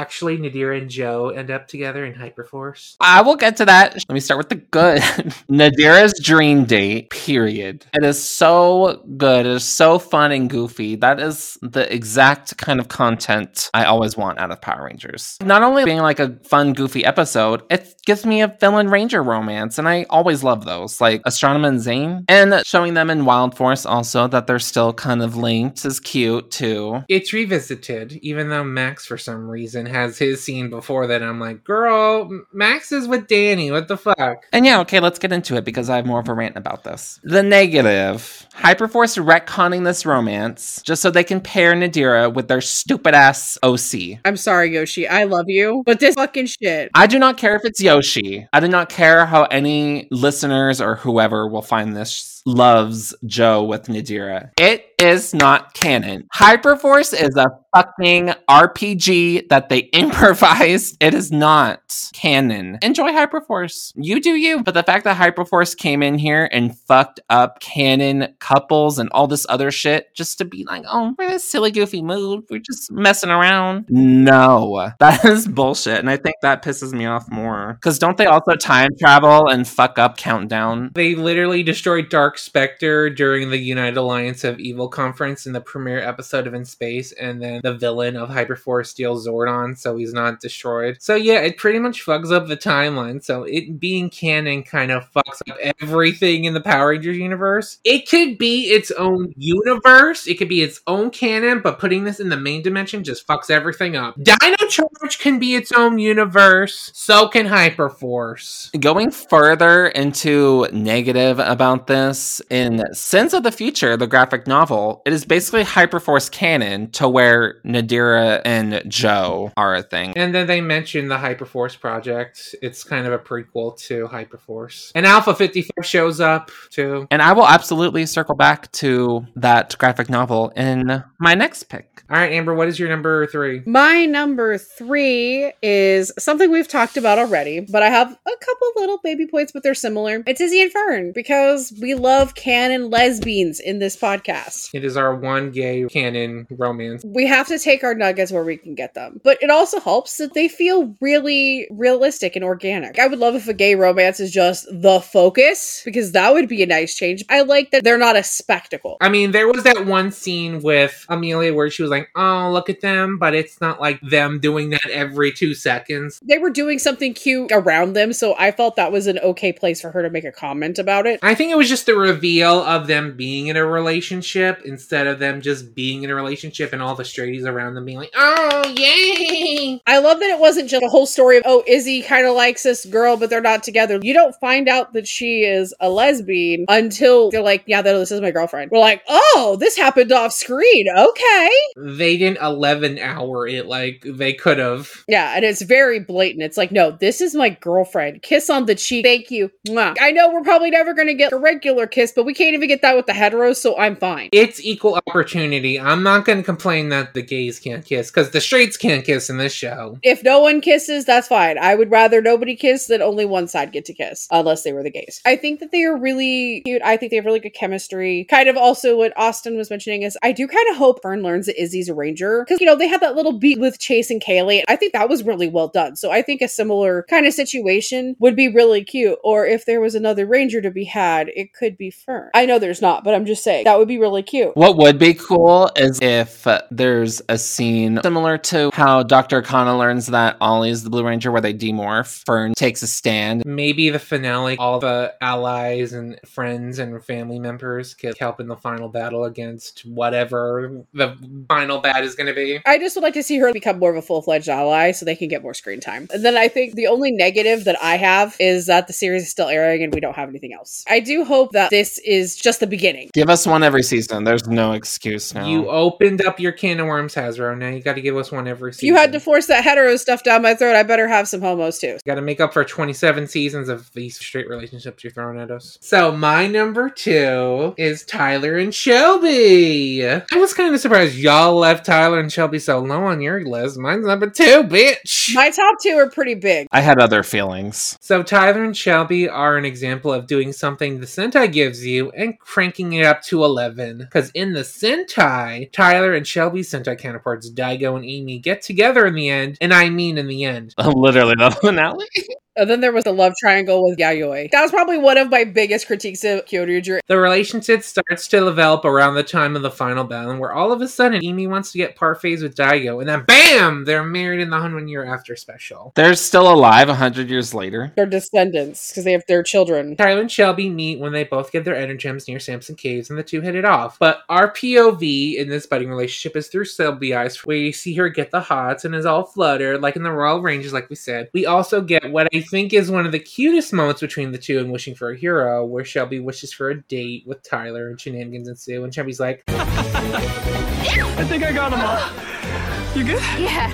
Actually, 0.00 0.38
Nadira 0.38 0.80
and 0.80 0.88
Joe 0.88 1.28
end 1.28 1.50
up 1.50 1.68
together 1.68 2.06
in 2.06 2.14
Hyperforce. 2.14 2.96
I 3.00 3.20
will 3.20 3.36
get 3.36 3.58
to 3.58 3.66
that. 3.66 3.94
Let 3.94 4.10
me 4.10 4.20
start 4.20 4.38
with 4.38 4.48
the 4.48 4.54
good. 4.54 5.00
Nadira's 5.50 6.18
dream 6.22 6.64
date, 6.64 7.10
period. 7.10 7.84
It 7.92 8.02
is 8.02 8.22
so 8.22 9.04
good. 9.18 9.44
It 9.44 9.52
is 9.56 9.64
so 9.64 9.98
fun 9.98 10.32
and 10.32 10.48
goofy. 10.48 10.96
That 10.96 11.20
is 11.20 11.58
the 11.60 11.92
exact 11.92 12.56
kind 12.56 12.80
of 12.80 12.88
content 12.88 13.68
I 13.74 13.84
always 13.84 14.16
want 14.16 14.38
out 14.38 14.50
of 14.50 14.62
Power 14.62 14.86
Rangers. 14.86 15.36
Not 15.42 15.62
only 15.62 15.84
being 15.84 16.00
like 16.00 16.18
a 16.18 16.34
fun, 16.44 16.72
goofy 16.72 17.04
episode, 17.04 17.62
it 17.68 17.94
gives 18.06 18.24
me 18.24 18.40
a 18.40 18.48
villain 18.48 18.88
ranger 18.88 19.22
romance, 19.22 19.78
and 19.78 19.86
I 19.86 20.06
always 20.08 20.42
love 20.42 20.64
those, 20.64 20.98
like 20.98 21.22
Astronema 21.24 21.68
and 21.68 21.78
Zhane. 21.78 22.24
And 22.26 22.66
showing 22.66 22.94
them 22.94 23.10
in 23.10 23.26
Wild 23.26 23.54
Force 23.54 23.84
also 23.84 24.26
that 24.28 24.46
they're 24.46 24.58
still 24.58 24.94
kind 24.94 25.22
of 25.22 25.36
linked 25.36 25.84
is 25.84 26.00
cute 26.00 26.50
too. 26.50 27.02
It's 27.08 27.32
revisited, 27.32 28.12
even 28.22 28.48
though 28.48 28.64
Max, 28.64 29.04
for 29.04 29.18
some 29.18 29.48
reason, 29.48 29.86
has 29.90 30.18
his 30.18 30.42
scene 30.42 30.70
before 30.70 31.06
that. 31.08 31.22
I'm 31.22 31.38
like, 31.38 31.64
girl, 31.64 32.44
Max 32.52 32.92
is 32.92 33.06
with 33.06 33.26
Danny. 33.26 33.70
What 33.70 33.88
the 33.88 33.96
fuck? 33.96 34.44
And 34.52 34.64
yeah, 34.64 34.80
okay, 34.80 35.00
let's 35.00 35.18
get 35.18 35.32
into 35.32 35.56
it 35.56 35.64
because 35.64 35.90
I 35.90 35.96
have 35.96 36.06
more 36.06 36.20
of 36.20 36.28
a 36.28 36.34
rant 36.34 36.56
about 36.56 36.84
this. 36.84 37.20
The 37.22 37.42
negative 37.42 38.46
Hyperforce 38.54 39.22
retconning 39.22 39.84
this 39.84 40.04
romance 40.06 40.82
just 40.82 41.02
so 41.02 41.10
they 41.10 41.24
can 41.24 41.40
pair 41.40 41.74
Nadira 41.74 42.32
with 42.32 42.48
their 42.48 42.60
stupid 42.60 43.14
ass 43.14 43.58
OC. 43.62 44.20
I'm 44.24 44.36
sorry, 44.36 44.74
Yoshi. 44.74 45.06
I 45.06 45.24
love 45.24 45.48
you, 45.48 45.82
but 45.86 46.00
this 46.00 46.14
fucking 46.14 46.46
shit. 46.46 46.90
I 46.94 47.06
do 47.06 47.18
not 47.18 47.36
care 47.36 47.56
if 47.56 47.62
it's 47.64 47.80
Yoshi. 47.80 48.46
I 48.52 48.60
do 48.60 48.68
not 48.68 48.88
care 48.88 49.26
how 49.26 49.44
any 49.44 50.08
listeners 50.10 50.80
or 50.80 50.96
whoever 50.96 51.46
will 51.48 51.62
find 51.62 51.96
this 51.96 52.39
loves 52.46 53.14
Joe 53.26 53.64
with 53.64 53.86
Nadira. 53.86 54.50
It 54.58 54.90
is 55.00 55.32
not 55.32 55.72
canon. 55.74 56.28
Hyperforce 56.34 57.14
is 57.18 57.34
a 57.36 57.46
fucking 57.74 58.34
RPG 58.48 59.48
that 59.48 59.68
they 59.68 59.78
improvised. 59.92 60.96
It 61.00 61.14
is 61.14 61.32
not 61.32 62.10
canon. 62.12 62.78
Enjoy 62.82 63.10
Hyperforce. 63.10 63.92
You 63.96 64.20
do 64.20 64.34
you. 64.34 64.62
But 64.62 64.74
the 64.74 64.82
fact 64.82 65.04
that 65.04 65.16
Hyperforce 65.16 65.76
came 65.76 66.02
in 66.02 66.18
here 66.18 66.48
and 66.52 66.76
fucked 66.76 67.20
up 67.30 67.60
canon 67.60 68.34
couples 68.40 68.98
and 68.98 69.08
all 69.12 69.26
this 69.26 69.46
other 69.48 69.70
shit 69.70 70.14
just 70.14 70.38
to 70.38 70.44
be 70.44 70.64
like, 70.64 70.84
oh, 70.86 71.14
we're 71.18 71.28
in 71.28 71.32
a 71.32 71.38
silly, 71.38 71.70
goofy 71.70 72.02
mood. 72.02 72.44
We're 72.50 72.60
just 72.60 72.92
messing 72.92 73.30
around. 73.30 73.86
No, 73.88 74.90
that 74.98 75.24
is 75.24 75.48
bullshit. 75.48 75.98
And 75.98 76.10
I 76.10 76.16
think 76.16 76.36
that 76.42 76.62
pisses 76.62 76.92
me 76.92 77.06
off 77.06 77.30
more. 77.30 77.74
Because 77.74 77.98
don't 77.98 78.18
they 78.18 78.26
also 78.26 78.54
time 78.54 78.90
travel 79.00 79.48
and 79.48 79.66
fuck 79.66 79.98
up 79.98 80.18
Countdown? 80.18 80.90
They 80.94 81.14
literally 81.14 81.62
destroyed 81.62 82.10
Dark 82.10 82.29
Spectre 82.38 83.10
during 83.10 83.50
the 83.50 83.58
United 83.58 83.96
Alliance 83.96 84.44
of 84.44 84.58
Evil 84.58 84.88
conference 84.88 85.46
in 85.46 85.52
the 85.52 85.60
premiere 85.60 86.00
episode 86.00 86.46
of 86.46 86.54
In 86.54 86.64
Space, 86.64 87.12
and 87.12 87.42
then 87.42 87.60
the 87.62 87.74
villain 87.74 88.16
of 88.16 88.28
Hyperforce 88.28 88.86
steals 88.86 89.26
Zordon, 89.26 89.76
so 89.76 89.96
he's 89.96 90.12
not 90.12 90.40
destroyed. 90.40 90.96
So 91.00 91.14
yeah, 91.14 91.40
it 91.40 91.56
pretty 91.56 91.78
much 91.78 92.04
fucks 92.04 92.32
up 92.32 92.48
the 92.48 92.56
timeline. 92.56 93.22
So 93.22 93.44
it 93.44 93.80
being 93.80 94.10
canon 94.10 94.62
kind 94.62 94.90
of 94.90 95.10
fucks 95.12 95.40
up 95.48 95.56
everything 95.80 96.44
in 96.44 96.54
the 96.54 96.60
Power 96.60 96.90
Rangers 96.90 97.16
universe. 97.16 97.78
It 97.84 98.08
could 98.08 98.38
be 98.38 98.70
its 98.70 98.90
own 98.92 99.32
universe, 99.36 100.26
it 100.26 100.38
could 100.38 100.48
be 100.48 100.62
its 100.62 100.80
own 100.86 101.10
canon, 101.10 101.60
but 101.60 101.78
putting 101.78 102.04
this 102.04 102.20
in 102.20 102.28
the 102.28 102.36
main 102.36 102.62
dimension 102.62 103.04
just 103.04 103.26
fucks 103.26 103.50
everything 103.50 103.96
up. 103.96 104.16
Dino 104.22 104.56
Charge 104.68 105.18
can 105.18 105.38
be 105.38 105.54
its 105.54 105.72
own 105.72 105.98
universe, 105.98 106.90
so 106.94 107.28
can 107.28 107.46
Hyperforce. 107.46 108.78
Going 108.80 109.10
further 109.10 109.88
into 109.88 110.66
negative 110.72 111.38
about 111.38 111.86
this, 111.86 112.19
this 112.20 112.42
in 112.50 112.82
Sins 112.92 113.32
of 113.34 113.42
the 113.42 113.52
Future, 113.52 113.96
the 113.96 114.06
graphic 114.06 114.46
novel, 114.46 115.02
it 115.06 115.12
is 115.12 115.24
basically 115.24 115.64
Hyperforce 115.64 116.30
canon 116.30 116.90
to 116.92 117.08
where 117.08 117.60
Nadira 117.64 118.42
and 118.44 118.82
Joe 118.88 119.52
are 119.56 119.74
a 119.74 119.82
thing. 119.82 120.12
And 120.16 120.34
then 120.34 120.46
they 120.46 120.60
mention 120.60 121.08
the 121.08 121.16
Hyperforce 121.16 121.78
project. 121.78 122.54
It's 122.62 122.84
kind 122.84 123.06
of 123.06 123.12
a 123.12 123.18
prequel 123.18 123.76
to 123.86 124.06
Hyperforce. 124.08 124.92
And 124.94 125.06
Alpha 125.06 125.34
54 125.34 125.82
shows 125.82 126.20
up 126.20 126.50
too. 126.70 127.06
And 127.10 127.22
I 127.22 127.32
will 127.32 127.46
absolutely 127.46 128.06
circle 128.06 128.34
back 128.34 128.70
to 128.72 129.26
that 129.36 129.76
graphic 129.78 130.10
novel 130.10 130.52
in 130.56 131.02
my 131.18 131.34
next 131.34 131.64
pick. 131.64 131.86
All 132.10 132.16
right, 132.16 132.32
Amber, 132.32 132.54
what 132.54 132.66
is 132.66 132.76
your 132.76 132.88
number 132.88 133.24
three? 133.28 133.62
My 133.66 134.04
number 134.04 134.58
three 134.58 135.52
is 135.62 136.10
something 136.18 136.50
we've 136.50 136.66
talked 136.66 136.96
about 136.96 137.20
already, 137.20 137.60
but 137.60 137.84
I 137.84 137.88
have 137.88 138.10
a 138.10 138.30
couple 138.44 138.72
little 138.74 138.98
baby 139.04 139.28
points, 139.28 139.52
but 139.52 139.62
they're 139.62 139.76
similar. 139.76 140.24
It's 140.26 140.40
Izzy 140.40 140.60
and 140.60 140.72
Fern 140.72 141.12
because 141.12 141.72
we 141.80 141.94
love 141.94 142.09
canon 142.34 142.90
lesbians 142.90 143.60
in 143.60 143.78
this 143.78 143.96
podcast. 143.96 144.70
It 144.74 144.84
is 144.84 144.96
our 144.96 145.14
one 145.14 145.52
gay 145.52 145.86
canon 145.86 146.46
romance. 146.50 147.04
We 147.04 147.26
have 147.26 147.46
to 147.48 147.58
take 147.58 147.84
our 147.84 147.94
nuggets 147.94 148.32
where 148.32 148.44
we 148.44 148.56
can 148.56 148.74
get 148.74 148.94
them, 148.94 149.20
but 149.22 149.38
it 149.40 149.48
also 149.48 149.78
helps 149.78 150.16
that 150.16 150.34
they 150.34 150.48
feel 150.48 150.96
really 151.00 151.68
realistic 151.70 152.34
and 152.34 152.44
organic. 152.44 152.98
I 152.98 153.06
would 153.06 153.18
love 153.18 153.36
if 153.36 153.46
a 153.46 153.54
gay 153.54 153.76
romance 153.76 154.18
is 154.18 154.32
just 154.32 154.66
the 154.70 155.00
focus 155.00 155.82
because 155.84 156.12
that 156.12 156.32
would 156.32 156.48
be 156.48 156.62
a 156.62 156.66
nice 156.66 156.96
change. 156.96 157.24
I 157.28 157.42
like 157.42 157.70
that 157.70 157.84
they're 157.84 157.96
not 157.96 158.16
a 158.16 158.24
spectacle. 158.24 158.96
I 159.00 159.08
mean, 159.08 159.30
there 159.30 159.46
was 159.46 159.62
that 159.62 159.86
one 159.86 160.10
scene 160.10 160.62
with 160.62 161.06
Amelia 161.08 161.54
where 161.54 161.70
she 161.70 161.82
was 161.82 161.90
like, 161.90 162.08
oh, 162.16 162.50
look 162.52 162.68
at 162.68 162.80
them, 162.80 163.18
but 163.18 163.34
it's 163.34 163.60
not 163.60 163.80
like 163.80 164.00
them 164.00 164.40
doing 164.40 164.70
that 164.70 164.90
every 164.90 165.30
two 165.32 165.54
seconds. 165.54 166.18
They 166.24 166.38
were 166.38 166.50
doing 166.50 166.80
something 166.80 167.14
cute 167.14 167.52
around 167.52 167.92
them, 167.92 168.12
so 168.12 168.34
I 168.36 168.50
felt 168.50 168.76
that 168.76 168.90
was 168.90 169.06
an 169.06 169.20
okay 169.20 169.52
place 169.52 169.80
for 169.80 169.92
her 169.92 170.02
to 170.02 170.10
make 170.10 170.24
a 170.24 170.32
comment 170.32 170.78
about 170.78 171.06
it. 171.06 171.20
I 171.22 171.34
think 171.34 171.52
it 171.52 171.56
was 171.56 171.68
just 171.68 171.86
the 171.86 171.99
reveal 172.00 172.62
of 172.62 172.86
them 172.86 173.16
being 173.16 173.48
in 173.48 173.56
a 173.56 173.64
relationship 173.64 174.62
instead 174.64 175.06
of 175.06 175.18
them 175.18 175.40
just 175.40 175.74
being 175.74 176.02
in 176.02 176.10
a 176.10 176.14
relationship 176.14 176.72
and 176.72 176.82
all 176.82 176.94
the 176.94 177.02
straighties 177.02 177.46
around 177.46 177.74
them 177.74 177.84
being 177.84 177.98
like, 177.98 178.12
oh, 178.16 178.74
yay. 178.76 179.80
I 179.86 179.98
love 179.98 180.20
that 180.20 180.30
it 180.30 180.38
wasn't 180.38 180.68
just 180.68 180.82
a 180.82 180.88
whole 180.88 181.06
story 181.06 181.36
of, 181.36 181.42
oh, 181.46 181.62
Izzy 181.66 182.02
kind 182.02 182.26
of 182.26 182.34
likes 182.34 182.62
this 182.62 182.84
girl, 182.84 183.16
but 183.16 183.30
they're 183.30 183.40
not 183.40 183.62
together. 183.62 183.98
You 184.02 184.14
don't 184.14 184.34
find 184.36 184.68
out 184.68 184.92
that 184.94 185.06
she 185.06 185.42
is 185.42 185.74
a 185.80 185.90
lesbian 185.90 186.64
until 186.68 187.30
they're 187.30 187.42
like, 187.42 187.64
yeah, 187.66 187.82
this 187.82 188.10
is 188.10 188.20
my 188.20 188.30
girlfriend. 188.30 188.70
We're 188.70 188.78
like, 188.78 189.02
oh, 189.08 189.56
this 189.60 189.76
happened 189.76 190.12
off 190.12 190.32
screen. 190.32 190.86
Okay. 190.88 191.50
They 191.76 192.16
didn't 192.16 192.42
11 192.42 192.98
hour 192.98 193.46
it 193.46 193.66
like 193.66 194.04
they 194.06 194.32
could 194.32 194.58
have. 194.58 195.04
Yeah, 195.08 195.34
and 195.36 195.44
it's 195.44 195.62
very 195.62 196.00
blatant. 196.00 196.42
It's 196.42 196.56
like, 196.56 196.72
no, 196.72 196.90
this 196.90 197.20
is 197.20 197.34
my 197.34 197.50
girlfriend. 197.50 198.22
Kiss 198.22 198.48
on 198.50 198.66
the 198.66 198.74
cheek. 198.74 199.04
Thank 199.04 199.30
you. 199.30 199.50
Mwah. 199.66 199.96
I 200.00 200.12
know 200.12 200.30
we're 200.32 200.42
probably 200.42 200.70
never 200.70 200.94
going 200.94 201.08
to 201.08 201.14
get 201.14 201.32
a 201.32 201.36
regular 201.36 201.86
kiss, 201.90 202.12
but 202.12 202.24
we 202.24 202.34
can't 202.34 202.54
even 202.54 202.68
get 202.68 202.82
that 202.82 202.96
with 202.96 203.06
the 203.06 203.12
heteros, 203.12 203.56
so 203.56 203.78
I'm 203.78 203.96
fine. 203.96 204.28
It's 204.32 204.60
equal 204.60 205.00
opportunity. 205.06 205.78
I'm 205.78 206.02
not 206.02 206.24
going 206.24 206.38
to 206.38 206.44
complain 206.44 206.88
that 206.90 207.14
the 207.14 207.22
gays 207.22 207.58
can't 207.58 207.84
kiss 207.84 208.10
because 208.10 208.30
the 208.30 208.40
straights 208.40 208.76
can't 208.76 209.04
kiss 209.04 209.30
in 209.30 209.38
this 209.38 209.52
show. 209.52 209.98
If 210.02 210.22
no 210.22 210.40
one 210.40 210.60
kisses, 210.60 211.04
that's 211.04 211.28
fine. 211.28 211.58
I 211.58 211.74
would 211.74 211.90
rather 211.90 212.20
nobody 212.20 212.56
kiss 212.56 212.86
than 212.86 213.02
only 213.02 213.24
one 213.24 213.48
side 213.48 213.72
get 213.72 213.84
to 213.86 213.94
kiss, 213.94 214.28
unless 214.30 214.62
they 214.62 214.72
were 214.72 214.82
the 214.82 214.90
gays. 214.90 215.20
I 215.24 215.36
think 215.36 215.60
that 215.60 215.72
they 215.72 215.84
are 215.84 215.96
really 215.96 216.62
cute. 216.64 216.82
I 216.82 216.96
think 216.96 217.10
they 217.10 217.16
have 217.16 217.26
really 217.26 217.40
good 217.40 217.54
chemistry. 217.54 218.26
Kind 218.30 218.48
of 218.48 218.56
also 218.56 218.96
what 218.96 219.12
Austin 219.16 219.56
was 219.56 219.70
mentioning 219.70 220.02
is 220.02 220.18
I 220.22 220.32
do 220.32 220.46
kind 220.46 220.68
of 220.70 220.76
hope 220.76 221.02
Fern 221.02 221.22
learns 221.22 221.46
that 221.46 221.60
Izzy's 221.60 221.88
a 221.88 221.94
ranger 221.94 222.44
because, 222.46 222.60
you 222.60 222.66
know, 222.66 222.76
they 222.76 222.88
had 222.88 223.00
that 223.00 223.16
little 223.16 223.32
beat 223.32 223.60
with 223.60 223.78
Chase 223.78 224.10
and 224.10 224.22
Kaylee. 224.22 224.62
I 224.68 224.76
think 224.76 224.92
that 224.92 225.08
was 225.08 225.22
really 225.22 225.48
well 225.48 225.68
done. 225.68 225.96
So 225.96 226.10
I 226.10 226.22
think 226.22 226.42
a 226.42 226.48
similar 226.48 227.04
kind 227.08 227.26
of 227.26 227.34
situation 227.34 228.16
would 228.18 228.36
be 228.36 228.48
really 228.48 228.84
cute. 228.84 229.18
Or 229.22 229.46
if 229.46 229.66
there 229.66 229.80
was 229.80 229.94
another 229.94 230.26
ranger 230.26 230.60
to 230.60 230.70
be 230.70 230.84
had, 230.84 231.28
it 231.34 231.52
could 231.52 231.76
be 231.80 231.90
Fern. 231.90 232.30
I 232.34 232.46
know 232.46 232.60
there's 232.60 232.82
not, 232.82 233.02
but 233.02 233.14
I'm 233.14 233.26
just 233.26 233.42
saying 233.42 233.64
that 233.64 233.78
would 233.78 233.88
be 233.88 233.98
really 233.98 234.22
cute. 234.22 234.54
What 234.54 234.76
would 234.76 234.98
be 234.98 235.14
cool 235.14 235.70
is 235.74 235.98
if 236.00 236.46
uh, 236.46 236.60
there's 236.70 237.22
a 237.28 237.38
scene 237.38 237.98
similar 238.02 238.38
to 238.38 238.70
how 238.74 239.02
Dr. 239.02 239.42
Kana 239.42 239.76
learns 239.76 240.06
that 240.08 240.36
Ollie's 240.40 240.84
the 240.84 240.90
Blue 240.90 241.04
Ranger 241.04 241.32
where 241.32 241.40
they 241.40 241.54
demorph. 241.54 242.22
Fern 242.26 242.52
takes 242.54 242.82
a 242.82 242.86
stand. 242.86 243.44
Maybe 243.46 243.88
the 243.88 243.98
finale, 243.98 244.58
all 244.58 244.78
the 244.78 245.14
allies 245.22 245.94
and 245.94 246.20
friends 246.26 246.78
and 246.78 247.02
family 247.02 247.38
members 247.38 247.94
could 247.94 248.16
help 248.18 248.40
in 248.40 248.46
the 248.46 248.56
final 248.56 248.88
battle 248.90 249.24
against 249.24 249.80
whatever 249.86 250.84
the 250.92 251.16
final 251.48 251.78
bad 251.78 252.04
is 252.04 252.14
going 252.14 252.26
to 252.26 252.34
be. 252.34 252.60
I 252.66 252.78
just 252.78 252.94
would 252.94 253.02
like 253.02 253.14
to 253.14 253.22
see 253.22 253.38
her 253.38 253.52
become 253.54 253.78
more 253.78 253.90
of 253.90 253.96
a 253.96 254.02
full 254.02 254.20
fledged 254.20 254.50
ally 254.50 254.92
so 254.92 255.06
they 255.06 255.16
can 255.16 255.28
get 255.28 255.42
more 255.42 255.54
screen 255.54 255.80
time. 255.80 256.08
And 256.12 256.22
then 256.24 256.36
I 256.36 256.48
think 256.48 256.74
the 256.74 256.88
only 256.88 257.10
negative 257.10 257.64
that 257.64 257.82
I 257.82 257.96
have 257.96 258.36
is 258.38 258.66
that 258.66 258.86
the 258.86 258.92
series 258.92 259.22
is 259.22 259.30
still 259.30 259.48
airing 259.48 259.82
and 259.82 259.94
we 259.94 260.00
don't 260.00 260.14
have 260.14 260.28
anything 260.28 260.52
else. 260.52 260.84
I 260.86 261.00
do 261.00 261.24
hope 261.24 261.52
that 261.52 261.69
this 261.70 261.98
is 261.98 262.36
just 262.36 262.60
the 262.60 262.66
beginning. 262.66 263.10
Give 263.14 263.30
us 263.30 263.46
one 263.46 263.62
every 263.62 263.82
season. 263.82 264.24
There's 264.24 264.46
no 264.46 264.72
excuse 264.72 265.34
now. 265.34 265.46
You 265.48 265.68
opened 265.70 266.24
up 266.26 266.38
your 266.38 266.52
can 266.52 266.80
of 266.80 266.86
worms, 266.86 267.14
Hasbro. 267.14 267.56
Now 267.56 267.68
you 267.68 267.80
got 267.80 267.94
to 267.94 268.00
give 268.02 268.16
us 268.16 268.30
one 268.30 268.46
every 268.46 268.70
If 268.70 268.76
season. 268.76 268.86
you 268.88 268.96
had 268.96 269.12
to 269.12 269.20
force 269.20 269.46
that 269.46 269.64
hetero 269.64 269.96
stuff 269.96 270.22
down 270.22 270.42
my 270.42 270.54
throat, 270.54 270.76
I 270.76 270.82
better 270.82 271.08
have 271.08 271.28
some 271.28 271.40
homos 271.40 271.78
too. 271.78 271.98
Got 272.04 272.16
to 272.16 272.22
make 272.22 272.40
up 272.40 272.52
for 272.52 272.64
27 272.64 273.26
seasons 273.28 273.68
of 273.68 273.90
these 273.94 274.18
straight 274.18 274.48
relationships 274.48 275.02
you're 275.04 275.12
throwing 275.12 275.38
at 275.40 275.50
us. 275.50 275.78
So, 275.80 276.12
my 276.12 276.46
number 276.46 276.90
two 276.90 277.74
is 277.78 278.04
Tyler 278.04 278.58
and 278.58 278.74
Shelby. 278.74 280.04
I 280.04 280.22
was 280.36 280.52
kind 280.54 280.74
of 280.74 280.80
surprised 280.80 281.14
y'all 281.16 281.54
left 281.54 281.86
Tyler 281.86 282.18
and 282.18 282.32
Shelby 282.32 282.58
so 282.58 282.80
low 282.80 283.04
on 283.04 283.20
your 283.20 283.44
list. 283.44 283.78
Mine's 283.78 284.06
number 284.06 284.28
two, 284.28 284.64
bitch. 284.64 285.34
My 285.34 285.50
top 285.50 285.76
two 285.80 285.90
are 285.96 286.10
pretty 286.10 286.34
big. 286.34 286.66
I 286.72 286.80
had 286.80 286.98
other 287.00 287.22
feelings. 287.22 287.96
So, 288.00 288.22
Tyler 288.22 288.64
and 288.64 288.76
Shelby 288.76 289.28
are 289.28 289.56
an 289.56 289.64
example 289.64 290.12
of 290.12 290.26
doing 290.26 290.52
something 290.52 291.00
the 291.00 291.06
Sentai 291.06 291.52
gives 291.60 291.84
you 291.84 292.10
and 292.12 292.38
cranking 292.38 292.94
it 292.94 293.04
up 293.04 293.22
to 293.22 293.44
11. 293.44 293.98
Because 293.98 294.30
in 294.30 294.54
the 294.54 294.60
Sentai, 294.60 295.70
Tyler 295.72 296.14
and 296.14 296.26
Shelby's 296.26 296.70
Sentai 296.70 296.98
counterparts, 296.98 297.50
Daigo 297.50 297.96
and 297.96 298.04
Amy, 298.04 298.38
get 298.38 298.62
together 298.62 299.04
in 299.04 299.14
the 299.14 299.28
end, 299.28 299.58
and 299.60 299.74
I 299.74 299.90
mean 299.90 300.16
in 300.16 300.26
the 300.26 300.44
end. 300.44 300.74
Literally 300.84 301.34
the 301.36 301.50
finale. 301.50 302.06
And 302.56 302.68
then 302.68 302.80
there 302.80 302.92
was 302.92 303.04
the 303.04 303.12
love 303.12 303.34
triangle 303.38 303.88
with 303.88 303.98
Yayoi. 303.98 304.50
That 304.50 304.62
was 304.62 304.72
probably 304.72 304.98
one 304.98 305.16
of 305.16 305.30
my 305.30 305.44
biggest 305.44 305.86
critiques 305.86 306.24
of 306.24 306.44
Kyoryuger. 306.46 306.98
The 307.06 307.18
relationship 307.18 307.82
starts 307.82 308.26
to 308.28 308.40
develop 308.40 308.84
around 308.84 309.14
the 309.14 309.22
time 309.22 309.54
of 309.54 309.62
the 309.62 309.70
final 309.70 310.02
battle, 310.04 310.36
where 310.36 310.52
all 310.52 310.72
of 310.72 310.80
a 310.80 310.88
sudden 310.88 311.24
Amy 311.24 311.46
wants 311.46 311.70
to 311.72 311.78
get 311.78 311.96
parfaits 311.96 312.42
with 312.42 312.56
Daigo, 312.56 312.98
and 312.98 313.08
then 313.08 313.24
BAM! 313.24 313.84
They're 313.84 314.02
married 314.02 314.40
in 314.40 314.50
the 314.50 314.56
100 314.56 314.88
year 314.88 315.04
after 315.04 315.36
special. 315.36 315.92
They're 315.94 316.14
still 316.14 316.52
alive 316.52 316.88
a 316.88 316.94
hundred 316.94 317.30
years 317.30 317.54
later. 317.54 317.92
Their 317.94 318.06
descendants, 318.06 318.90
because 318.90 319.04
they 319.04 319.12
have 319.12 319.24
their 319.28 319.44
children. 319.44 319.96
Tyler 319.96 320.20
and 320.20 320.30
Shelby 320.30 320.68
meet 320.68 320.98
when 320.98 321.12
they 321.12 321.24
both 321.24 321.52
get 321.52 321.64
their 321.64 321.74
energems 321.74 322.26
near 322.26 322.40
Samson 322.40 322.74
Caves, 322.74 323.10
and 323.10 323.18
the 323.18 323.22
two 323.22 323.40
hit 323.40 323.54
it 323.54 323.64
off. 323.64 323.98
But 323.98 324.22
our 324.28 324.52
POV 324.52 325.36
in 325.36 325.48
this 325.48 325.66
budding 325.66 325.88
relationship 325.88 326.36
is 326.36 326.48
through 326.48 326.64
Shelby 326.64 327.14
eyes, 327.14 327.36
where 327.44 327.56
you 327.56 327.72
see 327.72 327.94
her 327.94 328.08
get 328.08 328.32
the 328.32 328.40
hots 328.40 328.84
and 328.84 328.94
is 328.94 329.06
all 329.06 329.24
fluttered, 329.24 329.80
like 329.80 329.94
in 329.96 330.02
the 330.02 330.10
Royal 330.10 330.42
Ranges, 330.42 330.72
like 330.72 330.90
we 330.90 330.96
said. 330.96 331.30
We 331.32 331.46
also 331.46 331.80
get 331.80 332.10
what 332.10 332.28
I 332.40 332.42
think 332.42 332.72
is 332.72 332.90
one 332.90 333.04
of 333.04 333.12
the 333.12 333.18
cutest 333.18 333.70
moments 333.70 334.00
between 334.00 334.32
the 334.32 334.38
two 334.38 334.60
in 334.60 334.70
Wishing 334.70 334.94
for 334.94 335.10
a 335.10 335.16
Hero, 335.16 335.62
where 335.66 335.84
Shelby 335.84 336.20
wishes 336.20 336.54
for 336.54 336.70
a 336.70 336.82
date 336.84 337.24
with 337.26 337.42
Tyler 337.42 337.90
and 337.90 338.00
shenanigans 338.00 338.48
ensue, 338.48 338.82
and 338.82 338.94
Shelby's 338.94 339.20
like, 339.20 339.42
I 339.48 341.24
think 341.28 341.44
I 341.44 341.52
got 341.52 341.70
him 341.74 341.80
all. 341.82 342.96
You 342.96 343.04
good? 343.04 343.22
Yeah. 343.38 343.70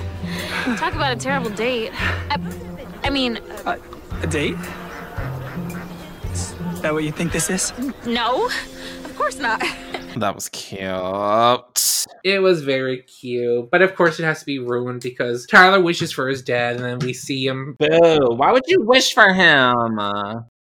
Talk 0.75 0.95
about 0.95 1.15
a 1.15 1.15
terrible 1.15 1.49
date. 1.51 1.91
I, 2.29 2.37
I 3.05 3.09
mean, 3.09 3.37
uh, 3.65 3.77
A 4.21 4.27
date? 4.27 4.55
Is 6.33 6.53
that 6.81 6.91
what 6.93 7.05
you 7.05 7.13
think 7.13 7.31
this 7.31 7.49
is? 7.49 7.71
no. 8.05 8.49
Of 9.17 9.21
course 9.21 9.39
not. 9.39 9.63
That 10.17 10.33
was 10.33 10.49
cute. 10.49 12.05
It 12.23 12.39
was 12.39 12.63
very 12.63 13.03
cute, 13.03 13.69
but 13.69 13.81
of 13.83 13.95
course 13.95 14.19
it 14.19 14.23
has 14.23 14.39
to 14.39 14.45
be 14.45 14.57
ruined 14.57 15.01
because 15.01 15.45
Tyler 15.45 15.79
wishes 15.79 16.11
for 16.11 16.27
his 16.27 16.41
dad, 16.41 16.75
and 16.77 16.85
then 16.85 16.99
we 16.99 17.13
see 17.13 17.45
him. 17.45 17.75
Boo! 17.77 18.35
Why 18.35 18.51
would 18.51 18.63
you 18.65 18.81
wish 18.81 19.13
for 19.13 19.31
him? 19.33 19.99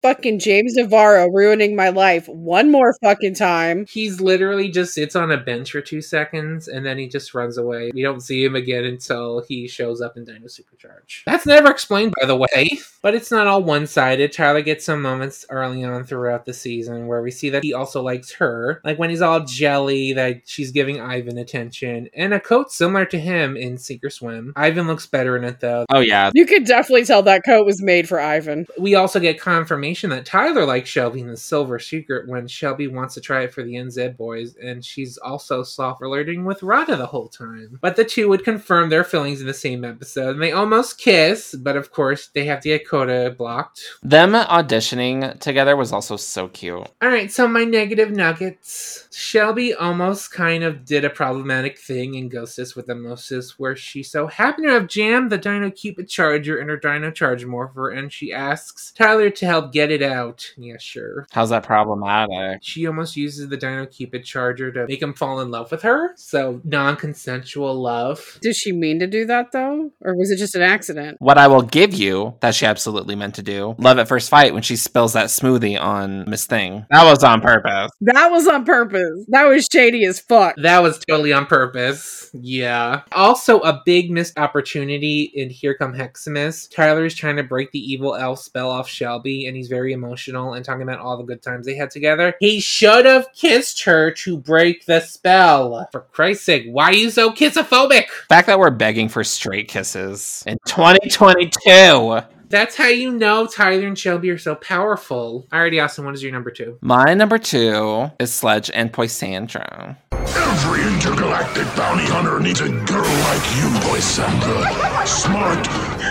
Fucking 0.05 0.38
James 0.38 0.75
Navarro 0.75 1.31
ruining 1.31 1.75
my 1.75 1.88
life 1.88 2.29
one 2.29 2.71
more 2.71 2.95
fucking 3.03 3.37
time. 3.37 3.87
He's 3.88 4.21
literally 4.21 4.69
just 4.69 4.93
sits 4.93 5.17
on 5.17 5.31
a 5.31 5.38
bench 5.38 5.73
for 5.73 5.81
two 5.81 6.03
seconds, 6.03 6.69
and 6.69 6.85
then 6.85 6.99
he 6.99 7.09
just 7.09 7.33
runs 7.33 7.57
away. 7.57 7.90
We 7.95 8.03
don't 8.03 8.21
see 8.21 8.45
him 8.45 8.55
again 8.55 8.85
until 8.85 9.40
he 9.49 9.67
shows 9.67 10.03
up 10.03 10.19
in 10.19 10.27
Dino 10.27 10.47
Supercharge. 10.47 11.25
That's 11.25 11.47
never 11.47 11.71
explained, 11.71 12.12
by 12.21 12.27
the 12.27 12.37
way. 12.37 12.79
But 13.01 13.14
it's 13.14 13.31
not 13.31 13.47
all 13.47 13.62
one-sided. 13.62 14.31
Tyler 14.33 14.61
gets 14.61 14.85
some 14.85 15.01
moments 15.01 15.47
early 15.49 15.83
on 15.85 16.05
throughout 16.05 16.45
the 16.45 16.53
season 16.53 17.07
where 17.07 17.23
we 17.23 17.31
see 17.31 17.49
that 17.49 17.62
he 17.62 17.73
also 17.73 18.03
likes 18.03 18.33
her, 18.33 18.83
like 18.85 18.99
when 18.99 19.09
he's 19.09 19.23
all 19.23 19.40
jelly 19.40 20.12
that 20.12 20.43
she's 20.45 20.71
giving 20.71 21.01
Ivan 21.01 21.38
attention, 21.38 22.11
and 22.14 22.35
a 22.35 22.40
coat 22.40 22.71
similar 22.71 23.07
to 23.07 23.19
him 23.19 23.57
in 23.57 23.79
Sink 23.79 24.05
or 24.05 24.11
Swim. 24.11 24.53
Ivan 24.55 24.87
looks 24.87 25.07
better 25.07 25.35
in 25.37 25.45
it 25.45 25.61
though. 25.61 25.87
oh 25.88 26.01
yeah. 26.01 26.31
You 26.35 26.45
could 26.45 26.67
definitely 26.67 27.07
tell 27.07 27.23
that 27.23 27.43
coat 27.47 27.64
was 27.64 27.83
made 27.83 28.07
for 28.07 28.21
Ivan. 28.21 28.67
We 28.79 28.95
also 28.95 29.19
get 29.19 29.40
confirmation 29.40 29.93
explanation 29.94 30.11
that 30.11 30.26
Tyler 30.26 30.66
likes 30.66 30.90
Shelby 30.90 31.20
in 31.20 31.28
the 31.28 31.37
Silver 31.37 31.78
Secret 31.78 32.26
when 32.28 32.48
Shelby 32.48 32.88
wants 32.88 33.14
to 33.14 33.20
try 33.20 33.42
it 33.42 33.54
for 33.54 33.62
the 33.62 33.74
NZ 33.74 34.16
boys, 34.16 34.57
and 34.57 34.85
she's 34.85 35.18
also 35.18 35.62
soft 35.62 36.00
flirting 36.00 36.44
with 36.44 36.64
Rada 36.64 36.96
the 36.96 37.07
whole 37.07 37.28
time. 37.28 37.78
But 37.80 37.94
the 37.94 38.04
two 38.04 38.28
would 38.28 38.42
confirm 38.42 38.90
their 38.90 39.04
feelings 39.04 39.40
in 39.40 39.46
the 39.46 39.54
same 39.54 39.85
episode, 39.85 40.30
and 40.30 40.42
they 40.42 40.50
almost 40.50 40.98
kiss, 40.98 41.54
but 41.54 41.76
of 41.76 41.92
course 41.92 42.28
they 42.35 42.44
have 42.46 42.62
the 42.62 42.76
Akota 42.76 43.37
blocked. 43.37 43.83
Them 44.02 44.33
auditioning 44.33 45.38
together 45.38 45.76
was 45.76 45.92
also 45.92 46.16
so 46.16 46.48
cute. 46.48 46.74
All 46.74 47.09
right, 47.09 47.30
so 47.30 47.46
my 47.46 47.62
negative 47.62 48.11
nuggets. 48.11 49.09
Shelby 49.12 49.74
almost 49.74 50.33
kind 50.33 50.64
of 50.64 50.85
did 50.85 51.04
a 51.04 51.11
problematic 51.11 51.78
thing 51.78 52.14
in 52.14 52.28
Ghostus 52.28 52.74
with 52.74 52.88
Emosis, 52.88 53.52
where 53.59 53.76
she 53.76 54.02
so 54.02 54.26
happened 54.26 54.66
to 54.66 54.72
have 54.72 54.88
jammed 54.88 55.30
the 55.30 55.38
Dino 55.38 55.70
Cupid 55.70 56.09
charger 56.09 56.59
in 56.61 56.68
her 56.68 56.76
Dino 56.76 57.12
Charge 57.12 57.46
Morpher, 57.46 57.90
and 57.90 58.12
she 58.12 58.33
asks 58.33 58.90
Tyler 58.90 59.30
to 59.30 59.46
help 59.46 59.72
get 59.72 59.84
it 59.90 60.03
out. 60.03 60.53
Yeah, 60.57 60.77
sure. 60.79 61.27
How's 61.33 61.51
that 61.51 61.62
problematic? 61.62 62.61
She 62.62 62.87
almost 62.87 63.16
uses 63.16 63.49
the 63.49 63.57
Dino 63.57 63.87
Cupid 63.87 64.25
charger 64.25 64.73
to 64.73 64.87
make 64.87 65.03
him 65.03 65.14
fall 65.14 65.40
in 65.40 65.51
love 65.51 65.70
with 65.70 65.83
her. 65.83 66.12
So 66.16 66.61
non 66.64 66.97
consensual 66.97 67.75
love. 67.75 68.38
Did 68.42 68.57
she 68.57 68.73
mean 68.73 68.99
to 69.01 69.07
do 69.07 69.27
that 69.27 69.53
though? 69.53 69.90
Or 70.01 70.14
was 70.14 70.31
it 70.31 70.38
just 70.38 70.55
an 70.55 70.62
accident? 70.62 71.16
What 71.20 71.38
I 71.38 71.49
will 71.49 71.62
give 71.62 71.94
you 71.94 72.35
that 72.40 72.55
she 72.55 72.66
absolutely 72.66 73.14
meant 73.14 73.35
to 73.37 73.42
do 73.42 73.75
love 73.79 73.99
at 73.99 74.09
first 74.09 74.31
fight 74.31 74.55
when 74.55 74.62
she 74.62 74.77
spills 74.77 75.12
that 75.12 75.27
smoothie 75.27 75.81
on 75.81 76.29
Miss 76.29 76.47
Thing. 76.47 76.87
That 76.90 77.05
was 77.05 77.23
on 77.23 77.40
purpose. 77.40 77.90
That 78.01 78.31
was 78.31 78.47
on 78.47 78.64
purpose. 78.64 79.25
That 79.29 79.44
was 79.44 79.68
shady 79.70 80.05
as 80.05 80.20
fuck. 80.20 80.57
That 80.57 80.83
was 80.83 80.99
totally 80.99 81.33
on 81.33 81.47
purpose. 81.47 82.31
Yeah. 82.33 83.03
Also, 83.12 83.61
a 83.61 83.83
big 83.85 84.11
missed 84.11 84.38
opportunity 84.38 85.31
in 85.35 85.51
Here 85.51 85.75
Come 85.75 85.94
Heximus. 85.94 86.68
Tyler 86.75 87.05
is 87.05 87.14
trying 87.14 87.37
to 87.37 87.42
break 87.42 87.70
the 87.73 87.79
evil 87.79 88.14
elf 88.14 88.40
spell 88.40 88.70
off 88.70 88.88
Shelby, 88.88 89.47
and 89.47 89.57
he's 89.57 89.63
very 89.68 89.92
emotional 89.92 90.55
and 90.55 90.64
talking 90.64 90.83
about 90.83 90.98
all 90.98 91.16
the 91.16 91.24
good 91.24 91.42
times 91.42 91.66
they 91.66 91.74
had 91.74 91.90
together. 91.90 92.35
He 92.40 92.61
should 92.61 93.07
have 93.07 93.33
kissed 93.33 93.85
her 93.85 94.11
to 94.12 94.37
break 94.37 94.87
the 94.87 95.00
spell. 95.00 95.88
For 95.92 96.00
Christ's 96.00 96.46
sake, 96.46 96.66
why 96.70 96.85
are 96.85 96.94
you 96.94 97.11
so 97.11 97.31
kissophobic? 97.31 98.07
fact 98.29 98.46
that 98.46 98.59
we're 98.59 98.70
begging 98.70 99.09
for 99.09 99.24
straight 99.24 99.68
kisses 99.68 100.42
in 100.46 100.59
2022. 100.66 102.20
That's 102.48 102.77
how 102.77 102.87
you 102.87 103.11
know 103.11 103.46
Tyler 103.46 103.87
and 103.87 103.98
Shelby 103.98 104.31
are 104.31 104.38
so 104.38 104.55
powerful. 104.55 105.46
Alrighty, 105.50 105.83
Austin, 105.83 106.05
what 106.05 106.14
is 106.14 106.22
your 106.22 106.31
number 106.31 106.50
two? 106.50 106.79
My 106.83 107.14
number 107.14 107.38
two 107.38 108.11
is 108.20 108.33
Sledge 108.33 108.70
and 108.72 108.92
Poisandra. 108.92 109.96
Every 110.12 110.83
intergalactic 110.94 111.64
bounty 111.74 112.05
hunter 112.05 112.38
needs 112.38 112.61
a 112.61 112.68
girl 112.68 113.11
like 113.27 113.44
you, 113.57 113.68
Poisandra. 113.83 115.05
Smart, 115.07 115.66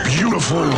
beautiful, 0.05 0.69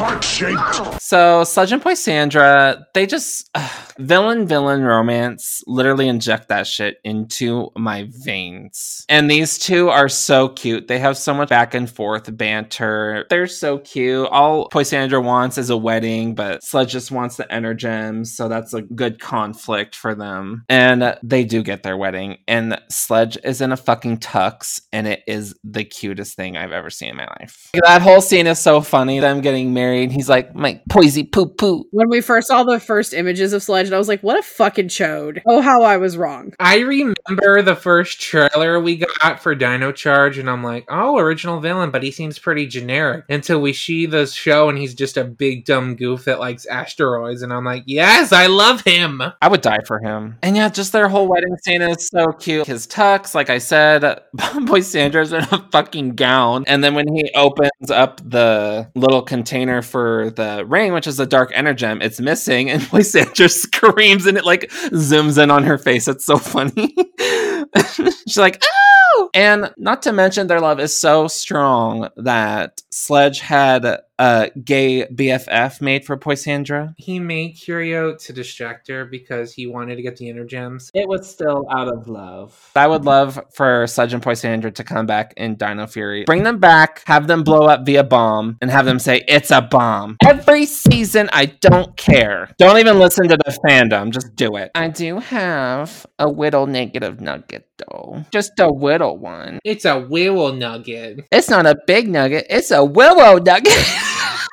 heart-shaped. 0.00 1.02
So 1.02 1.44
Sledge 1.44 1.72
and 1.72 1.82
Poisandra, 1.82 2.86
they 2.94 3.04
just 3.04 3.50
ugh, 3.54 3.70
villain 3.98 4.46
villain 4.46 4.82
romance. 4.82 5.62
Literally 5.66 6.08
inject 6.08 6.48
that 6.48 6.66
shit 6.66 6.96
into 7.04 7.70
my 7.76 8.08
veins. 8.10 9.04
And 9.10 9.30
these 9.30 9.58
two 9.58 9.90
are 9.90 10.08
so 10.08 10.48
cute. 10.48 10.88
They 10.88 10.98
have 10.98 11.18
so 11.18 11.34
much 11.34 11.50
back 11.50 11.74
and 11.74 11.90
forth 11.90 12.34
banter. 12.34 13.26
They're 13.28 13.46
so 13.46 13.78
cute. 13.78 14.26
All 14.28 14.70
Poisandra 14.70 15.22
wants 15.22 15.58
is 15.58 15.68
a 15.68 15.76
wedding, 15.76 16.34
but 16.34 16.64
Sledge 16.64 16.92
just 16.92 17.10
wants 17.10 17.36
the 17.36 17.44
energems, 17.44 18.28
so 18.28 18.48
that's 18.48 18.72
a 18.72 18.80
good 18.80 19.20
conflict 19.20 19.94
for 19.94 20.14
them. 20.14 20.64
And 20.70 21.18
they 21.22 21.44
do 21.44 21.62
get 21.62 21.82
their 21.82 21.98
wedding. 21.98 22.38
And 22.48 22.80
Sledge 22.88 23.36
is 23.44 23.60
in 23.60 23.70
a 23.70 23.76
fucking 23.76 24.18
tux, 24.18 24.80
and 24.92 25.06
it 25.06 25.22
is 25.26 25.54
the 25.62 25.84
cutest 25.84 26.36
thing 26.36 26.56
I've 26.56 26.72
ever 26.72 26.88
seen 26.88 27.10
in 27.10 27.16
my 27.16 27.28
life. 27.38 27.70
That 27.84 28.00
whole 28.00 28.22
scene 28.22 28.46
is 28.46 28.58
so 28.58 28.80
funny. 28.80 29.20
Them 29.20 29.42
getting 29.42 29.74
married. 29.74 29.89
And 29.98 30.12
he's 30.12 30.28
like, 30.28 30.54
my 30.54 30.80
poisy 30.88 31.24
poo 31.24 31.46
poo. 31.46 31.84
When 31.90 32.08
we 32.08 32.20
first 32.20 32.48
saw 32.48 32.64
the 32.64 32.80
first 32.80 33.12
images 33.12 33.52
of 33.52 33.62
Sledge, 33.62 33.90
I 33.90 33.98
was 33.98 34.08
like, 34.08 34.22
what 34.22 34.38
a 34.38 34.42
fucking 34.42 34.88
chode. 34.88 35.42
Oh, 35.46 35.60
how 35.60 35.82
I 35.82 35.96
was 35.96 36.16
wrong. 36.16 36.54
I 36.58 36.78
remember 36.78 37.62
the 37.62 37.76
first 37.76 38.20
trailer 38.20 38.80
we 38.80 38.96
got 38.96 39.40
for 39.42 39.54
Dino 39.54 39.92
Charge, 39.92 40.38
and 40.38 40.48
I'm 40.48 40.62
like, 40.62 40.86
oh, 40.88 41.18
original 41.18 41.60
villain, 41.60 41.90
but 41.90 42.02
he 42.02 42.10
seems 42.10 42.38
pretty 42.38 42.66
generic. 42.66 43.24
Until 43.28 43.60
we 43.60 43.72
see 43.72 44.06
the 44.06 44.26
show, 44.26 44.68
and 44.68 44.78
he's 44.78 44.94
just 44.94 45.16
a 45.16 45.24
big 45.24 45.64
dumb 45.64 45.96
goof 45.96 46.24
that 46.24 46.40
likes 46.40 46.66
asteroids, 46.66 47.42
and 47.42 47.52
I'm 47.52 47.64
like, 47.64 47.84
yes, 47.86 48.32
I 48.32 48.46
love 48.46 48.82
him. 48.82 49.22
I 49.40 49.48
would 49.48 49.60
die 49.60 49.80
for 49.86 49.98
him. 49.98 50.38
And 50.42 50.56
yeah, 50.56 50.68
just 50.68 50.92
their 50.92 51.08
whole 51.08 51.28
wedding 51.28 51.56
scene 51.64 51.82
is 51.82 52.08
so 52.08 52.32
cute. 52.32 52.66
His 52.66 52.86
tux, 52.86 53.34
like 53.34 53.50
I 53.50 53.58
said, 53.58 54.02
Poisandra's 54.36 55.32
in 55.32 55.42
a 55.42 55.68
fucking 55.70 56.14
gown. 56.16 56.64
And 56.66 56.82
then 56.82 56.94
when 56.94 57.12
he 57.12 57.30
opens 57.34 57.90
up 57.90 58.20
the 58.24 58.90
little 58.94 59.22
container 59.22 59.79
for 59.82 60.30
the 60.30 60.64
ring, 60.66 60.92
which 60.92 61.06
is 61.06 61.20
a 61.20 61.26
dark 61.26 61.52
energem, 61.52 62.02
it's 62.02 62.20
missing. 62.20 62.70
And 62.80 62.82
Poisandra 62.82 63.50
screams 63.50 64.26
and 64.26 64.38
it 64.38 64.44
like 64.44 64.70
zooms 64.92 65.42
in 65.42 65.50
on 65.50 65.64
her 65.64 65.78
face. 65.78 66.06
It's 66.06 66.24
so 66.24 66.38
funny. 66.38 66.94
She's 68.26 68.38
like, 68.38 68.62
oh! 68.64 69.30
And 69.34 69.72
not 69.76 70.02
to 70.02 70.12
mention, 70.12 70.46
their 70.46 70.60
love 70.60 70.80
is 70.80 70.96
so 70.96 71.26
strong 71.28 72.08
that 72.16 72.82
Sledge 72.90 73.40
had 73.40 74.00
a 74.20 74.50
gay 74.62 75.06
BFF 75.06 75.80
made 75.80 76.04
for 76.04 76.16
Poisandra. 76.18 76.94
He 76.98 77.18
made 77.18 77.52
Curio 77.52 78.14
to 78.16 78.32
distract 78.34 78.86
her 78.88 79.06
because 79.06 79.54
he 79.54 79.66
wanted 79.66 79.96
to 79.96 80.02
get 80.02 80.18
the 80.18 80.26
energems. 80.26 80.90
It 80.92 81.08
was 81.08 81.28
still 81.28 81.64
out 81.70 81.88
of 81.88 82.06
love. 82.06 82.70
I 82.76 82.86
would 82.86 83.06
love 83.06 83.40
for 83.54 83.86
Sledge 83.86 84.12
and 84.12 84.22
Poisandra 84.22 84.74
to 84.74 84.84
come 84.84 85.06
back 85.06 85.32
in 85.38 85.54
Dino 85.56 85.86
Fury. 85.86 86.24
Bring 86.24 86.42
them 86.42 86.58
back, 86.58 87.02
have 87.06 87.28
them 87.28 87.42
blow 87.42 87.66
up 87.66 87.86
via 87.86 88.04
bomb, 88.04 88.58
and 88.60 88.70
have 88.70 88.84
them 88.84 88.98
say, 88.98 89.24
it's 89.26 89.50
a 89.50 89.62
bomb. 89.62 90.18
Every 90.22 90.66
season, 90.66 91.30
I 91.32 91.46
don't 91.46 91.96
care. 91.96 92.50
Don't 92.58 92.78
even 92.78 92.98
listen 92.98 93.26
to 93.28 93.38
the 93.38 93.58
fandom, 93.66 94.10
just 94.10 94.36
do 94.36 94.56
it. 94.56 94.70
I 94.74 94.88
do 94.88 95.18
have 95.18 96.06
a 96.18 96.30
whittle 96.30 96.66
negative 96.66 97.22
nugget, 97.22 97.66
though. 97.78 98.26
Just 98.30 98.52
a 98.60 98.70
whittle 98.70 99.16
one. 99.16 99.60
It's 99.64 99.86
a 99.86 99.98
willow 99.98 100.52
nugget. 100.52 101.26
It's 101.32 101.48
not 101.48 101.64
a 101.64 101.76
big 101.86 102.06
nugget, 102.06 102.46
it's 102.50 102.70
a 102.70 102.84
willow 102.84 103.38
nugget. 103.38 103.72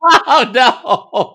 oh 0.04 0.50
no! 0.54 1.34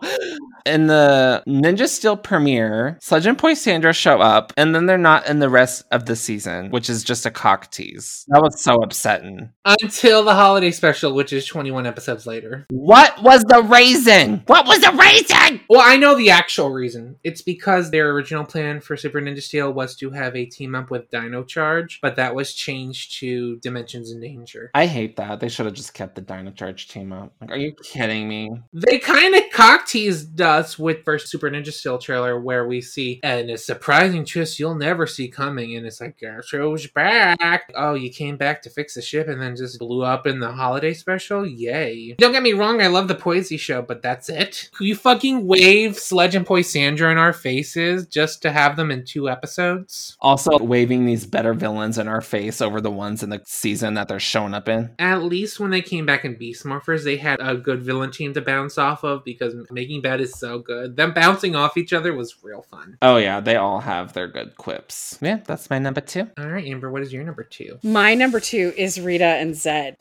In 0.65 0.88
the 0.88 1.43
Ninja 1.45 1.88
Steel 1.88 2.15
premiere, 2.15 2.97
Sledge 3.02 3.26
and 3.26 3.38
Poisandra 3.38 3.93
show 3.93 4.21
up, 4.21 4.54
and 4.56 4.73
then 4.73 4.86
they're 4.86 4.97
not 4.97 5.28
in 5.28 5.39
the 5.39 5.49
rest 5.49 5.84
of 5.91 6.06
the 6.06 6.15
season, 6.15 6.69
which 6.69 6.89
is 6.89 7.04
just 7.04 7.26
a 7.26 7.32
cock 7.32 7.71
tease. 7.71 8.23
That 8.30 8.41
was 8.41 8.62
so 8.62 8.76
upsetting. 8.76 9.49
Until 9.65 10.23
the 10.23 10.34
holiday 10.34 10.71
special, 10.71 11.13
which 11.13 11.34
is 11.34 11.45
21 11.45 11.86
episodes 11.86 12.26
later. 12.26 12.65
What 12.69 13.21
was 13.21 13.43
the 13.43 13.63
reason? 13.63 14.43
What 14.47 14.65
was 14.65 14.80
the 14.80 14.91
reason? 14.91 15.60
Well, 15.69 15.82
I 15.84 15.97
know 15.97 16.15
the 16.15 16.30
actual 16.30 16.69
reason. 16.69 17.17
It's 17.23 17.41
because 17.41 17.91
their 17.91 18.12
original 18.12 18.45
plan 18.45 18.80
for 18.80 18.95
Super 18.95 19.19
Ninja 19.19 19.41
Steel 19.41 19.73
was 19.73 19.95
to 19.97 20.12
have 20.12 20.36
a 20.38 20.45
team 20.45 20.76
up 20.76 20.89
with 20.89 21.10
Dino 21.10 21.43
Charge, 21.43 21.99
but 22.02 22.15
that 22.15 22.36
was 22.36 22.54
changed 22.54 23.19
to 23.19 23.58
Dimensions 23.58 24.12
in 24.12 24.21
Danger. 24.21 24.71
I 24.73 24.86
hate 24.86 25.17
that. 25.17 25.41
They 25.41 25.49
should 25.49 25.65
have 25.65 25.76
just 25.76 25.93
kept 25.93 26.15
the 26.15 26.21
Dino 26.21 26.52
Charge 26.52 26.88
team 26.88 27.12
up. 27.12 27.34
Like, 27.41 27.52
are 27.52 27.58
you 27.58 27.73
kidding 27.84 28.30
me? 28.30 28.53
They 28.74 29.00
kind 29.00 29.36
of 29.36 29.44
cock 29.52 29.88
teased 29.88 30.39
us 30.42 30.78
with 30.80 31.04
first 31.04 31.30
Super 31.30 31.50
Ninja 31.50 31.72
Steel 31.72 31.98
trailer 31.98 32.39
where 32.39 32.68
we 32.68 32.82
see 32.82 33.20
and 33.24 33.50
a 33.50 33.58
surprising 33.58 34.26
twist 34.26 34.60
you'll 34.60 34.76
never 34.76 35.08
see 35.08 35.28
coming, 35.28 35.76
and 35.76 35.86
it's 35.86 36.02
like 36.02 36.20
Gastro's 36.20 36.88
back. 36.88 37.72
Oh, 37.76 37.94
you 37.94 38.10
came 38.10 38.38
back 38.38 38.62
to 38.63 38.70
fix 38.70 38.96
the 38.96 39.02
ship 39.02 39.28
and 39.28 39.42
then 39.42 39.56
just 39.56 39.80
blew 39.80 40.04
up 40.04 40.28
in 40.28 40.39
the 40.39 40.52
holiday 40.52 40.94
special. 40.94 41.46
Yay! 41.46 42.16
Don't 42.18 42.32
get 42.32 42.44
me 42.44 42.54
wrong, 42.54 42.82
I 42.82 42.88
love 42.88 43.08
the 43.08 43.16
Poisey 43.16 43.60
show, 43.60 43.82
but 43.82 44.02
that's 44.02 44.30
it. 44.30 44.70
You 44.80 44.96
fucking 44.96 45.46
wave 45.46 45.98
Sledge 45.98 46.36
and 46.36 46.46
Poisandra 46.46 47.12
in 47.12 47.18
our 47.18 47.34
faces 47.34 48.08
just 48.08 48.42
to 48.42 48.52
have 48.52 48.76
them 48.76 48.92
in 48.92 49.06
two 49.06 49.30
episodes. 49.30 50.18
Also, 50.20 50.58
waving 50.60 51.06
these 51.06 51.26
better 51.26 51.54
villains 51.54 51.98
in 51.98 52.08
our 52.08 52.22
face 52.22 52.62
over 52.62 52.82
the 52.82 52.92
ones 52.92 53.24
in 53.24 53.30
the 53.30 53.42
season 53.46 53.94
that 53.96 54.08
they're 54.08 54.20
showing 54.20 54.54
up 54.54 54.68
in. 54.68 54.92
At 55.00 55.24
least 55.24 55.60
when 55.60 55.72
they 55.72 55.82
came 55.82 56.06
back 56.06 56.26
in 56.26 56.36
Beast 56.36 56.66
Morphers, 56.66 57.04
they 57.04 57.18
had 57.18 57.39
a 57.42 57.56
good 57.56 57.82
villain 57.82 58.12
team 58.12 58.34
to 58.34 58.42
bounce 58.43 58.77
off 58.77 59.03
of 59.03 59.23
because 59.23 59.56
Making 59.71 60.01
Bad 60.01 60.21
is 60.21 60.34
so 60.38 60.60
good. 60.60 60.95
Them 60.95 61.13
bouncing 61.13 61.56
off 61.56 61.77
each 61.77 61.93
other 61.93 62.13
was 62.13 62.43
real 62.43 62.62
fun. 62.62 62.97
Oh, 63.01 63.17
yeah, 63.17 63.39
they 63.39 63.56
all 63.56 63.79
have 63.79 64.13
their 64.13 64.27
good 64.27 64.58
quips. 64.58 65.17
Yeah, 65.21 65.39
that's 65.45 65.69
my 65.69 65.79
number 65.79 66.01
two. 66.01 66.29
All 66.38 66.47
right, 66.47 66.65
Amber, 66.65 66.89
what 66.91 67.01
is 67.01 67.12
your 67.12 67.23
number 67.23 67.43
two? 67.43 67.79
My 67.84 68.13
number 68.13 68.39
two 68.39 68.73
is 68.77 68.99
Rita 68.99 69.23
and 69.25 69.53
Zedd. 69.53 69.95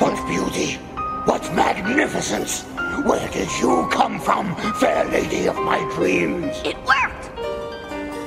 What 0.00 0.14
beauty! 0.26 0.74
What 1.24 1.42
magnificence! 1.54 2.64
Where 3.04 3.28
did 3.30 3.48
you 3.60 3.88
come 3.90 4.20
from, 4.20 4.54
fair 4.74 5.04
lady 5.06 5.46
of 5.48 5.56
my 5.56 5.78
dreams? 5.94 6.60
It 6.64 6.76
worked! 6.78 7.30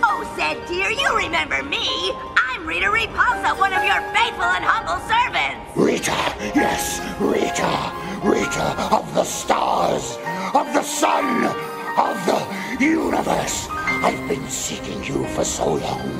Oh, 0.03 0.35
Zedd 0.37 0.67
dear, 0.67 0.89
you 0.89 1.15
remember 1.15 1.61
me. 1.63 2.11
I'm 2.37 2.65
Rita 2.65 2.87
Repulsa, 2.87 3.57
one 3.59 3.73
of 3.73 3.83
your 3.83 4.01
faithful 4.13 4.43
and 4.43 4.64
been 14.35 14.49
seeking 14.49 15.03
you 15.03 15.25
for 15.27 15.45
so 15.45 15.75
long. 15.75 16.11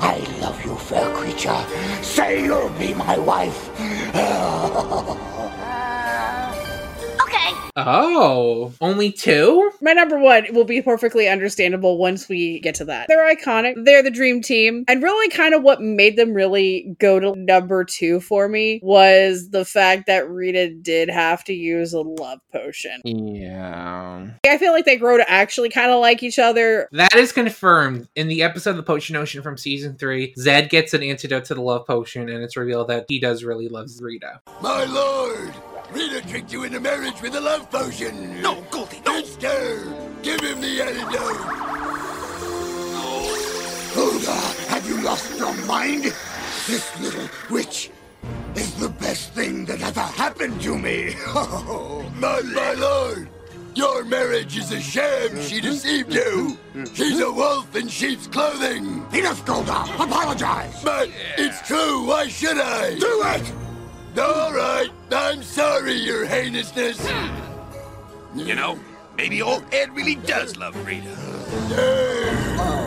I 0.00 0.18
love 0.40 0.62
you, 0.64 0.76
fair 0.76 1.10
creature. 1.14 1.64
Say 2.02 2.44
you'll 2.44 2.68
be 2.70 2.92
my 2.94 3.18
wife. 3.18 3.70
Okay. 7.82 7.90
Oh, 7.90 8.72
only 8.80 9.12
two? 9.12 9.70
My 9.80 9.92
number 9.92 10.18
one 10.18 10.46
will 10.52 10.64
be 10.64 10.82
perfectly 10.82 11.28
understandable 11.28 11.98
once 11.98 12.28
we 12.28 12.60
get 12.60 12.74
to 12.76 12.84
that. 12.86 13.08
They're 13.08 13.34
iconic. 13.34 13.74
They're 13.84 14.02
the 14.02 14.10
dream 14.10 14.40
team. 14.40 14.84
And 14.88 15.02
really, 15.02 15.28
kind 15.28 15.54
of 15.54 15.62
what 15.62 15.80
made 15.80 16.16
them 16.16 16.32
really 16.32 16.96
go 16.98 17.18
to 17.20 17.34
number 17.36 17.84
two 17.84 18.20
for 18.20 18.48
me 18.48 18.80
was 18.82 19.50
the 19.50 19.64
fact 19.64 20.06
that 20.06 20.28
Rita 20.28 20.74
did 20.74 21.10
have 21.10 21.44
to 21.44 21.52
use 21.52 21.92
a 21.92 22.00
love 22.00 22.40
potion. 22.52 23.00
Yeah. 23.04 24.30
I 24.46 24.58
feel 24.58 24.72
like 24.72 24.84
they 24.84 24.96
grow 24.96 25.16
to 25.16 25.30
actually 25.30 25.68
kind 25.68 25.90
of 25.90 26.00
like 26.00 26.22
each 26.22 26.38
other. 26.38 26.88
That 26.92 27.14
is 27.14 27.32
confirmed 27.32 28.08
in 28.14 28.28
the 28.28 28.42
episode 28.42 28.70
of 28.70 28.76
the 28.76 28.82
Potion 28.82 29.16
Ocean 29.16 29.42
from 29.42 29.56
season 29.56 29.96
three. 29.96 30.34
Zedd 30.34 30.70
gets 30.70 30.94
an 30.94 31.02
antidote 31.02 31.44
to 31.46 31.54
the 31.54 31.62
love 31.62 31.86
potion, 31.86 32.28
and 32.28 32.42
it's 32.42 32.56
revealed 32.56 32.88
that 32.88 33.06
he 33.08 33.18
does 33.18 33.44
really 33.44 33.68
love 33.68 33.88
Rita. 34.00 34.40
My 34.60 34.84
lord! 34.84 35.52
Rita 35.92 36.26
tricked 36.26 36.52
you 36.52 36.64
into 36.64 36.80
marriage 36.80 37.20
with 37.20 37.34
a 37.34 37.40
love 37.40 37.70
potion! 37.70 38.40
No, 38.40 38.62
Goldie, 38.70 39.02
no! 39.04 39.20
Mister! 39.20 39.94
Give 40.22 40.40
him 40.40 40.60
the 40.60 40.80
antidote! 40.80 41.36
Hulda, 43.92 44.40
have 44.70 44.88
you 44.88 45.02
lost 45.02 45.38
your 45.38 45.54
mind? 45.66 46.04
This 46.66 46.98
little 46.98 47.28
witch 47.50 47.90
is 48.54 48.74
the 48.76 48.88
best 48.88 49.32
thing 49.32 49.66
that 49.66 49.82
ever 49.82 50.00
happened 50.00 50.62
to 50.62 50.78
me! 50.78 51.14
my, 51.34 52.40
my 52.54 52.74
lord! 52.78 53.28
Your 53.74 54.04
marriage 54.04 54.56
is 54.56 54.70
a 54.70 54.80
sham. 54.80 55.40
She 55.40 55.60
deceived 55.60 56.12
you. 56.12 56.58
She's 56.94 57.20
a 57.20 57.30
wolf 57.30 57.74
in 57.74 57.88
sheep's 57.88 58.26
clothing. 58.26 59.06
Enough, 59.14 59.44
Goldar. 59.46 59.84
Apologize. 59.94 60.82
But 60.84 61.08
it's 61.38 61.66
true. 61.66 62.06
Why 62.06 62.28
should 62.28 62.58
I? 62.58 62.98
Do 62.98 63.22
it. 63.24 63.61
All 64.18 64.52
right. 64.52 64.90
I'm 65.10 65.42
sorry, 65.42 65.94
Your 65.94 66.26
Heinousness. 66.26 67.00
You 68.34 68.54
know, 68.54 68.78
maybe 69.16 69.40
old 69.40 69.62
Zedd 69.70 69.94
really 69.96 70.16
does 70.16 70.56
love 70.56 70.74
Rita. 70.86 72.81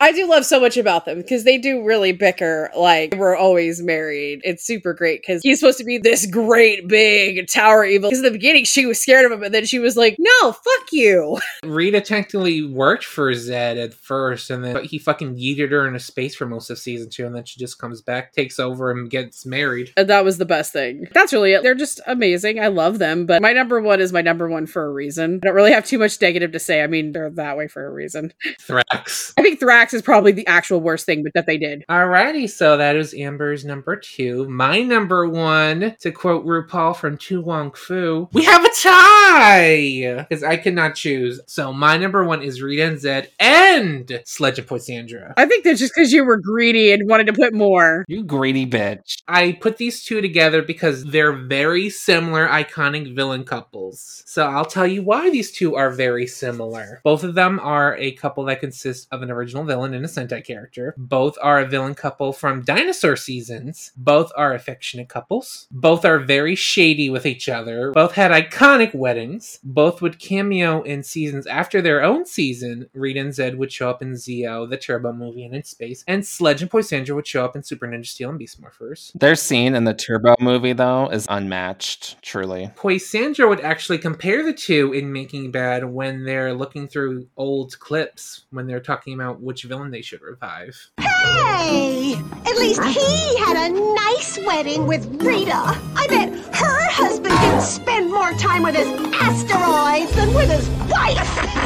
I 0.00 0.12
do 0.12 0.26
love 0.26 0.46
so 0.46 0.58
much 0.58 0.78
about 0.78 1.04
them 1.04 1.18
because 1.18 1.44
they 1.44 1.58
do 1.58 1.84
really 1.84 2.12
bicker 2.12 2.70
like 2.74 3.14
we're 3.16 3.36
always 3.36 3.82
married. 3.82 4.40
It's 4.44 4.64
super 4.64 4.94
great 4.94 5.20
because 5.20 5.42
he's 5.42 5.60
supposed 5.60 5.76
to 5.76 5.84
be 5.84 5.98
this 5.98 6.24
great 6.24 6.88
big 6.88 7.48
tower 7.48 7.84
evil. 7.84 8.08
Because 8.08 8.20
in 8.20 8.24
the 8.24 8.30
beginning 8.30 8.64
she 8.64 8.86
was 8.86 8.98
scared 8.98 9.26
of 9.26 9.32
him, 9.32 9.42
and 9.42 9.52
then 9.52 9.66
she 9.66 9.78
was 9.78 9.98
like, 9.98 10.16
"No, 10.18 10.52
fuck 10.52 10.92
you." 10.92 11.38
Rita 11.64 12.00
technically 12.00 12.64
worked 12.64 13.04
for 13.04 13.30
Zedd 13.32 13.82
at 13.82 13.92
first, 13.92 14.48
and 14.48 14.64
then 14.64 14.82
he 14.84 14.98
fucking 14.98 15.36
yeeted 15.36 15.70
her 15.70 15.86
into 15.86 16.00
space 16.00 16.34
for 16.34 16.46
most 16.46 16.70
of 16.70 16.78
season 16.78 17.10
two, 17.10 17.26
and 17.26 17.36
then 17.36 17.44
she 17.44 17.60
just 17.60 17.78
comes 17.78 18.00
back, 18.00 18.32
takes 18.32 18.58
over, 18.58 18.90
and 18.90 19.10
gets 19.10 19.44
married. 19.44 19.92
And 19.98 20.08
that 20.08 20.24
was 20.24 20.38
the 20.38 20.46
best 20.46 20.72
thing. 20.72 21.08
That's 21.12 21.34
really 21.34 21.52
it. 21.52 21.62
They're 21.62 21.74
just 21.74 22.00
amazing. 22.06 22.58
I 22.58 22.68
love 22.68 22.98
them, 22.98 23.26
but 23.26 23.42
my 23.42 23.52
number 23.52 23.82
one 23.82 24.00
is 24.00 24.14
my 24.14 24.22
number 24.22 24.48
one 24.48 24.66
for 24.66 24.86
a 24.86 24.90
reason. 24.90 25.40
I 25.42 25.48
don't 25.48 25.54
really 25.54 25.72
have 25.72 25.84
too 25.84 25.98
much 25.98 26.18
negative 26.22 26.52
to 26.52 26.58
say. 26.58 26.82
I 26.82 26.86
mean, 26.86 27.12
they're 27.12 27.28
that 27.28 27.58
way 27.58 27.68
for 27.68 27.84
a 27.84 27.90
reason. 27.90 28.32
Thrax. 28.62 29.34
I 29.36 29.42
think 29.42 29.60
Thrax 29.60 29.89
is 29.94 30.02
probably 30.02 30.32
the 30.32 30.46
actual 30.46 30.80
worst 30.80 31.06
thing 31.06 31.22
but 31.22 31.32
that 31.34 31.46
they 31.46 31.58
did. 31.58 31.84
Alrighty, 31.88 32.48
so 32.48 32.76
that 32.76 32.96
is 32.96 33.14
Amber's 33.14 33.64
number 33.64 33.96
two. 33.96 34.48
My 34.48 34.82
number 34.82 35.28
one, 35.28 35.96
to 36.00 36.12
quote 36.12 36.44
RuPaul 36.44 36.96
from 36.96 37.16
To 37.18 37.40
Wong 37.40 37.72
Foo, 37.72 38.28
we 38.32 38.44
have 38.44 38.64
a 38.64 38.70
tie! 38.80 40.26
Because 40.28 40.42
I 40.42 40.56
cannot 40.56 40.94
choose. 40.94 41.40
So 41.46 41.72
my 41.72 41.96
number 41.96 42.24
one 42.24 42.42
is 42.42 42.62
Rita 42.62 42.84
and 42.84 42.98
Zedd 42.98 43.28
and 43.38 44.20
Sledge 44.24 44.58
and 44.58 44.68
Poisandra. 44.68 45.34
I 45.36 45.46
think 45.46 45.64
that's 45.64 45.80
just 45.80 45.94
because 45.94 46.12
you 46.12 46.24
were 46.24 46.38
greedy 46.38 46.92
and 46.92 47.08
wanted 47.08 47.26
to 47.26 47.32
put 47.32 47.54
more. 47.54 48.04
You 48.08 48.22
greedy 48.22 48.66
bitch. 48.66 49.22
I 49.26 49.52
put 49.52 49.76
these 49.76 50.04
two 50.04 50.20
together 50.20 50.62
because 50.62 51.04
they're 51.04 51.32
very 51.32 51.90
similar, 51.90 52.46
iconic 52.48 53.14
villain 53.14 53.44
couples. 53.44 54.22
So 54.26 54.46
I'll 54.46 54.64
tell 54.64 54.86
you 54.86 55.02
why 55.02 55.30
these 55.30 55.50
two 55.50 55.76
are 55.76 55.90
very 55.90 56.26
similar. 56.26 57.00
Both 57.04 57.24
of 57.24 57.34
them 57.34 57.58
are 57.60 57.96
a 57.96 58.12
couple 58.12 58.44
that 58.44 58.60
consists 58.60 59.06
of 59.10 59.22
an 59.22 59.30
original 59.30 59.64
villain 59.64 59.79
and 59.84 60.04
a 60.04 60.08
Sentai 60.08 60.44
character. 60.44 60.94
Both 60.96 61.36
are 61.42 61.60
a 61.60 61.66
villain 61.66 61.94
couple 61.94 62.32
from 62.32 62.62
dinosaur 62.62 63.16
seasons. 63.16 63.92
Both 63.96 64.30
are 64.36 64.54
affectionate 64.54 65.08
couples. 65.08 65.66
Both 65.70 66.04
are 66.04 66.18
very 66.18 66.54
shady 66.54 67.10
with 67.10 67.26
each 67.26 67.48
other. 67.48 67.92
Both 67.92 68.12
had 68.12 68.30
iconic 68.30 68.94
weddings. 68.94 69.58
Both 69.62 70.02
would 70.02 70.18
cameo 70.18 70.82
in 70.82 71.02
seasons 71.02 71.46
after 71.46 71.80
their 71.80 72.02
own 72.02 72.26
season. 72.26 72.88
Rita 72.92 73.20
and 73.20 73.32
Zedd 73.32 73.56
would 73.56 73.72
show 73.72 73.90
up 73.90 74.02
in 74.02 74.12
Zeo, 74.12 74.68
the 74.68 74.76
Turbo 74.76 75.12
movie, 75.12 75.44
and 75.44 75.54
in 75.54 75.64
space. 75.64 76.04
And 76.06 76.26
Sledge 76.26 76.62
and 76.62 76.70
Poisandra 76.70 77.14
would 77.14 77.26
show 77.26 77.44
up 77.44 77.56
in 77.56 77.62
Super 77.62 77.86
Ninja 77.86 78.06
Steel 78.06 78.30
and 78.30 78.38
Beast 78.38 78.60
Morphers. 78.60 79.12
Their 79.18 79.34
scene 79.34 79.74
in 79.74 79.84
the 79.84 79.94
Turbo 79.94 80.34
movie, 80.40 80.72
though, 80.72 81.08
is 81.08 81.26
unmatched, 81.28 82.22
truly. 82.22 82.70
Poisandra 82.76 83.48
would 83.48 83.60
actually 83.60 83.98
compare 83.98 84.42
the 84.42 84.52
two 84.52 84.92
in 84.92 85.12
Making 85.12 85.50
Bad 85.50 85.84
when 85.84 86.24
they're 86.24 86.54
looking 86.54 86.88
through 86.88 87.26
old 87.36 87.78
clips 87.78 88.46
when 88.50 88.66
they're 88.66 88.80
talking 88.80 89.14
about 89.14 89.40
which 89.40 89.64
villain 89.70 89.92
they 89.92 90.02
should 90.02 90.20
revive. 90.20 90.90
Hey! 91.00 92.14
At 92.44 92.56
least 92.56 92.82
he 92.82 93.38
had 93.38 93.70
a 93.70 93.94
nice 93.94 94.36
wedding 94.44 94.88
with 94.88 95.06
Rita. 95.22 95.54
I 95.54 96.06
bet 96.08 96.30
her 96.56 96.90
husband 96.90 97.32
can 97.36 97.62
spend 97.62 98.10
more 98.10 98.32
time 98.32 98.64
with 98.64 98.74
his 98.74 98.88
asteroids 99.14 100.12
than 100.16 100.34
with 100.34 100.50
his 100.50 100.68
wife. 100.90 101.16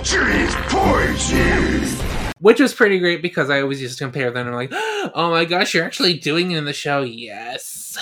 Jeez, 0.04 0.52
poison! 0.68 2.32
Which 2.40 2.60
was 2.60 2.74
pretty 2.74 2.98
great 2.98 3.22
because 3.22 3.48
I 3.48 3.62
always 3.62 3.80
used 3.80 3.96
to 3.96 4.04
compare 4.04 4.30
them 4.30 4.48
and 4.48 4.50
I'm 4.50 4.54
like, 4.54 4.70
oh 5.14 5.30
my 5.30 5.46
gosh, 5.46 5.72
you're 5.72 5.84
actually 5.84 6.18
doing 6.18 6.50
it 6.50 6.58
in 6.58 6.66
the 6.66 6.74
show. 6.74 7.00
Yes. 7.00 7.96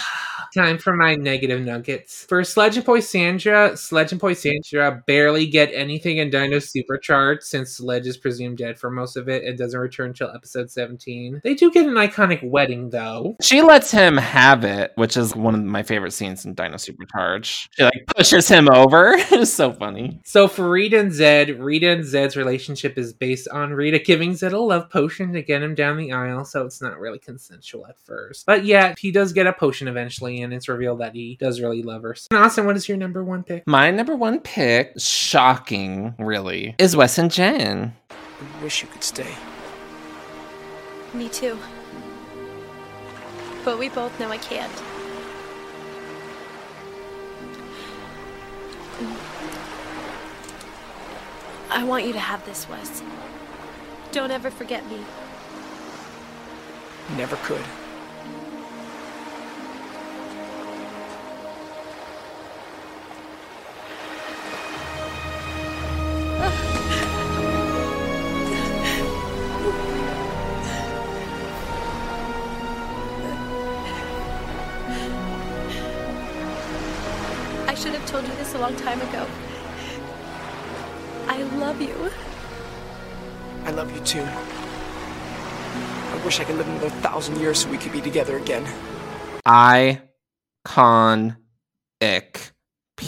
Time 0.54 0.76
for 0.76 0.94
my 0.94 1.14
negative 1.14 1.62
nuggets. 1.62 2.26
For 2.28 2.44
Sledge 2.44 2.76
and 2.76 2.84
Poisandra, 2.84 3.78
Sledge 3.78 4.12
and 4.12 4.20
Poisandra 4.20 5.02
barely 5.06 5.46
get 5.46 5.72
anything 5.72 6.18
in 6.18 6.28
Dino 6.28 6.58
Supercharged 6.58 7.42
since 7.42 7.78
Sledge 7.78 8.06
is 8.06 8.18
presumed 8.18 8.58
dead 8.58 8.78
for 8.78 8.90
most 8.90 9.16
of 9.16 9.30
it 9.30 9.44
and 9.44 9.56
doesn't 9.56 9.80
return 9.80 10.08
until 10.08 10.30
episode 10.30 10.70
17. 10.70 11.40
They 11.42 11.54
do 11.54 11.70
get 11.70 11.86
an 11.86 11.94
iconic 11.94 12.42
wedding 12.42 12.90
though. 12.90 13.36
She 13.40 13.62
lets 13.62 13.90
him 13.90 14.18
have 14.18 14.62
it, 14.62 14.92
which 14.96 15.16
is 15.16 15.34
one 15.34 15.54
of 15.54 15.62
my 15.62 15.82
favorite 15.82 16.12
scenes 16.12 16.44
in 16.44 16.52
Dino 16.52 16.76
Supercharge. 16.76 17.68
She 17.70 17.84
like 17.84 18.04
pushes 18.14 18.46
him 18.46 18.68
over. 18.68 19.14
it's 19.16 19.54
so 19.54 19.72
funny. 19.72 20.20
So 20.22 20.48
for 20.48 20.68
Rita 20.68 21.00
and 21.00 21.12
Zedd, 21.12 21.62
Rita 21.64 21.88
and 21.88 22.04
Zedd's 22.04 22.36
relationship 22.36 22.98
is 22.98 23.14
based 23.14 23.48
on 23.48 23.72
Rita 23.72 24.00
giving 24.00 24.32
Zedd 24.32 24.52
a 24.52 24.58
love 24.58 24.90
potion 24.90 25.32
to 25.32 25.42
get 25.42 25.62
him 25.62 25.74
down 25.74 25.96
the 25.96 26.12
aisle, 26.12 26.44
so 26.44 26.66
it's 26.66 26.82
not 26.82 26.98
really 26.98 27.18
consensual 27.18 27.86
at 27.86 27.98
first. 28.00 28.44
But 28.44 28.66
yeah, 28.66 28.94
he 28.98 29.10
does 29.10 29.32
get 29.32 29.46
a 29.46 29.52
potion 29.54 29.88
eventually, 29.88 30.41
and 30.42 30.52
it's 30.52 30.68
revealed 30.68 31.00
that 31.00 31.14
he 31.14 31.36
does 31.40 31.60
really 31.60 31.82
love 31.82 32.02
her. 32.02 32.14
And 32.30 32.38
Austin, 32.38 32.66
what 32.66 32.76
is 32.76 32.88
your 32.88 32.98
number 32.98 33.24
one 33.24 33.42
pick? 33.42 33.66
My 33.66 33.90
number 33.90 34.14
one 34.16 34.40
pick, 34.40 34.92
shocking, 34.98 36.14
really, 36.18 36.74
is 36.78 36.96
Wes 36.96 37.18
and 37.18 37.30
Jen. 37.30 37.94
I 38.10 38.62
wish 38.62 38.82
you 38.82 38.88
could 38.88 39.04
stay. 39.04 39.34
Me 41.14 41.28
too. 41.28 41.58
But 43.64 43.78
we 43.78 43.88
both 43.88 44.18
know 44.18 44.30
I 44.30 44.38
can't. 44.38 44.82
I 51.70 51.84
want 51.84 52.04
you 52.06 52.12
to 52.12 52.18
have 52.18 52.44
this, 52.44 52.68
Wes. 52.68 53.02
Don't 54.10 54.30
ever 54.30 54.50
forget 54.50 54.86
me. 54.90 54.98
Never 57.16 57.36
could. 57.36 57.62
Long 78.62 78.76
time 78.76 79.00
ago. 79.00 79.26
I 81.26 81.42
love 81.58 81.82
you. 81.82 82.12
I 83.64 83.72
love 83.72 83.92
you 83.92 84.00
too. 84.04 84.22
I 84.22 86.22
wish 86.24 86.38
I 86.38 86.44
could 86.44 86.54
live 86.54 86.68
another 86.68 86.88
thousand 86.88 87.40
years 87.40 87.58
so 87.58 87.68
we 87.68 87.76
could 87.76 87.90
be 87.90 88.00
together 88.00 88.36
again. 88.36 88.64
Iconic. 89.48 90.06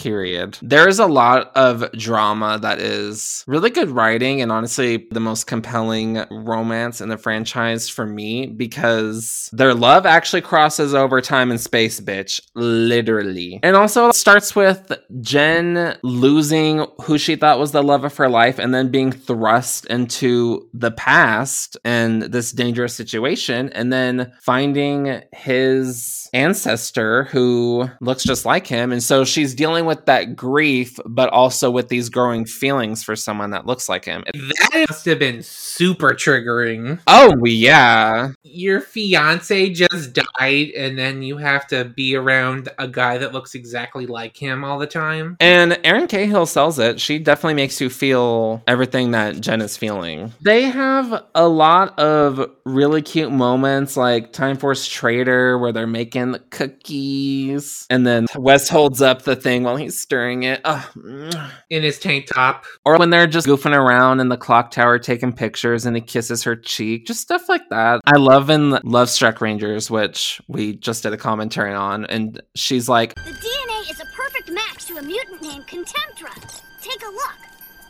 Period. 0.05 0.59
There's 0.61 0.99
a 0.99 1.07
lot 1.07 1.51
of 1.55 1.91
drama 1.93 2.59
that 2.61 2.77
is 2.77 3.43
really 3.47 3.71
good 3.71 3.89
writing 3.89 4.39
and 4.39 4.51
honestly 4.51 5.07
the 5.09 5.19
most 5.19 5.47
compelling 5.47 6.23
romance 6.29 7.01
in 7.01 7.09
the 7.09 7.17
franchise 7.17 7.89
for 7.89 8.05
me 8.05 8.45
because 8.45 9.49
their 9.51 9.73
love 9.73 10.05
actually 10.05 10.41
crosses 10.41 10.93
over 10.93 11.21
time 11.21 11.49
and 11.49 11.59
space, 11.59 11.99
bitch. 11.99 12.39
Literally. 12.53 13.59
And 13.63 13.75
also 13.75 14.11
starts 14.11 14.55
with 14.55 14.91
Jen 15.21 15.97
losing 16.03 16.85
who 17.01 17.17
she 17.17 17.35
thought 17.35 17.57
was 17.57 17.71
the 17.71 17.81
love 17.81 18.03
of 18.03 18.15
her 18.17 18.29
life 18.29 18.59
and 18.59 18.75
then 18.75 18.91
being 18.91 19.11
thrust 19.11 19.87
into 19.87 20.69
the 20.71 20.91
past 20.91 21.77
and 21.83 22.21
this 22.21 22.51
dangerous 22.51 22.93
situation 22.93 23.69
and 23.73 23.91
then 23.91 24.33
finding 24.39 25.23
his 25.33 26.29
ancestor 26.35 27.23
who 27.23 27.89
looks 28.01 28.23
just 28.23 28.45
like 28.45 28.67
him. 28.67 28.91
And 28.91 29.01
so 29.01 29.23
she's 29.23 29.55
dealing 29.55 29.85
with 29.85 29.94
with 29.95 30.05
that 30.05 30.35
grief, 30.35 30.99
but 31.05 31.29
also 31.29 31.71
with 31.71 31.89
these 31.89 32.09
growing 32.09 32.45
feelings 32.45 33.03
for 33.03 33.15
someone 33.15 33.51
that 33.51 33.65
looks 33.65 33.87
like 33.87 34.05
him. 34.05 34.23
That 34.33 34.85
must 34.89 35.05
have 35.05 35.19
been 35.19 35.41
super 35.41 36.11
triggering. 36.11 36.99
Oh, 37.07 37.33
yeah. 37.45 38.31
Your 38.43 38.81
fiance 38.81 39.69
just 39.69 40.13
died, 40.13 40.71
and 40.75 40.97
then 40.97 41.21
you 41.21 41.37
have 41.37 41.67
to 41.67 41.85
be 41.85 42.15
around 42.15 42.69
a 42.77 42.87
guy 42.87 43.17
that 43.17 43.33
looks 43.33 43.55
exactly 43.55 44.05
like 44.05 44.37
him 44.37 44.63
all 44.63 44.79
the 44.79 44.87
time. 44.87 45.37
And 45.39 45.79
Erin 45.83 46.07
Cahill 46.07 46.45
sells 46.45 46.79
it. 46.79 46.99
She 46.99 47.19
definitely 47.19 47.55
makes 47.55 47.79
you 47.79 47.89
feel 47.89 48.63
everything 48.67 49.11
that 49.11 49.39
Jen 49.39 49.61
is 49.61 49.77
feeling. 49.77 50.33
They 50.41 50.63
have 50.63 51.23
a 51.33 51.47
lot 51.47 51.97
of 51.99 52.51
really 52.65 53.01
cute 53.01 53.31
moments, 53.31 53.95
like 53.95 54.33
Time 54.33 54.57
Force 54.57 54.87
Traitor, 54.87 55.57
where 55.57 55.71
they're 55.71 55.87
making 55.87 56.31
the 56.31 56.39
cookies, 56.39 57.85
and 57.89 58.05
then 58.05 58.25
Wes 58.35 58.69
holds 58.69 59.01
up 59.01 59.23
the 59.23 59.35
thing 59.35 59.63
while 59.63 59.75
he's 59.85 59.99
stirring 59.99 60.43
it. 60.43 60.61
Ugh. 60.63 61.51
In 61.69 61.83
his 61.83 61.99
tank 61.99 62.27
top. 62.27 62.65
Or 62.85 62.97
when 62.97 63.09
they're 63.09 63.27
just 63.27 63.47
goofing 63.47 63.75
around 63.75 64.19
in 64.19 64.29
the 64.29 64.37
clock 64.37 64.71
tower 64.71 64.99
taking 64.99 65.33
pictures 65.33 65.85
and 65.85 65.95
he 65.95 66.01
kisses 66.01 66.43
her 66.43 66.55
cheek, 66.55 67.07
just 67.07 67.21
stuff 67.21 67.47
like 67.47 67.69
that. 67.69 68.01
I 68.05 68.17
love 68.17 68.49
in 68.49 68.71
Love 68.83 69.09
Struck 69.09 69.41
Rangers, 69.41 69.89
which 69.89 70.41
we 70.47 70.75
just 70.75 71.03
did 71.03 71.13
a 71.13 71.17
commentary 71.17 71.73
on, 71.73 72.05
and 72.05 72.41
she's 72.55 72.89
like, 72.89 73.15
The 73.15 73.31
DNA 73.31 73.91
is 73.91 73.99
a 73.99 74.05
perfect 74.15 74.51
match 74.51 74.85
to 74.85 74.97
a 74.97 75.01
mutant 75.01 75.41
named 75.41 75.67
Contemptra. 75.67 76.61
Take 76.81 77.01
a 77.01 77.11
look. 77.11 77.37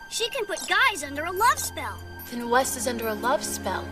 She 0.09 0.29
can 0.29 0.45
put 0.45 0.59
guys 0.67 1.03
under 1.03 1.25
a 1.25 1.31
love 1.31 1.59
spell. 1.59 1.99
Then 2.31 2.49
Wes 2.49 2.77
is 2.77 2.87
under 2.87 3.07
a 3.07 3.13
love 3.13 3.43
spell. 3.43 3.85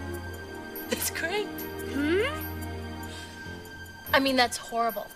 That's 0.90 1.10
great. 1.10 1.48
Hmm? 1.48 2.24
I 4.14 4.20
mean, 4.20 4.36
that's 4.36 4.58
horrible. 4.58 5.08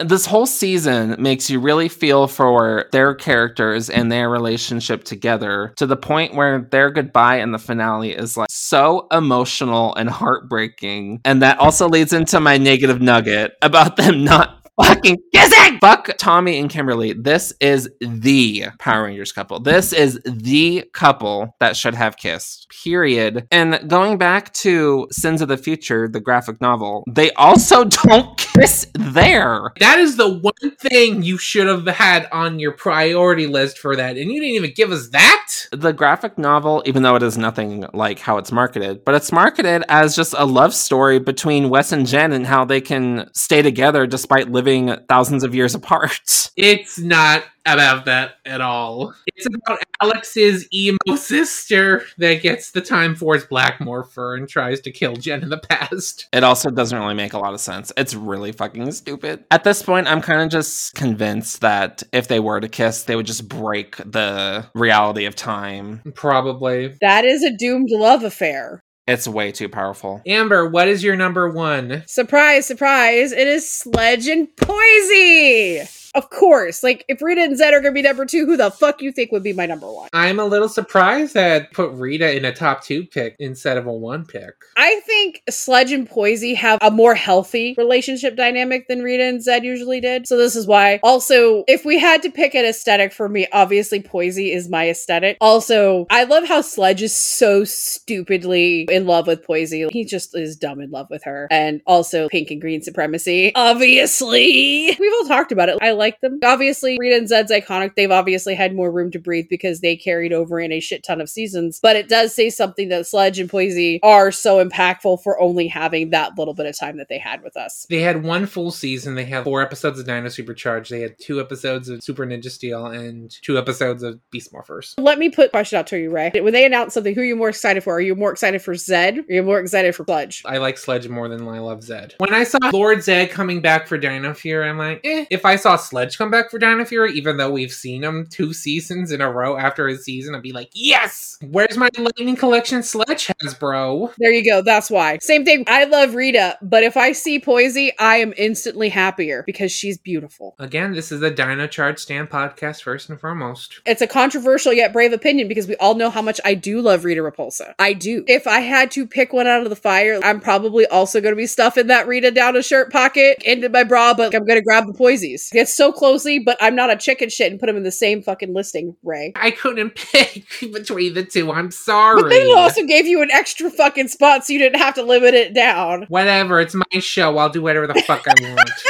This 0.00 0.26
whole 0.26 0.46
season 0.46 1.14
makes 1.18 1.48
you 1.48 1.60
really 1.60 1.88
feel 1.88 2.26
for 2.26 2.86
their 2.92 3.14
characters 3.14 3.88
and 3.88 4.10
their 4.10 4.28
relationship 4.28 5.04
together 5.04 5.72
to 5.76 5.86
the 5.86 5.96
point 5.96 6.34
where 6.34 6.62
their 6.70 6.90
goodbye 6.90 7.36
in 7.36 7.52
the 7.52 7.58
finale 7.58 8.12
is 8.12 8.36
like 8.36 8.48
so 8.50 9.06
emotional 9.12 9.94
and 9.94 10.10
heartbreaking. 10.10 11.20
And 11.24 11.42
that 11.42 11.58
also 11.58 11.88
leads 11.88 12.12
into 12.12 12.40
my 12.40 12.58
negative 12.58 13.00
nugget 13.00 13.56
about 13.62 13.96
them 13.96 14.24
not 14.24 14.63
fucking 14.82 15.18
kissing. 15.32 15.78
Fuck 15.80 16.16
Tommy 16.18 16.58
and 16.58 16.70
Kimberly. 16.70 17.12
This 17.12 17.52
is 17.60 17.90
the 18.00 18.66
Power 18.78 19.04
Rangers 19.04 19.32
couple. 19.32 19.60
This 19.60 19.92
is 19.92 20.20
the 20.24 20.84
couple 20.92 21.54
that 21.60 21.76
should 21.76 21.94
have 21.94 22.16
kissed. 22.16 22.68
Period. 22.82 23.46
And 23.50 23.88
going 23.88 24.18
back 24.18 24.52
to 24.54 25.06
Sins 25.10 25.42
of 25.42 25.48
the 25.48 25.56
Future, 25.56 26.08
the 26.08 26.20
graphic 26.20 26.60
novel, 26.60 27.04
they 27.08 27.30
also 27.32 27.84
don't 28.06 28.36
kiss 28.38 28.86
there. 28.94 29.72
That 29.80 29.98
is 29.98 30.16
the 30.16 30.28
one 30.28 30.76
thing 30.78 31.22
you 31.22 31.38
should 31.38 31.66
have 31.66 31.86
had 31.86 32.28
on 32.32 32.58
your 32.58 32.72
priority 32.72 33.46
list 33.46 33.78
for 33.78 33.96
that, 33.96 34.16
and 34.16 34.30
you 34.30 34.40
didn't 34.40 34.56
even 34.56 34.72
give 34.74 34.90
us 34.90 35.08
that. 35.10 35.66
The 35.72 35.92
graphic 35.92 36.38
novel, 36.38 36.82
even 36.86 37.02
though 37.02 37.16
it 37.16 37.22
is 37.22 37.36
nothing 37.36 37.84
like 37.92 38.18
how 38.18 38.38
it's 38.38 38.52
marketed, 38.52 39.04
but 39.04 39.14
it's 39.14 39.32
marketed 39.32 39.84
as 39.88 40.16
just 40.16 40.34
a 40.36 40.46
love 40.46 40.74
story 40.74 41.18
between 41.18 41.68
Wes 41.68 41.92
and 41.92 42.06
Jen 42.06 42.32
and 42.32 42.46
how 42.46 42.64
they 42.64 42.80
can 42.80 43.28
stay 43.34 43.62
together 43.62 44.06
despite 44.06 44.50
living 44.50 44.63
thousands 45.08 45.44
of 45.44 45.54
years 45.54 45.74
apart. 45.74 46.20
It's 46.56 47.00
not 47.00 47.42
about 47.66 48.04
that 48.04 48.36
at 48.44 48.60
all. 48.60 49.12
It's 49.26 49.46
about 49.46 49.80
Alex's 50.00 50.68
emo 50.72 51.16
sister 51.16 52.04
that 52.18 52.42
gets 52.42 52.70
the 52.70 52.80
Time 52.80 53.16
Force 53.16 53.44
Black 53.44 53.80
Morpher 53.80 54.36
and 54.36 54.48
tries 54.48 54.80
to 54.82 54.92
kill 54.92 55.16
Jen 55.16 55.42
in 55.42 55.48
the 55.48 55.58
past. 55.58 56.28
It 56.32 56.44
also 56.44 56.70
doesn't 56.70 56.96
really 56.96 57.14
make 57.14 57.32
a 57.32 57.38
lot 57.38 57.54
of 57.54 57.60
sense. 57.60 57.92
It's 57.96 58.14
really 58.14 58.52
fucking 58.52 58.92
stupid. 58.92 59.44
At 59.50 59.64
this 59.64 59.82
point, 59.82 60.06
I'm 60.06 60.20
kind 60.20 60.42
of 60.42 60.48
just 60.48 60.94
convinced 60.94 61.62
that 61.62 62.04
if 62.12 62.28
they 62.28 62.38
were 62.38 62.60
to 62.60 62.68
kiss, 62.68 63.02
they 63.02 63.16
would 63.16 63.26
just 63.26 63.48
break 63.48 63.96
the 63.96 64.66
reality 64.74 65.24
of 65.24 65.34
time. 65.34 66.02
Probably. 66.14 66.94
That 67.00 67.24
is 67.24 67.42
a 67.42 67.50
doomed 67.50 67.90
love 67.90 68.22
affair. 68.22 68.83
It's 69.06 69.28
way 69.28 69.52
too 69.52 69.68
powerful. 69.68 70.22
Amber, 70.26 70.66
what 70.66 70.88
is 70.88 71.04
your 71.04 71.14
number 71.14 71.46
one? 71.50 72.04
Surprise, 72.06 72.66
surprise, 72.66 73.32
it 73.32 73.46
is 73.46 73.68
Sledge 73.68 74.26
and 74.28 74.48
Poisey! 74.56 76.03
Of 76.14 76.30
course, 76.30 76.82
like 76.82 77.04
if 77.08 77.22
Rita 77.22 77.42
and 77.42 77.58
Zedd 77.58 77.72
are 77.72 77.80
gonna 77.80 77.92
be 77.92 78.02
number 78.02 78.26
two, 78.26 78.46
who 78.46 78.56
the 78.56 78.70
fuck 78.70 79.02
you 79.02 79.12
think 79.12 79.32
would 79.32 79.42
be 79.42 79.52
my 79.52 79.66
number 79.66 79.90
one? 79.90 80.08
I'm 80.12 80.38
a 80.38 80.44
little 80.44 80.68
surprised 80.68 81.34
that 81.34 81.72
put 81.72 81.92
Rita 81.92 82.36
in 82.36 82.44
a 82.44 82.52
top 82.52 82.84
two 82.84 83.04
pick 83.04 83.36
instead 83.38 83.76
of 83.76 83.86
a 83.86 83.92
one 83.92 84.24
pick. 84.24 84.54
I 84.76 85.00
think 85.00 85.42
Sledge 85.50 85.92
and 85.92 86.08
Poisey 86.08 86.54
have 86.56 86.78
a 86.82 86.90
more 86.90 87.14
healthy 87.14 87.74
relationship 87.76 88.36
dynamic 88.36 88.88
than 88.88 89.02
Rita 89.02 89.24
and 89.24 89.40
Zedd 89.40 89.64
usually 89.64 90.00
did. 90.00 90.26
So 90.26 90.36
this 90.36 90.56
is 90.56 90.66
why. 90.66 91.00
Also, 91.02 91.64
if 91.66 91.84
we 91.84 91.98
had 91.98 92.22
to 92.22 92.30
pick 92.30 92.54
an 92.54 92.64
aesthetic 92.64 93.12
for 93.12 93.28
me, 93.28 93.46
obviously 93.52 94.00
Poisey 94.00 94.54
is 94.54 94.68
my 94.68 94.88
aesthetic. 94.88 95.36
Also, 95.40 96.06
I 96.10 96.24
love 96.24 96.46
how 96.46 96.60
Sledge 96.60 97.02
is 97.02 97.14
so 97.14 97.64
stupidly 97.64 98.86
in 98.90 99.06
love 99.06 99.26
with 99.26 99.46
Poisey. 99.46 99.90
He 99.90 100.04
just 100.04 100.36
is 100.36 100.56
dumb 100.56 100.80
in 100.80 100.90
love 100.90 101.08
with 101.10 101.24
her. 101.24 101.48
And 101.50 101.80
also 101.86 102.28
pink 102.28 102.50
and 102.50 102.60
green 102.60 102.82
supremacy. 102.82 103.52
Obviously. 103.54 104.96
We've 105.00 105.12
all 105.12 105.28
talked 105.28 105.52
about 105.52 105.68
it. 105.68 105.78
I 105.80 105.92
like 106.04 106.20
them. 106.20 106.38
Obviously, 106.44 106.96
Rita 106.98 107.16
and 107.16 107.28
Zedd's 107.28 107.50
iconic. 107.50 107.94
They've 107.94 108.10
obviously 108.10 108.54
had 108.54 108.74
more 108.74 108.90
room 108.90 109.10
to 109.12 109.18
breathe 109.18 109.46
because 109.48 109.80
they 109.80 109.96
carried 109.96 110.32
over 110.32 110.60
in 110.60 110.72
a 110.72 110.80
shit 110.80 111.02
ton 111.02 111.20
of 111.20 111.28
seasons. 111.28 111.80
But 111.82 111.96
it 111.96 112.08
does 112.08 112.34
say 112.34 112.50
something 112.50 112.88
that 112.90 113.06
Sledge 113.06 113.38
and 113.38 113.50
Poisey 113.50 114.00
are 114.02 114.30
so 114.30 114.64
impactful 114.64 115.22
for 115.22 115.40
only 115.40 115.66
having 115.66 116.10
that 116.10 116.36
little 116.38 116.54
bit 116.54 116.66
of 116.66 116.78
time 116.78 116.98
that 116.98 117.08
they 117.08 117.18
had 117.18 117.42
with 117.42 117.56
us. 117.56 117.86
They 117.88 118.00
had 118.00 118.22
one 118.22 118.46
full 118.46 118.70
season. 118.70 119.14
They 119.14 119.24
had 119.24 119.44
four 119.44 119.62
episodes 119.62 119.98
of 119.98 120.06
Dino 120.06 120.28
Supercharged. 120.28 120.90
They 120.90 121.00
had 121.00 121.18
two 121.18 121.40
episodes 121.40 121.88
of 121.88 122.02
Super 122.02 122.26
Ninja 122.26 122.50
Steel 122.50 122.86
and 122.86 123.34
two 123.42 123.58
episodes 123.58 124.02
of 124.02 124.20
Beast 124.30 124.52
Morphers. 124.52 124.94
Let 124.98 125.18
me 125.18 125.30
put 125.30 125.46
a 125.46 125.50
question 125.50 125.78
out 125.78 125.86
to 125.88 125.98
you, 125.98 126.10
Ray. 126.10 126.30
When 126.34 126.52
they 126.52 126.64
announce 126.64 126.94
something, 126.94 127.14
who 127.14 127.22
are 127.22 127.24
you 127.24 127.36
more 127.36 127.48
excited 127.48 127.82
for? 127.82 127.94
Are 127.94 128.00
you 128.00 128.14
more 128.14 128.32
excited 128.32 128.62
for 128.62 128.74
Zedd? 128.74 129.18
Or 129.18 129.20
are 129.20 129.34
you 129.34 129.42
more 129.42 129.60
excited 129.60 129.94
for 129.94 130.04
Sledge? 130.04 130.42
I 130.44 130.58
like 130.58 130.76
Sledge 130.78 131.08
more 131.08 131.28
than 131.28 131.46
I 131.48 131.60
love 131.60 131.80
Zedd. 131.80 132.14
When 132.18 132.34
I 132.34 132.44
saw 132.44 132.58
Lord 132.72 132.98
Zedd 132.98 133.30
coming 133.30 133.60
back 133.60 133.86
for 133.86 133.96
Dino 133.96 134.34
Fury, 134.34 134.68
I'm 134.68 134.78
like, 134.78 135.00
eh. 135.04 135.26
If 135.30 135.44
I 135.44 135.56
saw 135.56 135.76
Sledge 135.76 135.93
come 136.16 136.30
back 136.30 136.50
for 136.50 136.58
Dino 136.58 136.84
Fury, 136.84 137.12
even 137.12 137.36
though 137.36 137.50
we've 137.50 137.72
seen 137.72 138.02
him 138.04 138.26
two 138.26 138.52
seasons 138.52 139.12
in 139.12 139.20
a 139.20 139.30
row 139.30 139.56
after 139.56 139.88
his 139.88 140.04
season, 140.04 140.34
I'd 140.34 140.42
be 140.42 140.52
like, 140.52 140.70
yes! 140.74 141.38
Where's 141.42 141.76
my 141.76 141.88
Lightning 141.96 142.36
Collection 142.36 142.82
Sledge 142.82 143.30
has, 143.40 143.54
bro? 143.54 144.12
There 144.18 144.32
you 144.32 144.44
go. 144.44 144.62
That's 144.62 144.90
why. 144.90 145.18
Same 145.18 145.44
thing. 145.44 145.64
I 145.66 145.84
love 145.84 146.14
Rita, 146.14 146.58
but 146.62 146.82
if 146.82 146.96
I 146.96 147.12
see 147.12 147.40
Poisey, 147.40 147.92
I 147.98 148.16
am 148.16 148.34
instantly 148.36 148.88
happier 148.88 149.42
because 149.46 149.72
she's 149.72 149.98
beautiful. 149.98 150.54
Again, 150.58 150.92
this 150.92 151.12
is 151.12 151.20
the 151.20 151.30
Dino 151.30 151.66
Charge 151.66 151.98
Stand 151.98 152.30
podcast, 152.30 152.82
first 152.82 153.08
and 153.08 153.20
foremost. 153.20 153.80
It's 153.86 154.02
a 154.02 154.06
controversial 154.06 154.72
yet 154.72 154.92
brave 154.92 155.12
opinion 155.12 155.48
because 155.48 155.66
we 155.66 155.76
all 155.76 155.94
know 155.94 156.10
how 156.10 156.22
much 156.22 156.40
I 156.44 156.54
do 156.54 156.80
love 156.80 157.04
Rita 157.04 157.20
Repulsa. 157.20 157.74
I 157.78 157.92
do. 157.92 158.24
If 158.26 158.46
I 158.46 158.60
had 158.60 158.90
to 158.92 159.06
pick 159.06 159.32
one 159.32 159.46
out 159.46 159.62
of 159.62 159.70
the 159.70 159.76
fire, 159.76 160.20
I'm 160.22 160.40
probably 160.40 160.86
also 160.86 161.20
going 161.20 161.32
to 161.32 161.36
be 161.36 161.46
stuffing 161.46 161.88
that 161.88 162.06
Rita 162.06 162.30
down 162.30 162.56
a 162.56 162.62
shirt 162.62 162.92
pocket 162.92 163.42
into 163.44 163.68
my 163.68 163.84
bra, 163.84 164.14
but 164.14 164.34
I'm 164.34 164.44
going 164.44 164.58
to 164.58 164.64
grab 164.64 164.86
the 164.86 164.92
Poisies. 164.92 165.50
It's 165.52 165.72
so 165.72 165.83
closely, 165.92 166.38
but 166.38 166.56
I'm 166.60 166.74
not 166.74 166.90
a 166.90 166.96
chicken 166.96 167.28
shit 167.28 167.50
and 167.50 167.60
put 167.60 167.66
them 167.66 167.76
in 167.76 167.82
the 167.82 167.92
same 167.92 168.22
fucking 168.22 168.54
listing, 168.54 168.96
Ray. 169.02 169.32
I 169.36 169.50
couldn't 169.50 169.90
pick 170.12 170.46
between 170.60 171.14
the 171.14 171.24
two. 171.24 171.52
I'm 171.52 171.70
sorry. 171.70 172.22
But 172.22 172.28
they 172.28 172.52
also 172.52 172.84
gave 172.84 173.06
you 173.06 173.22
an 173.22 173.30
extra 173.30 173.70
fucking 173.70 174.08
spot 174.08 174.46
so 174.46 174.52
you 174.52 174.58
didn't 174.58 174.80
have 174.80 174.94
to 174.94 175.02
limit 175.02 175.34
it 175.34 175.54
down. 175.54 176.04
Whatever, 176.08 176.60
it's 176.60 176.74
my 176.74 177.00
show. 177.00 177.36
I'll 177.38 177.48
do 177.48 177.62
whatever 177.62 177.86
the 177.86 178.02
fuck 178.02 178.24
I 178.26 178.34
want. 178.40 178.70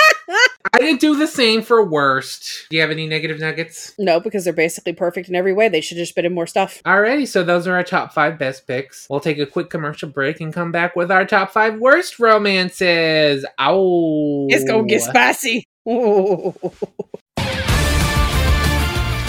I 0.75 0.79
didn't 0.79 1.01
do 1.01 1.17
the 1.17 1.29
same 1.29 1.63
for 1.63 1.85
worst. 1.85 2.67
Do 2.69 2.77
you 2.77 2.83
have 2.83 2.91
any 2.91 3.07
negative 3.07 3.39
nuggets? 3.39 3.95
No, 3.97 4.19
because 4.19 4.43
they're 4.45 4.53
basically 4.53 4.93
perfect 4.93 5.29
in 5.29 5.37
every 5.37 5.53
way. 5.53 5.69
They 5.69 5.81
should 5.81 5.99
just 5.99 6.17
been 6.17 6.25
in 6.25 6.35
more 6.35 6.49
stuff. 6.49 6.83
Alrighty, 6.85 7.29
so 7.29 7.45
those 7.45 7.69
are 7.69 7.75
our 7.75 7.85
top 7.85 8.13
five 8.13 8.39
best 8.39 8.67
picks. 8.67 9.07
We'll 9.09 9.21
take 9.21 9.39
a 9.39 9.47
quick 9.47 9.71
commercial 9.71 10.09
break 10.09 10.41
and 10.41 10.53
come 10.53 10.73
back 10.73 10.97
with 10.97 11.13
our 11.13 11.25
top 11.27 11.53
five 11.53 11.79
worst 11.79 12.19
romances. 12.19 13.45
Ow. 13.61 14.47
It's 14.51 14.65
gonna 14.65 14.87
get 14.87 15.03
spicy. 15.03 15.69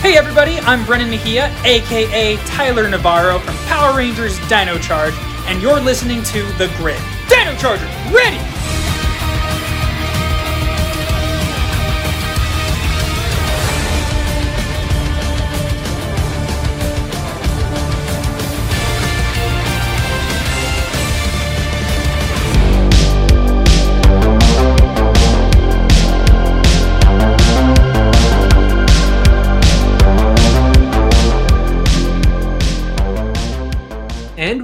Hey 0.06 0.16
everybody, 0.18 0.58
I'm 0.60 0.86
Brennan 0.86 1.10
Mejia, 1.10 1.54
aka 1.66 2.38
Tyler 2.46 2.88
Navarro 2.88 3.40
from 3.40 3.56
Power 3.66 3.98
Rangers 3.98 4.40
Dino 4.48 4.78
Charge, 4.78 5.16
and 5.48 5.62
you're 5.62 5.82
listening 5.82 6.24
to 6.24 6.44
The 6.58 6.74
Grid. 6.78 7.02
Dino 7.28 7.54
Charger, 7.58 7.86
ready! 8.14 8.55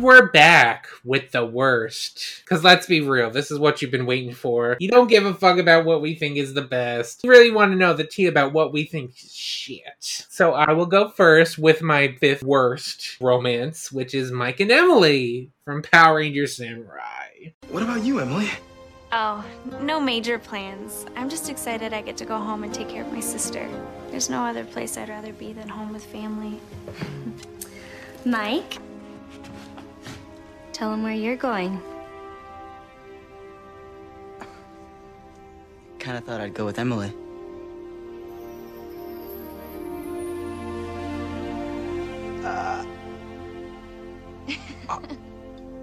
And 0.02 0.08
we're 0.08 0.32
back 0.32 0.88
with 1.04 1.32
the 1.32 1.46
worst. 1.46 2.42
Because 2.44 2.64
let's 2.64 2.88
be 2.88 3.02
real, 3.02 3.30
this 3.30 3.52
is 3.52 3.60
what 3.60 3.82
you've 3.84 3.92
been 3.92 4.08
waiting 4.08 4.34
for. 4.34 4.76
You 4.80 4.90
don't 4.90 5.08
give 5.08 5.28
a 5.28 5.34
fuck 5.36 5.60
about 5.60 5.86
what 5.86 6.02
we 6.02 6.16
think 6.16 6.38
is 6.38 6.56
the 6.56 6.64
best. 6.64 7.24
You 7.24 7.30
really 7.30 7.52
want 7.52 7.72
to 7.72 7.78
know 7.78 7.94
the 7.94 8.04
tea 8.04 8.26
about 8.26 8.52
what 8.52 8.74
we 8.74 8.84
think 8.86 9.12
is 9.12 9.32
shit. 9.32 9.94
So 10.00 10.54
I 10.54 10.72
will 10.72 10.88
go 10.88 11.10
first 11.10 11.60
with 11.60 11.84
my 11.84 12.16
fifth 12.20 12.42
worst 12.42 13.22
romance, 13.22 13.92
which 13.92 14.16
is 14.16 14.32
Mike 14.32 14.60
and 14.60 14.72
Emily 14.72 15.52
from 15.66 15.84
Power 15.84 16.16
Rangers 16.16 16.56
Samurai. 16.56 17.52
What 17.70 17.84
about 17.84 18.02
you, 18.04 18.22
Emily? 18.22 18.50
Oh, 19.12 19.46
no 19.82 20.00
major 20.00 20.40
plans. 20.40 21.06
I'm 21.16 21.30
just 21.30 21.48
excited 21.48 21.94
I 21.94 22.02
get 22.02 22.18
to 22.18 22.26
go 22.26 22.40
home 22.40 22.64
and 22.64 22.74
take 22.74 22.90
care 22.90 23.04
of 23.04 23.14
my 23.14 23.20
sister. 23.20 23.70
There's 24.10 24.32
no 24.32 24.44
other 24.44 24.66
place 24.66 24.98
I'd 24.98 25.10
rather 25.10 25.34
be 25.34 25.54
than 25.54 25.70
home 25.70 25.94
with 25.94 26.04
family. 26.04 26.60
Mike? 28.26 28.80
Tell 30.82 30.94
him 30.96 31.04
where 31.04 31.14
you're 31.14 31.36
going. 31.36 31.80
Kinda 36.00 36.22
thought 36.22 36.42
I'd 36.42 36.56
go 36.56 36.66
with 36.66 36.80
Emily. 36.80 37.14
Uh 42.44 42.84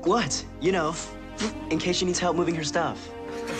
what? 0.02 0.44
You 0.60 0.72
know, 0.72 0.96
in 1.70 1.78
case 1.78 1.98
she 1.98 2.04
needs 2.04 2.18
help 2.18 2.34
moving 2.34 2.56
her 2.56 2.64
stuff. 2.64 3.08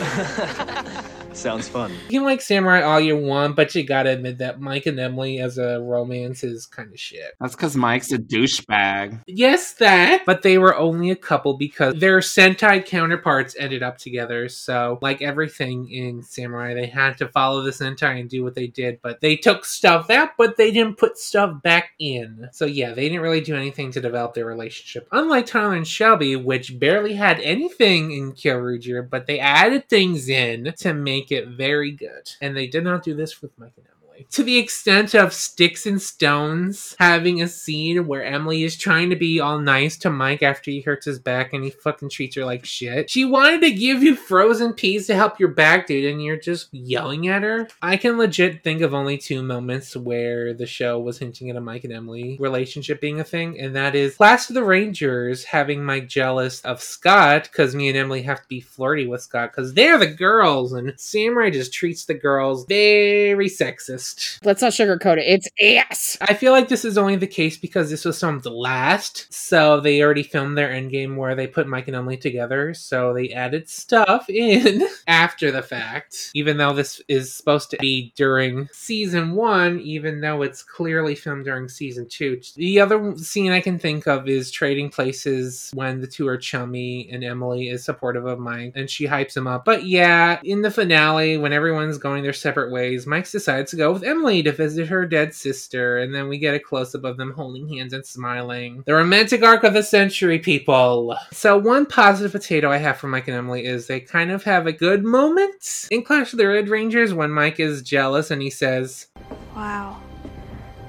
Sounds 1.38 1.68
fun. 1.68 1.92
You 2.08 2.18
can 2.18 2.24
like 2.24 2.40
Samurai 2.40 2.82
all 2.82 2.98
you 2.98 3.16
want, 3.16 3.54
but 3.54 3.72
you 3.72 3.84
gotta 3.84 4.10
admit 4.10 4.38
that 4.38 4.60
Mike 4.60 4.86
and 4.86 4.98
Emily 4.98 5.38
as 5.38 5.56
a 5.56 5.80
romance 5.80 6.42
is 6.42 6.66
kind 6.66 6.92
of 6.92 6.98
shit. 6.98 7.36
That's 7.40 7.54
because 7.54 7.76
Mike's 7.76 8.10
a 8.10 8.18
douchebag. 8.18 9.22
Yes, 9.28 9.74
that. 9.74 10.26
But 10.26 10.42
they 10.42 10.58
were 10.58 10.76
only 10.76 11.10
a 11.12 11.16
couple 11.16 11.56
because 11.56 11.94
their 11.94 12.18
Sentai 12.18 12.84
counterparts 12.84 13.54
ended 13.56 13.84
up 13.84 13.98
together. 13.98 14.48
So, 14.48 14.98
like 15.00 15.22
everything 15.22 15.88
in 15.88 16.24
Samurai, 16.24 16.74
they 16.74 16.86
had 16.86 17.16
to 17.18 17.28
follow 17.28 17.62
the 17.62 17.70
Sentai 17.70 18.18
and 18.18 18.28
do 18.28 18.42
what 18.42 18.56
they 18.56 18.66
did. 18.66 18.98
But 19.00 19.20
they 19.20 19.36
took 19.36 19.64
stuff 19.64 20.10
out, 20.10 20.30
but 20.36 20.56
they 20.56 20.72
didn't 20.72 20.98
put 20.98 21.18
stuff 21.18 21.62
back 21.62 21.90
in. 22.00 22.48
So, 22.50 22.66
yeah, 22.66 22.94
they 22.94 23.08
didn't 23.08 23.22
really 23.22 23.42
do 23.42 23.54
anything 23.54 23.92
to 23.92 24.00
develop 24.00 24.34
their 24.34 24.44
relationship. 24.44 25.06
Unlike 25.12 25.46
Tyler 25.46 25.74
and 25.74 25.86
Shelby, 25.86 26.34
which 26.34 26.80
barely 26.80 27.14
had 27.14 27.38
anything 27.38 28.10
in 28.10 28.32
Kyoryuger, 28.32 29.08
but 29.08 29.26
they 29.26 29.38
added 29.38 29.88
things 29.88 30.28
in 30.28 30.74
to 30.78 30.92
make 30.92 31.27
it 31.32 31.48
very 31.48 31.90
good. 31.90 32.30
And 32.40 32.56
they 32.56 32.66
did 32.66 32.84
not 32.84 33.02
do 33.02 33.14
this 33.14 33.40
with 33.42 33.56
Mike 33.58 33.72
and 33.76 33.86
Emily 33.86 34.07
to 34.30 34.42
the 34.42 34.58
extent 34.58 35.14
of 35.14 35.32
Sticks 35.32 35.86
and 35.86 36.00
Stones 36.00 36.96
having 36.98 37.42
a 37.42 37.48
scene 37.48 38.06
where 38.06 38.24
Emily 38.24 38.64
is 38.64 38.76
trying 38.76 39.10
to 39.10 39.16
be 39.16 39.40
all 39.40 39.58
nice 39.58 39.96
to 39.98 40.10
Mike 40.10 40.42
after 40.42 40.70
he 40.70 40.80
hurts 40.80 41.06
his 41.06 41.18
back 41.18 41.52
and 41.52 41.64
he 41.64 41.70
fucking 41.70 42.10
treats 42.10 42.36
her 42.36 42.44
like 42.44 42.64
shit. 42.64 43.10
She 43.10 43.24
wanted 43.24 43.60
to 43.62 43.70
give 43.70 44.02
you 44.02 44.16
frozen 44.16 44.72
peas 44.72 45.06
to 45.06 45.14
help 45.14 45.38
your 45.38 45.50
back, 45.50 45.86
dude, 45.86 46.10
and 46.10 46.22
you're 46.22 46.36
just 46.36 46.72
yelling 46.72 47.28
at 47.28 47.42
her. 47.42 47.68
I 47.82 47.96
can 47.96 48.18
legit 48.18 48.62
think 48.62 48.82
of 48.82 48.94
only 48.94 49.18
two 49.18 49.42
moments 49.42 49.96
where 49.96 50.54
the 50.54 50.66
show 50.66 50.98
was 50.98 51.18
hinting 51.18 51.50
at 51.50 51.56
a 51.56 51.60
Mike 51.60 51.84
and 51.84 51.92
Emily 51.92 52.36
relationship 52.40 53.00
being 53.00 53.20
a 53.20 53.24
thing, 53.24 53.58
and 53.60 53.74
that 53.76 53.94
is 53.94 54.18
Last 54.20 54.50
of 54.50 54.54
the 54.54 54.64
Rangers 54.64 55.44
having 55.44 55.84
Mike 55.84 56.08
jealous 56.08 56.60
of 56.62 56.82
Scott 56.82 57.44
because 57.44 57.74
me 57.74 57.88
and 57.88 57.96
Emily 57.96 58.22
have 58.22 58.42
to 58.42 58.48
be 58.48 58.60
flirty 58.60 59.06
with 59.06 59.22
Scott 59.22 59.52
because 59.52 59.74
they're 59.74 59.98
the 59.98 60.06
girls, 60.06 60.72
and 60.72 60.94
Samurai 60.98 61.50
just 61.50 61.72
treats 61.72 62.04
the 62.04 62.14
girls 62.14 62.64
very 62.66 63.48
sexist. 63.48 64.07
Let's 64.44 64.62
not 64.62 64.72
sugarcoat 64.72 65.18
it. 65.18 65.26
It's 65.26 65.48
ass. 65.90 66.18
I 66.20 66.34
feel 66.34 66.52
like 66.52 66.68
this 66.68 66.84
is 66.84 66.98
only 66.98 67.16
the 67.16 67.26
case 67.26 67.56
because 67.56 67.90
this 67.90 68.04
was 68.04 68.18
the 68.18 68.50
last. 68.50 69.32
So 69.32 69.80
they 69.80 70.02
already 70.02 70.22
filmed 70.22 70.58
their 70.58 70.68
endgame 70.68 71.16
where 71.16 71.34
they 71.34 71.46
put 71.46 71.66
Mike 71.66 71.88
and 71.88 71.96
Emily 71.96 72.16
together. 72.16 72.74
So 72.74 73.14
they 73.14 73.30
added 73.30 73.68
stuff 73.68 74.28
in 74.28 74.86
after 75.06 75.50
the 75.50 75.62
fact. 75.62 76.30
Even 76.34 76.56
though 76.56 76.72
this 76.72 77.00
is 77.08 77.32
supposed 77.32 77.70
to 77.70 77.76
be 77.78 78.12
during 78.16 78.68
season 78.72 79.34
one, 79.34 79.80
even 79.80 80.20
though 80.20 80.42
it's 80.42 80.62
clearly 80.62 81.14
filmed 81.14 81.44
during 81.44 81.68
season 81.68 82.06
two. 82.08 82.40
The 82.56 82.80
other 82.80 83.16
scene 83.16 83.52
I 83.52 83.60
can 83.60 83.78
think 83.78 84.06
of 84.06 84.28
is 84.28 84.50
trading 84.50 84.90
places 84.90 85.70
when 85.74 86.00
the 86.00 86.06
two 86.06 86.28
are 86.28 86.36
chummy 86.36 87.08
and 87.10 87.24
Emily 87.24 87.68
is 87.68 87.84
supportive 87.84 88.26
of 88.26 88.38
Mike 88.38 88.72
and 88.74 88.90
she 88.90 89.06
hypes 89.06 89.36
him 89.36 89.46
up. 89.46 89.64
But 89.64 89.84
yeah, 89.84 90.40
in 90.44 90.62
the 90.62 90.70
finale, 90.70 91.36
when 91.36 91.52
everyone's 91.52 91.98
going 91.98 92.22
their 92.22 92.32
separate 92.32 92.72
ways, 92.72 93.06
Mike 93.06 93.30
decides 93.30 93.70
to 93.70 93.76
go 93.76 93.97
with 93.98 94.08
Emily 94.08 94.42
to 94.44 94.52
visit 94.52 94.86
her 94.88 95.06
dead 95.06 95.34
sister, 95.34 95.98
and 95.98 96.14
then 96.14 96.28
we 96.28 96.38
get 96.38 96.54
a 96.54 96.60
close 96.60 96.94
up 96.94 97.04
of 97.04 97.16
them 97.16 97.32
holding 97.32 97.68
hands 97.68 97.92
and 97.92 98.06
smiling. 98.06 98.82
The 98.86 98.94
romantic 98.94 99.42
arc 99.42 99.64
of 99.64 99.72
the 99.72 99.82
century, 99.82 100.38
people. 100.38 101.16
So, 101.32 101.58
one 101.58 101.84
positive 101.86 102.32
potato 102.32 102.70
I 102.70 102.76
have 102.76 102.98
for 102.98 103.08
Mike 103.08 103.28
and 103.28 103.36
Emily 103.36 103.64
is 103.64 103.86
they 103.86 104.00
kind 104.00 104.30
of 104.30 104.44
have 104.44 104.66
a 104.66 104.72
good 104.72 105.04
moment 105.04 105.88
in 105.90 106.04
Clash 106.04 106.32
of 106.32 106.38
the 106.38 106.46
Red 106.46 106.68
Rangers 106.68 107.12
when 107.12 107.30
Mike 107.30 107.58
is 107.58 107.82
jealous 107.82 108.30
and 108.30 108.40
he 108.40 108.50
says, 108.50 109.08
Wow. 109.56 110.00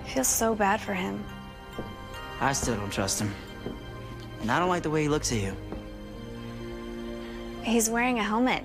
I 0.05 0.09
feel 0.09 0.23
so 0.23 0.53
bad 0.53 0.79
for 0.79 0.93
him. 0.93 1.23
I 2.41 2.53
still 2.53 2.75
don't 2.75 2.91
trust 2.91 3.19
him. 3.19 3.33
And 4.41 4.51
I 4.51 4.59
don't 4.59 4.69
like 4.69 4.83
the 4.83 4.89
way 4.89 5.03
he 5.03 5.09
looks 5.09 5.31
at 5.31 5.39
you. 5.39 5.55
He's 7.63 7.89
wearing 7.89 8.19
a 8.19 8.23
helmet. 8.23 8.63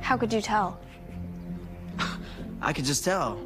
How 0.00 0.16
could 0.16 0.32
you 0.32 0.40
tell? 0.40 0.80
I 2.64 2.72
could 2.72 2.84
just 2.84 3.04
tell. 3.04 3.40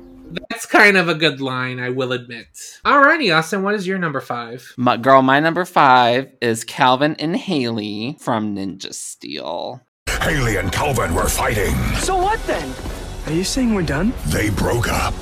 That's 0.51 0.67
kind 0.67 0.99
of 0.99 1.09
a 1.09 1.15
good 1.15 1.41
line, 1.41 1.81
I 1.81 1.89
will 1.89 2.13
admit. 2.13 2.49
Alrighty, 2.85 3.35
Austin, 3.35 3.63
what 3.63 3.75
is 3.75 3.87
your 3.87 3.97
number 3.97 4.21
five? 4.21 4.75
My 4.77 4.99
girl, 4.99 5.23
my 5.23 5.41
number 5.41 5.65
five 5.65 6.31
is 6.43 6.65
Calvin 6.65 7.17
and 7.19 7.35
Haley 7.35 8.19
from 8.21 8.55
Ninja 8.55 8.93
Steel. 8.93 9.81
Haley 10.21 10.57
and 10.57 10.71
Calvin 10.71 11.15
were 11.15 11.29
fighting. 11.29 11.75
So 12.01 12.17
what 12.17 12.43
then? 12.47 12.75
Are 13.27 13.33
you 13.33 13.45
saying 13.45 13.73
we're 13.75 13.83
done? 13.83 14.13
They 14.27 14.51
broke 14.51 14.89
up. 14.89 15.15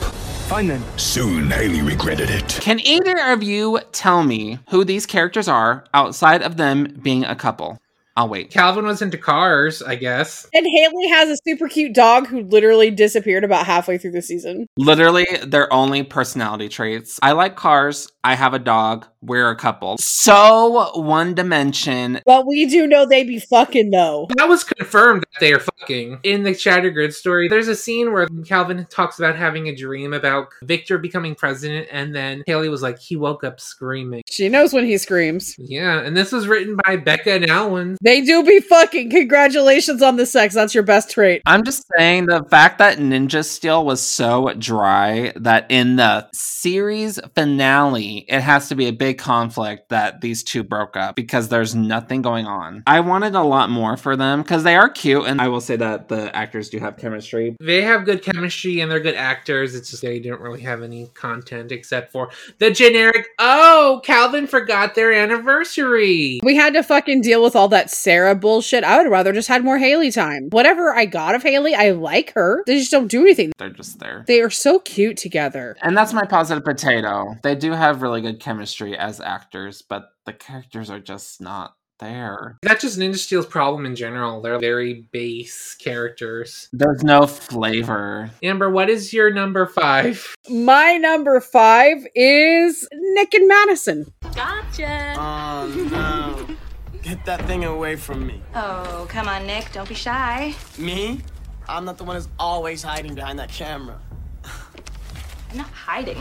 Fine 0.49 0.67
then. 0.67 0.83
Soon, 0.99 1.51
Haley 1.51 1.83
regretted 1.83 2.31
it. 2.31 2.59
Can 2.61 2.81
either 2.81 3.17
of 3.33 3.43
you 3.45 3.81
tell 3.93 4.25
me 4.25 4.59
who 4.71 4.85
these 4.85 5.07
characters 5.07 5.47
are 5.47 5.85
outside 5.95 6.43
of 6.43 6.57
them 6.57 6.99
being 7.03 7.25
a 7.25 7.37
couple? 7.37 7.79
I'll 8.17 8.29
wait. 8.29 8.51
Calvin 8.51 8.85
was 8.85 9.03
into 9.03 9.19
cars, 9.19 9.83
I 9.83 9.97
guess. 9.97 10.47
And 10.55 10.67
Haley 10.67 11.09
has 11.09 11.31
a 11.31 11.37
super 11.45 11.69
cute 11.69 11.95
dog 11.95 12.29
who 12.29 12.43
literally 12.43 12.91
disappeared 12.91 13.43
about 13.43 13.67
halfway 13.67 13.99
through 13.99 14.13
the 14.13 14.23
season. 14.23 14.69
Literally, 14.77 15.27
their 15.45 15.73
only 15.73 16.05
personality 16.05 16.69
traits. 16.69 17.19
I 17.23 17.33
like 17.33 17.57
cars. 17.57 18.09
I 18.25 18.37
have 18.37 18.55
a 18.55 18.59
dog. 18.59 19.07
We're 19.21 19.51
a 19.51 19.57
couple. 19.57 19.97
So 19.99 20.91
one 20.99 21.35
dimension. 21.35 22.21
But 22.25 22.47
we 22.47 22.67
do 22.67 22.87
know 22.87 23.07
they 23.07 23.23
be 23.23 23.39
fucking 23.39 23.91
though. 23.91 24.29
That 24.37 24.49
was 24.49 24.65
confirmed 24.65 25.25
that 25.33 25.41
they 25.41 25.53
are 25.53 25.59
fucking. 25.59 26.21
In 26.23 26.43
the 26.43 26.55
Shattered 26.55 26.95
Grid 26.95 27.15
story, 27.15 27.49
there's 27.49 27.69
a 27.69 27.75
scene 27.75 28.13
where 28.13 28.27
Calvin 28.47 28.87
talks 28.91 29.19
about 29.19 29.37
having 29.37 29.69
a 29.69 29.75
dream 29.75 30.15
about 30.15 30.49
Victor 30.63 30.99
becoming 30.99 31.35
president, 31.35 31.89
and 31.91 32.15
then 32.15 32.43
Haley 32.47 32.69
was 32.69 32.83
like, 32.83 32.99
he 32.99 33.17
woke 33.17 33.45
up 33.45 33.61
screaming. 33.61 34.23
She 34.27 34.49
knows 34.49 34.73
when 34.73 34.85
he 34.85 34.97
screams. 34.99 35.55
Yeah, 35.59 36.01
and 36.01 36.17
this 36.17 36.33
was 36.33 36.47
written 36.47 36.79
by 36.85 36.97
Becca 36.97 37.33
and 37.33 37.51
Alwyn. 37.51 37.97
They 38.03 38.23
do 38.23 38.43
be 38.43 38.61
fucking. 38.61 39.11
Congratulations 39.11 40.03
on 40.03 40.17
the 40.17 40.27
sex. 40.27 40.55
That's 40.55 40.75
your 40.75 40.85
best 40.85 41.11
trait. 41.11 41.43
I'm 41.47 41.63
just 41.63 41.85
saying 41.97 42.27
the 42.27 42.45
fact 42.45 42.79
that 42.79 42.99
Ninja 42.99 43.45
Steel 43.45 43.85
was 43.85 44.03
so 44.03 44.53
dry 44.59 45.33
that 45.37 45.67
in 45.71 45.97
the 45.97 46.29
series 46.33 47.19
finale, 47.35 48.14
it 48.29 48.41
has 48.41 48.69
to 48.69 48.75
be 48.75 48.87
a 48.87 48.93
big 48.93 49.19
conflict 49.19 49.89
that 49.89 50.21
these 50.21 50.43
two 50.43 50.63
broke 50.63 50.97
up 50.97 51.17
because 51.17 51.49
there's 51.49 51.75
nothing 51.75 52.23
going 52.23 52.47
on. 52.47 52.83
I 52.87 53.01
wanted 53.01 53.35
a 53.35 53.43
lot 53.43 53.71
more 53.71 53.97
for 53.97 54.17
them 54.17 54.43
because 54.43 54.63
they 54.63 54.77
are 54.77 54.89
cute, 54.89 55.27
and 55.27 55.41
I 55.41 55.49
will 55.49 55.61
say 55.61 55.77
that 55.77 56.09
the 56.09 56.35
actors 56.35 56.69
do 56.69 56.79
have 56.79 56.97
chemistry. 56.97 57.57
They 57.61 57.83
have 57.83 58.05
good 58.05 58.23
chemistry 58.23 58.81
and 58.81 58.91
they're 58.91 59.01
good 59.01 59.15
actors. 59.15 59.75
It's 59.75 59.91
just 59.91 60.03
they 60.03 60.21
didn't 60.21 60.41
really 60.41 60.63
have 60.63 60.83
any 60.83 61.09
content 61.15 61.73
except 61.73 62.13
for 62.13 62.31
the 62.59 62.71
generic, 62.71 63.27
oh, 63.39 64.01
Calvin 64.05 64.47
forgot 64.47 64.95
their 64.95 65.13
anniversary. 65.13 66.41
We 66.43 66.57
had 66.57 66.75
to 66.75 66.83
fucking 66.83 67.23
deal 67.23 67.43
with 67.43 67.57
all 67.57 67.69
that 67.69 67.91
Sarah 67.91 68.35
bullshit. 68.35 68.85
I 68.85 69.03
would 69.03 69.11
rather 69.11 69.33
just 69.33 69.49
had 69.49 69.65
more 69.65 69.79
Haley 69.79 70.11
time. 70.11 70.49
Whatever 70.51 70.95
I 70.95 71.07
got 71.07 71.35
of 71.35 71.43
Haley, 71.43 71.75
I 71.75 71.91
like 71.91 72.33
her. 72.35 72.63
They 72.67 72.79
just 72.79 72.91
don't 72.91 73.09
do 73.09 73.23
anything. 73.23 73.53
They're 73.59 73.71
just 73.71 73.99
there. 73.99 74.25
They 74.27 74.41
are 74.41 74.51
so 74.51 74.79
cute 74.79 75.17
together. 75.17 75.77
And 75.83 75.97
that's 75.97 76.13
my 76.13 76.25
positive 76.25 76.65
potato. 76.65 77.37
They 77.43 77.55
do 77.55 77.73
have 77.73 78.03
really 78.05 78.21
good 78.21 78.39
chemistry 78.39 78.97
as 78.97 79.19
actors, 79.19 79.81
but 79.81 80.11
the 80.27 80.35
characters 80.35 80.91
are 80.91 81.01
just 81.01 81.41
not 81.41 81.75
there. 81.99 82.59
That's 82.61 82.83
just 82.83 82.99
Ninja 82.99 83.17
Steel's 83.17 83.47
problem 83.47 83.87
in 83.87 83.97
general. 83.97 84.43
They're 84.43 84.59
very 84.59 85.07
base 85.11 85.75
characters. 85.75 86.69
There's 86.71 87.03
no 87.03 87.27
flavor. 87.27 88.31
Amber, 88.43 88.69
what 88.69 88.91
is 88.91 89.15
your 89.15 89.33
number 89.33 89.67
five? 89.67 90.35
My 90.51 90.99
number 90.99 91.41
five 91.41 92.07
is 92.15 92.87
Nick 92.93 93.33
and 93.33 93.49
Madison. 93.49 94.13
Gotcha. 94.35 95.15
Oh 95.17 95.67
no. 95.91 96.57
Get 97.01 97.25
that 97.25 97.47
thing 97.47 97.65
away 97.65 97.97
from 97.97 98.27
me. 98.27 98.43
Oh, 98.55 99.07
come 99.09 99.27
on, 99.27 99.47
Nick. 99.47 99.73
Don't 99.73 99.89
be 99.89 99.95
shy. 99.95 100.55
Me? 100.77 101.21
I'm 101.67 101.87
not 101.87 101.97
the 101.97 102.05
one 102.05 102.17
who's 102.17 102.29
always 102.39 102.83
hiding 102.83 103.15
behind 103.15 103.39
that 103.39 103.51
camera. 103.51 103.99
I'm 104.45 105.57
not 105.57 105.71
hiding. 105.71 106.19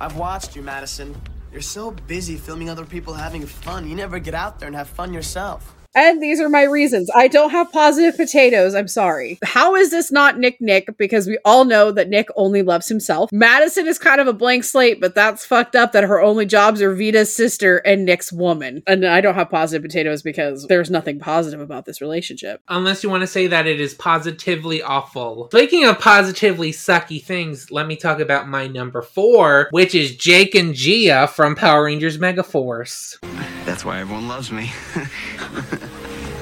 I've 0.00 0.16
watched 0.16 0.54
you, 0.54 0.62
Madison. 0.62 1.14
You're 1.52 1.60
so 1.60 1.90
busy 1.90 2.36
filming 2.36 2.70
other 2.70 2.84
people 2.84 3.14
having 3.14 3.44
fun, 3.44 3.88
you 3.88 3.96
never 3.96 4.18
get 4.18 4.34
out 4.34 4.60
there 4.60 4.68
and 4.68 4.76
have 4.76 4.88
fun 4.88 5.12
yourself. 5.12 5.74
And 5.94 6.22
these 6.22 6.40
are 6.40 6.48
my 6.48 6.62
reasons. 6.62 7.10
I 7.14 7.28
don't 7.28 7.50
have 7.50 7.72
positive 7.72 8.16
potatoes. 8.16 8.74
I'm 8.74 8.88
sorry. 8.88 9.38
How 9.42 9.74
is 9.74 9.90
this 9.90 10.12
not 10.12 10.38
Nick 10.38 10.60
Nick? 10.60 10.96
Because 10.96 11.26
we 11.26 11.38
all 11.44 11.64
know 11.64 11.90
that 11.90 12.08
Nick 12.08 12.28
only 12.36 12.62
loves 12.62 12.88
himself. 12.88 13.32
Madison 13.32 13.86
is 13.86 13.98
kind 13.98 14.20
of 14.20 14.26
a 14.26 14.32
blank 14.32 14.64
slate, 14.64 15.00
but 15.00 15.14
that's 15.14 15.46
fucked 15.46 15.74
up 15.74 15.92
that 15.92 16.04
her 16.04 16.20
only 16.20 16.46
jobs 16.46 16.82
are 16.82 16.94
Vida's 16.94 17.34
sister 17.34 17.78
and 17.78 18.04
Nick's 18.04 18.32
woman. 18.32 18.82
And 18.86 19.04
I 19.06 19.20
don't 19.20 19.34
have 19.34 19.50
positive 19.50 19.82
potatoes 19.82 20.22
because 20.22 20.66
there's 20.66 20.90
nothing 20.90 21.18
positive 21.18 21.60
about 21.60 21.84
this 21.84 22.00
relationship. 22.00 22.60
Unless 22.68 23.02
you 23.02 23.10
want 23.10 23.22
to 23.22 23.26
say 23.26 23.46
that 23.46 23.66
it 23.66 23.80
is 23.80 23.94
positively 23.94 24.82
awful. 24.82 25.48
Speaking 25.50 25.84
of 25.84 25.98
positively 25.98 26.70
sucky 26.70 27.22
things, 27.22 27.70
let 27.70 27.86
me 27.86 27.96
talk 27.96 28.20
about 28.20 28.48
my 28.48 28.66
number 28.66 29.02
four, 29.02 29.68
which 29.70 29.94
is 29.94 30.14
Jake 30.16 30.54
and 30.54 30.74
Gia 30.74 31.26
from 31.26 31.54
Power 31.56 31.84
Rangers 31.84 32.18
Megaforce. 32.18 33.18
That's 33.64 33.84
why 33.84 34.00
everyone 34.00 34.28
loves 34.28 34.52
me. 34.52 34.70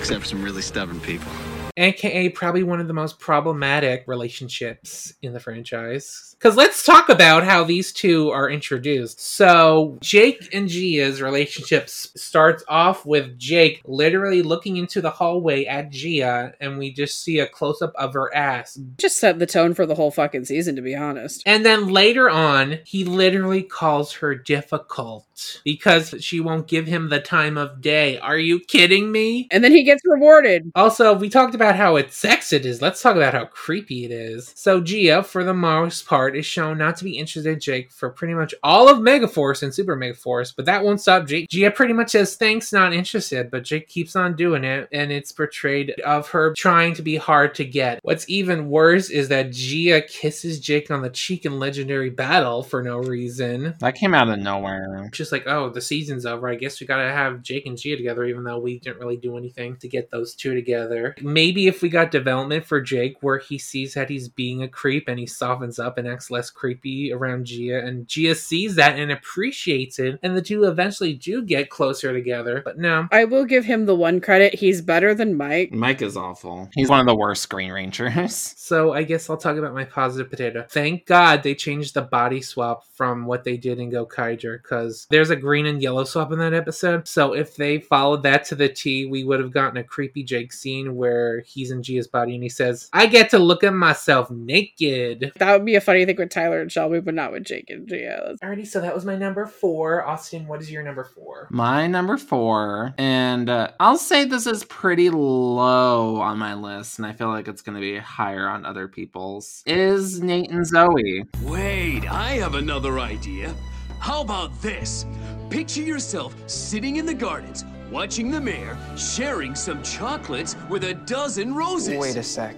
Except 0.07 0.23
for 0.23 0.29
some 0.29 0.45
really 0.45 0.63
stubborn 0.63 1.01
people. 1.01 1.33
Aka 1.77 2.29
probably 2.31 2.63
one 2.63 2.81
of 2.81 2.89
the 2.89 2.95
most 2.95 3.19
problematic 3.19 4.05
relationships 4.07 5.15
in 5.23 5.33
the 5.33 5.41
franchise. 5.41 6.35
Because 6.39 6.57
let's 6.57 6.85
talk 6.85 7.09
about 7.09 7.45
how 7.45 7.65
these 7.65 7.93
two 7.93 8.31
are 8.31 8.51
introduced. 8.51 9.21
So, 9.21 9.97
Jake 10.01 10.49
and 10.53 10.69
Gia's 10.69 11.23
relationship 11.23 11.89
starts 11.89 12.63
off 12.69 13.07
with 13.07 13.39
Jake 13.39 13.81
literally 13.87 14.43
looking 14.43 14.77
into 14.77 15.01
the 15.01 15.11
hallway 15.11 15.65
at 15.65 15.91
Gia, 15.91 16.53
and 16.61 16.79
we 16.79 16.93
just 16.93 17.23
see 17.23 17.39
a 17.39 17.47
close 17.47 17.81
up 17.81 17.95
of 17.97 18.13
her 18.13 18.35
ass. 18.35 18.79
Just 18.99 19.17
set 19.17 19.39
the 19.39 19.47
tone 19.47 19.73
for 19.73 19.87
the 19.87 19.95
whole 19.95 20.11
fucking 20.11 20.45
season, 20.45 20.77
to 20.77 20.83
be 20.83 20.95
honest. 20.95 21.43
And 21.47 21.65
then 21.65 21.89
later 21.89 22.29
on, 22.29 22.81
he 22.85 23.05
literally 23.05 23.63
calls 23.63 24.13
her 24.15 24.35
difficult 24.35 25.61
because 25.65 26.15
she 26.21 26.41
won't 26.41 26.69
give 26.69 26.87
him 26.87 27.09
the 27.09 27.21
time 27.21 27.57
of 27.57 27.81
day. 27.81 28.19
Are 28.19 28.39
you 28.39 28.61
kidding 28.61 29.11
me? 29.11 29.49
And 29.51 29.65
then 29.65 29.73
he 29.73 29.83
gets 29.85 30.03
rewarded. 30.05 30.71
Also, 30.75 31.15
we 31.15 31.29
talked 31.29 31.55
about 31.55 31.66
how 31.75 31.97
it's 31.97 32.17
sex 32.17 32.53
it 32.53 32.65
is. 32.65 32.81
Let's 32.81 33.03
talk 33.03 33.17
about 33.17 33.35
how 33.35 33.47
creepy 33.47 34.05
it 34.05 34.13
is. 34.13 34.53
So 34.55 34.81
Gia, 34.81 35.25
for 35.25 35.43
the 35.43 35.55
most 35.55 36.07
part, 36.07 36.37
is 36.37 36.47
shown 36.47 36.79
not 36.79 36.97
to 36.99 37.05
be 37.05 37.19
interested 37.19 37.53
in 37.53 37.59
Jake 37.59 37.91
for 37.91 38.11
pretty 38.11 38.35
much 38.35 38.55
all 38.63 38.89
of 38.89 38.99
Megaforce 38.99 39.63
and 39.63 39.75
Super 39.75 39.97
Megaforce, 39.97 40.55
but 40.55 40.67
that 40.67 40.85
won't 40.85 41.01
stop 41.01 41.27
Jake. 41.27 41.49
Gia 41.49 41.71
pretty 41.71 41.93
much 41.93 42.11
says 42.11 42.37
thanks, 42.37 42.73
not 42.73 42.93
interested, 42.93 43.51
but 43.51 43.65
Jake 43.65 43.89
keeps 43.89 44.15
on 44.15 44.37
doing 44.37 44.63
it, 44.63 44.89
and 44.93 45.11
it's 45.11 45.33
portrayed 45.33 45.91
of 46.01 46.29
her 46.29 46.55
trying 46.55 46.95
to 46.95 47.03
be 47.03 47.17
hard 47.17 47.55
to 47.57 47.65
get. 47.65 48.01
What's 48.03 48.29
even 48.29 48.69
worse 48.69 49.11
is 49.11 49.29
that 49.29 49.51
Gia 49.51 50.03
kisses 50.03 50.61
Jake 50.61 50.91
on 50.91 51.03
the 51.03 51.11
cheek 51.11 51.45
in 51.45 51.59
Legendary 51.59 52.11
Battle 52.11 52.63
for 52.63 52.83
no 52.83 52.99
reason. 52.99 53.75
That 53.81 53.95
came 53.95 54.15
out 54.15 54.29
of 54.29 54.39
nowhere. 54.39 55.09
Just 55.13 55.33
like, 55.33 55.47
oh, 55.47 55.71
the 55.71 55.81
season's 55.81 56.27
over. 56.27 56.49
I 56.49 56.55
guess 56.55 56.81
we 56.81 56.87
gotta 56.87 57.11
have 57.11 57.43
Jake 57.43 57.67
and 57.67 57.79
Gia 57.79 57.97
together, 57.97 58.25
even 58.25 58.45
though 58.45 58.59
we 58.59 58.79
didn't 58.79 59.01
really 59.01 59.17
do 59.17 59.37
anything 59.37 59.77
to 59.77 59.89
get 59.89 60.11
those 60.11 60.35
two 60.35 60.55
together. 60.55 61.15
Maybe 61.21 61.56
if 61.59 61.83
we 61.83 61.89
got 61.89 62.11
development 62.11 62.67
for 62.67 62.81
Jake 62.81 63.17
where 63.23 63.39
he 63.39 63.59
sees 63.59 63.95
that 63.95 64.11
he's 64.11 64.29
being 64.29 64.63
a 64.63 64.69
creep 64.69 65.09
and 65.09 65.19
he 65.19 65.27
softens 65.27 65.79
up 65.79 65.99
and 65.99 66.07
acts 66.07 66.31
less 66.31 66.51
creepy 66.51 67.13
around 67.13 67.47
Gia, 67.47 67.85
and 67.85 68.07
Gia 68.07 68.35
sees 68.35 68.75
that 68.77 68.99
and 68.99 69.11
appreciates 69.11 69.99
it, 69.99 70.19
and 70.23 70.37
the 70.37 70.43
two 70.43 70.65
eventually 70.65 71.15
do 71.15 71.43
get 71.43 71.71
closer 71.71 72.13
together. 72.13 72.63
But 72.65 72.79
no. 72.79 73.09
I 73.11 73.25
will 73.25 73.45
give 73.45 73.65
him 73.65 73.87
the 73.87 73.95
one 73.95 74.21
credit. 74.21 74.55
He's 74.55 74.83
better 74.83 75.15
than 75.15 75.37
Mike. 75.37 75.73
Mike 75.73 76.03
is 76.03 76.17
awful. 76.17 76.69
He's 76.75 76.89
one 76.89 77.01
of 77.01 77.07
the 77.07 77.17
worst 77.17 77.49
Green 77.49 77.73
Rangers. 77.73 78.55
So 78.67 78.93
I 78.93 79.05
guess 79.05 79.31
I'll 79.31 79.37
talk 79.37 79.57
about 79.57 79.75
my 79.75 79.85
positive 79.85 80.29
potato. 80.29 80.67
Thank 80.69 81.07
God 81.07 81.43
they 81.43 81.55
changed 81.55 81.95
the 81.95 82.03
body 82.03 82.43
swap 82.43 82.85
from 82.95 83.27
what 83.27 83.45
they 83.45 83.57
did 83.57 83.79
in 83.79 83.91
Go 83.91 84.07
Kaiger 84.07 84.61
because 84.61 85.07
there's 85.11 85.31
a 85.31 85.37
green 85.37 85.67
and 85.67 85.81
yellow 85.81 86.05
swap 86.05 86.33
in 86.33 86.39
that 86.41 86.55
episode. 86.55 87.07
So 87.07 87.33
if 87.33 87.57
they 87.57 87.79
followed 87.79 88.23
that 88.25 88.45
to 88.47 88.55
the 88.55 88.69
T, 88.69 89.07
we 89.07 89.25
would 89.25 89.41
have 89.41 89.53
gotten 89.53 89.77
a 89.77 89.85
creepy 89.85 90.25
Jake 90.25 90.53
scene 90.53 90.97
where 90.97 91.41
he's 91.47 91.71
in 91.71 91.83
Gia's 91.83 92.09
body 92.09 92.35
and 92.35 92.43
he 92.43 92.49
says, 92.49 92.89
"I 92.93 93.07
get 93.07 93.31
to 93.31 93.39
look 93.39 93.65
at 93.65 93.73
myself 93.73 94.31
naked." 94.31 95.33
That 95.37 95.53
would 95.53 95.65
be 95.65 95.75
a 95.75 95.81
funny 95.81 96.05
thing 96.05 96.17
with 96.17 96.31
Tyler 96.31 96.61
and 96.61 96.71
Shelby, 96.71 97.01
but 97.01 97.15
not 97.15 97.33
with 97.33 97.45
Jake 97.45 97.71
and 97.71 97.89
Gia. 97.89 98.37
Alrighty, 98.43 98.67
so 98.67 98.81
that 98.81 98.95
was 98.95 99.05
my 99.05 99.17
number 99.17 99.47
four. 99.47 100.05
Austin, 100.05 100.47
what 100.47 100.61
is 100.61 100.71
your 100.71 100.83
number 100.83 101.05
four? 101.05 101.49
My 101.51 101.87
number 101.87 102.17
four, 102.17 102.95
and 102.99 103.49
uh, 103.49 103.71
I'll 103.81 103.99
say 103.99 104.25
this 104.25 104.47
is 104.47 104.65
pretty 104.65 105.11
low 105.11 106.17
on 106.17 106.39
my 106.39 106.55
list, 106.55 106.99
and 106.99 107.07
I 107.07 107.13
feel 107.13 107.29
like 107.29 107.49
it's 107.49 107.63
going 107.63 107.75
to 107.77 107.81
be 107.81 107.99
higher 107.99 108.49
on 108.49 108.65
other 108.65 108.89
people's, 108.89 109.63
is 109.67 110.21
Nate 110.21 110.51
and 110.51 110.67
Zoe. 110.67 111.25
Wait, 111.43 112.11
I 112.11 112.33
have 112.33 112.55
another 112.55 112.99
idea. 112.99 113.55
How 113.99 114.21
about 114.21 114.61
this? 114.61 115.07
Picture 115.51 115.83
yourself 115.83 116.35
sitting 116.47 116.97
in 116.97 117.07
the 117.07 117.15
gardens, 117.15 117.65
watching 117.91 118.31
the 118.31 118.41
mayor, 118.41 118.77
sharing 118.97 119.55
some 119.55 119.83
chocolates 119.83 120.57
with 120.69 120.85
a 120.85 120.95
dozen 120.95 121.55
roses. 121.55 121.99
Wait 121.99 122.17
a 122.17 122.23
sec. 122.23 122.57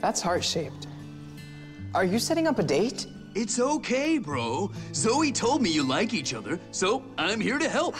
That's 0.00 0.20
heart 0.20 0.44
shaped. 0.44 0.86
Are 1.94 2.04
you 2.04 2.18
setting 2.18 2.46
up 2.46 2.58
a 2.58 2.62
date? 2.62 3.06
It's 3.34 3.58
okay, 3.58 4.18
bro. 4.18 4.70
Zoe 4.94 5.32
told 5.32 5.62
me 5.62 5.70
you 5.70 5.82
like 5.82 6.14
each 6.14 6.34
other, 6.34 6.60
so 6.70 7.02
I'm 7.18 7.40
here 7.40 7.58
to 7.58 7.68
help. 7.68 7.96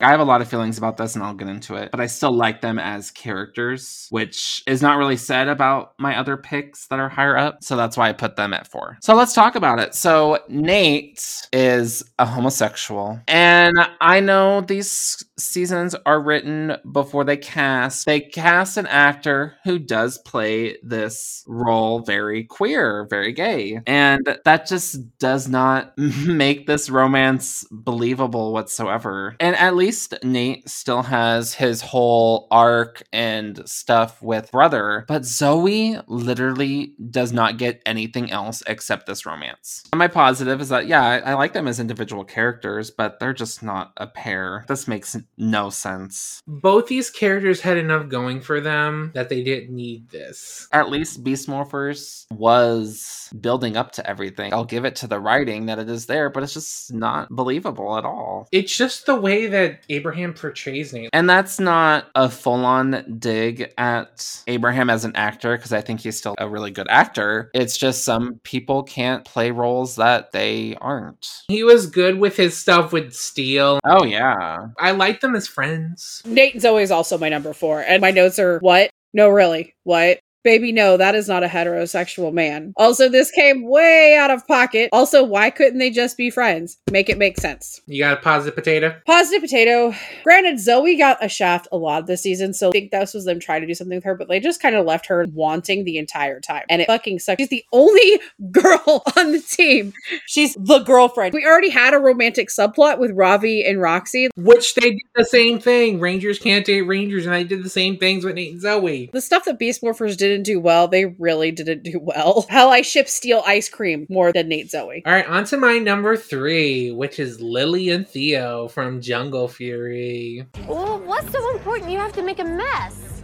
I 0.00 0.10
have 0.10 0.20
a 0.20 0.24
lot 0.24 0.42
of 0.42 0.48
feelings 0.48 0.76
about 0.76 0.98
this 0.98 1.14
and 1.14 1.24
I'll 1.24 1.32
get 1.32 1.48
into 1.48 1.74
it, 1.74 1.90
but 1.90 2.00
I 2.00 2.06
still 2.06 2.32
like 2.32 2.60
them 2.60 2.78
as 2.78 3.10
characters, 3.10 4.06
which 4.10 4.62
is 4.66 4.82
not 4.82 4.98
really 4.98 5.16
said 5.16 5.48
about 5.48 5.94
my 5.98 6.18
other 6.18 6.36
picks 6.36 6.86
that 6.88 6.98
are 6.98 7.08
higher 7.08 7.34
up. 7.34 7.64
So 7.64 7.76
that's 7.76 7.96
why 7.96 8.10
I 8.10 8.12
put 8.12 8.36
them 8.36 8.52
at 8.52 8.66
four. 8.66 8.98
So 9.00 9.14
let's 9.14 9.32
talk 9.32 9.54
about 9.54 9.78
it. 9.78 9.94
So 9.94 10.38
Nate 10.48 11.48
is 11.50 12.04
a 12.18 12.26
homosexual, 12.26 13.18
and 13.26 13.74
I 14.02 14.20
know 14.20 14.60
these 14.60 15.24
seasons 15.38 15.94
are 16.06 16.20
written 16.20 16.76
before 16.90 17.24
they 17.24 17.36
cast. 17.36 18.06
They 18.06 18.20
cast 18.20 18.76
an 18.76 18.86
actor 18.86 19.56
who 19.64 19.78
does 19.78 20.18
play 20.18 20.78
this 20.82 21.44
role 21.46 22.00
very 22.00 22.44
queer, 22.44 23.06
very 23.08 23.32
gay, 23.32 23.80
and 23.86 24.38
that 24.44 24.66
just 24.66 25.18
does 25.18 25.48
not 25.48 25.96
make 25.98 26.66
this 26.66 26.90
romance 26.90 27.66
believable 27.70 28.52
whatsoever. 28.52 29.36
And 29.40 29.56
at 29.56 29.76
least 29.76 30.14
Nate 30.22 30.68
still 30.68 31.02
has 31.02 31.54
his 31.54 31.80
whole 31.80 32.48
arc 32.50 33.02
and 33.12 33.68
stuff 33.68 34.22
with 34.22 34.50
brother, 34.52 35.04
but 35.08 35.24
Zoe 35.24 35.98
literally 36.06 36.94
does 37.10 37.32
not 37.32 37.58
get 37.58 37.82
anything 37.86 38.30
else 38.30 38.62
except 38.66 39.06
this 39.06 39.26
romance. 39.26 39.84
And 39.92 39.98
my 39.98 40.08
positive 40.08 40.60
is 40.60 40.68
that 40.70 40.86
yeah, 40.86 41.02
I, 41.02 41.18
I 41.18 41.34
like 41.34 41.52
them 41.52 41.68
as 41.68 41.80
individual 41.80 42.24
characters, 42.24 42.90
but 42.90 43.18
they're 43.20 43.32
just 43.32 43.62
not 43.62 43.92
a 43.96 44.06
pair. 44.06 44.64
This 44.68 44.88
makes 44.88 45.16
no 45.36 45.70
sense. 45.70 46.42
Both 46.46 46.86
these 46.86 47.10
characters 47.10 47.60
had 47.60 47.76
enough 47.76 48.08
going 48.08 48.40
for 48.40 48.60
them 48.60 49.10
that 49.14 49.28
they 49.28 49.42
didn't 49.42 49.74
need 49.74 50.08
this. 50.10 50.68
At 50.72 50.90
least 50.90 51.22
Beast 51.22 51.48
Morphers 51.48 52.26
was 52.30 53.30
building 53.40 53.76
up 53.76 53.92
to 53.92 54.08
everything. 54.08 54.54
I'll 54.54 54.64
give 54.64 54.84
it 54.84 54.96
to 54.96 55.06
the 55.06 55.20
writing 55.20 55.66
that 55.66 55.78
it 55.78 55.88
is 55.88 56.06
there, 56.06 56.30
but 56.30 56.42
it's 56.42 56.54
just 56.54 56.92
not 56.92 57.28
believable 57.30 57.98
at 57.98 58.04
all. 58.04 58.48
It's 58.52 58.76
just 58.76 59.06
the 59.06 59.20
way 59.20 59.46
that 59.46 59.80
Abraham 59.88 60.32
portrays 60.32 60.92
Nate. 60.92 61.10
And 61.12 61.28
that's 61.28 61.58
not 61.60 62.06
a 62.14 62.30
full 62.30 62.64
on 62.64 63.16
dig 63.18 63.72
at 63.76 64.42
Abraham 64.46 64.90
as 64.90 65.04
an 65.04 65.14
actor, 65.16 65.56
because 65.56 65.72
I 65.72 65.80
think 65.80 66.00
he's 66.00 66.16
still 66.16 66.34
a 66.38 66.48
really 66.48 66.70
good 66.70 66.88
actor. 66.88 67.50
It's 67.54 67.76
just 67.76 68.04
some 68.04 68.40
people 68.42 68.82
can't 68.82 69.24
play 69.24 69.50
roles 69.50 69.96
that 69.96 70.32
they 70.32 70.76
aren't. 70.80 71.42
He 71.48 71.64
was 71.64 71.86
good 71.86 72.18
with 72.18 72.36
his 72.36 72.56
stuff 72.56 72.92
with 72.92 73.12
Steel. 73.12 73.80
Oh, 73.84 74.04
yeah. 74.04 74.68
I 74.78 74.92
like 74.92 75.15
them 75.20 75.34
as 75.34 75.46
friends. 75.48 76.22
Nate 76.24 76.54
and 76.54 76.62
Zoe 76.62 76.82
is 76.82 76.90
also 76.90 77.18
my 77.18 77.28
number 77.28 77.52
four, 77.52 77.80
and 77.80 78.00
my 78.00 78.10
notes 78.10 78.38
are 78.38 78.58
what? 78.58 78.90
No, 79.12 79.28
really, 79.28 79.74
what? 79.84 80.18
Baby, 80.46 80.70
no, 80.70 80.96
that 80.96 81.16
is 81.16 81.26
not 81.26 81.42
a 81.42 81.48
heterosexual 81.48 82.32
man. 82.32 82.72
Also, 82.76 83.08
this 83.08 83.32
came 83.32 83.68
way 83.68 84.16
out 84.16 84.30
of 84.30 84.46
pocket. 84.46 84.90
Also, 84.92 85.24
why 85.24 85.50
couldn't 85.50 85.78
they 85.80 85.90
just 85.90 86.16
be 86.16 86.30
friends? 86.30 86.78
Make 86.88 87.08
it 87.08 87.18
make 87.18 87.36
sense. 87.40 87.80
You 87.88 88.04
got 88.04 88.16
a 88.16 88.20
positive 88.20 88.54
potato? 88.54 88.94
Positive 89.06 89.42
potato. 89.42 89.92
Granted, 90.22 90.60
Zoe 90.60 90.96
got 90.96 91.18
a 91.20 91.28
shaft 91.28 91.66
a 91.72 91.76
lot 91.76 92.06
this 92.06 92.22
season, 92.22 92.54
so 92.54 92.68
I 92.68 92.70
think 92.70 92.92
this 92.92 93.12
was 93.12 93.24
them 93.24 93.40
trying 93.40 93.62
to 93.62 93.66
do 93.66 93.74
something 93.74 93.96
with 93.96 94.04
her, 94.04 94.14
but 94.14 94.28
they 94.28 94.38
just 94.38 94.62
kind 94.62 94.76
of 94.76 94.86
left 94.86 95.06
her 95.06 95.26
wanting 95.32 95.82
the 95.82 95.98
entire 95.98 96.38
time. 96.38 96.62
And 96.70 96.80
it 96.80 96.86
fucking 96.86 97.18
sucks. 97.18 97.40
She's 97.40 97.48
the 97.48 97.64
only 97.72 98.20
girl 98.52 99.02
on 99.16 99.32
the 99.32 99.40
team. 99.40 99.94
She's 100.26 100.54
the 100.54 100.78
girlfriend. 100.78 101.34
We 101.34 101.44
already 101.44 101.70
had 101.70 101.92
a 101.92 101.98
romantic 101.98 102.50
subplot 102.50 103.00
with 103.00 103.10
Ravi 103.10 103.64
and 103.64 103.80
Roxy. 103.80 104.28
Which 104.36 104.76
they 104.76 104.90
did 104.92 105.02
the 105.16 105.24
same 105.24 105.58
thing. 105.58 105.98
Rangers 105.98 106.38
can't 106.38 106.64
date 106.64 106.82
Rangers, 106.82 107.26
and 107.26 107.34
they 107.34 107.42
did 107.42 107.64
the 107.64 107.68
same 107.68 107.96
things 107.98 108.24
with 108.24 108.36
Nate 108.36 108.52
and 108.52 108.60
Zoe. 108.60 109.10
The 109.12 109.20
stuff 109.20 109.44
that 109.46 109.58
Beast 109.58 109.82
Morphers 109.82 110.16
didn't 110.36 110.46
do 110.46 110.60
well, 110.60 110.86
they 110.86 111.06
really 111.06 111.50
didn't 111.50 111.82
do 111.82 111.98
well. 111.98 112.44
Hell, 112.50 112.68
I 112.68 112.82
ship 112.82 113.08
Steel 113.08 113.42
ice 113.46 113.68
cream 113.70 114.06
more 114.10 114.32
than 114.32 114.48
Nate 114.48 114.70
Zoe. 114.70 115.02
All 115.06 115.12
right, 115.12 115.26
on 115.26 115.44
to 115.46 115.56
my 115.56 115.78
number 115.78 116.16
three, 116.16 116.90
which 116.90 117.18
is 117.18 117.40
Lily 117.40 117.88
and 117.88 118.06
Theo 118.06 118.68
from 118.68 119.00
Jungle 119.00 119.48
Fury. 119.48 120.46
Well, 120.68 121.00
what's 121.00 121.30
so 121.32 121.56
important 121.56 121.90
you 121.90 121.98
have 121.98 122.12
to 122.12 122.22
make 122.22 122.38
a 122.38 122.44
mess? 122.44 123.22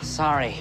Sorry. 0.00 0.56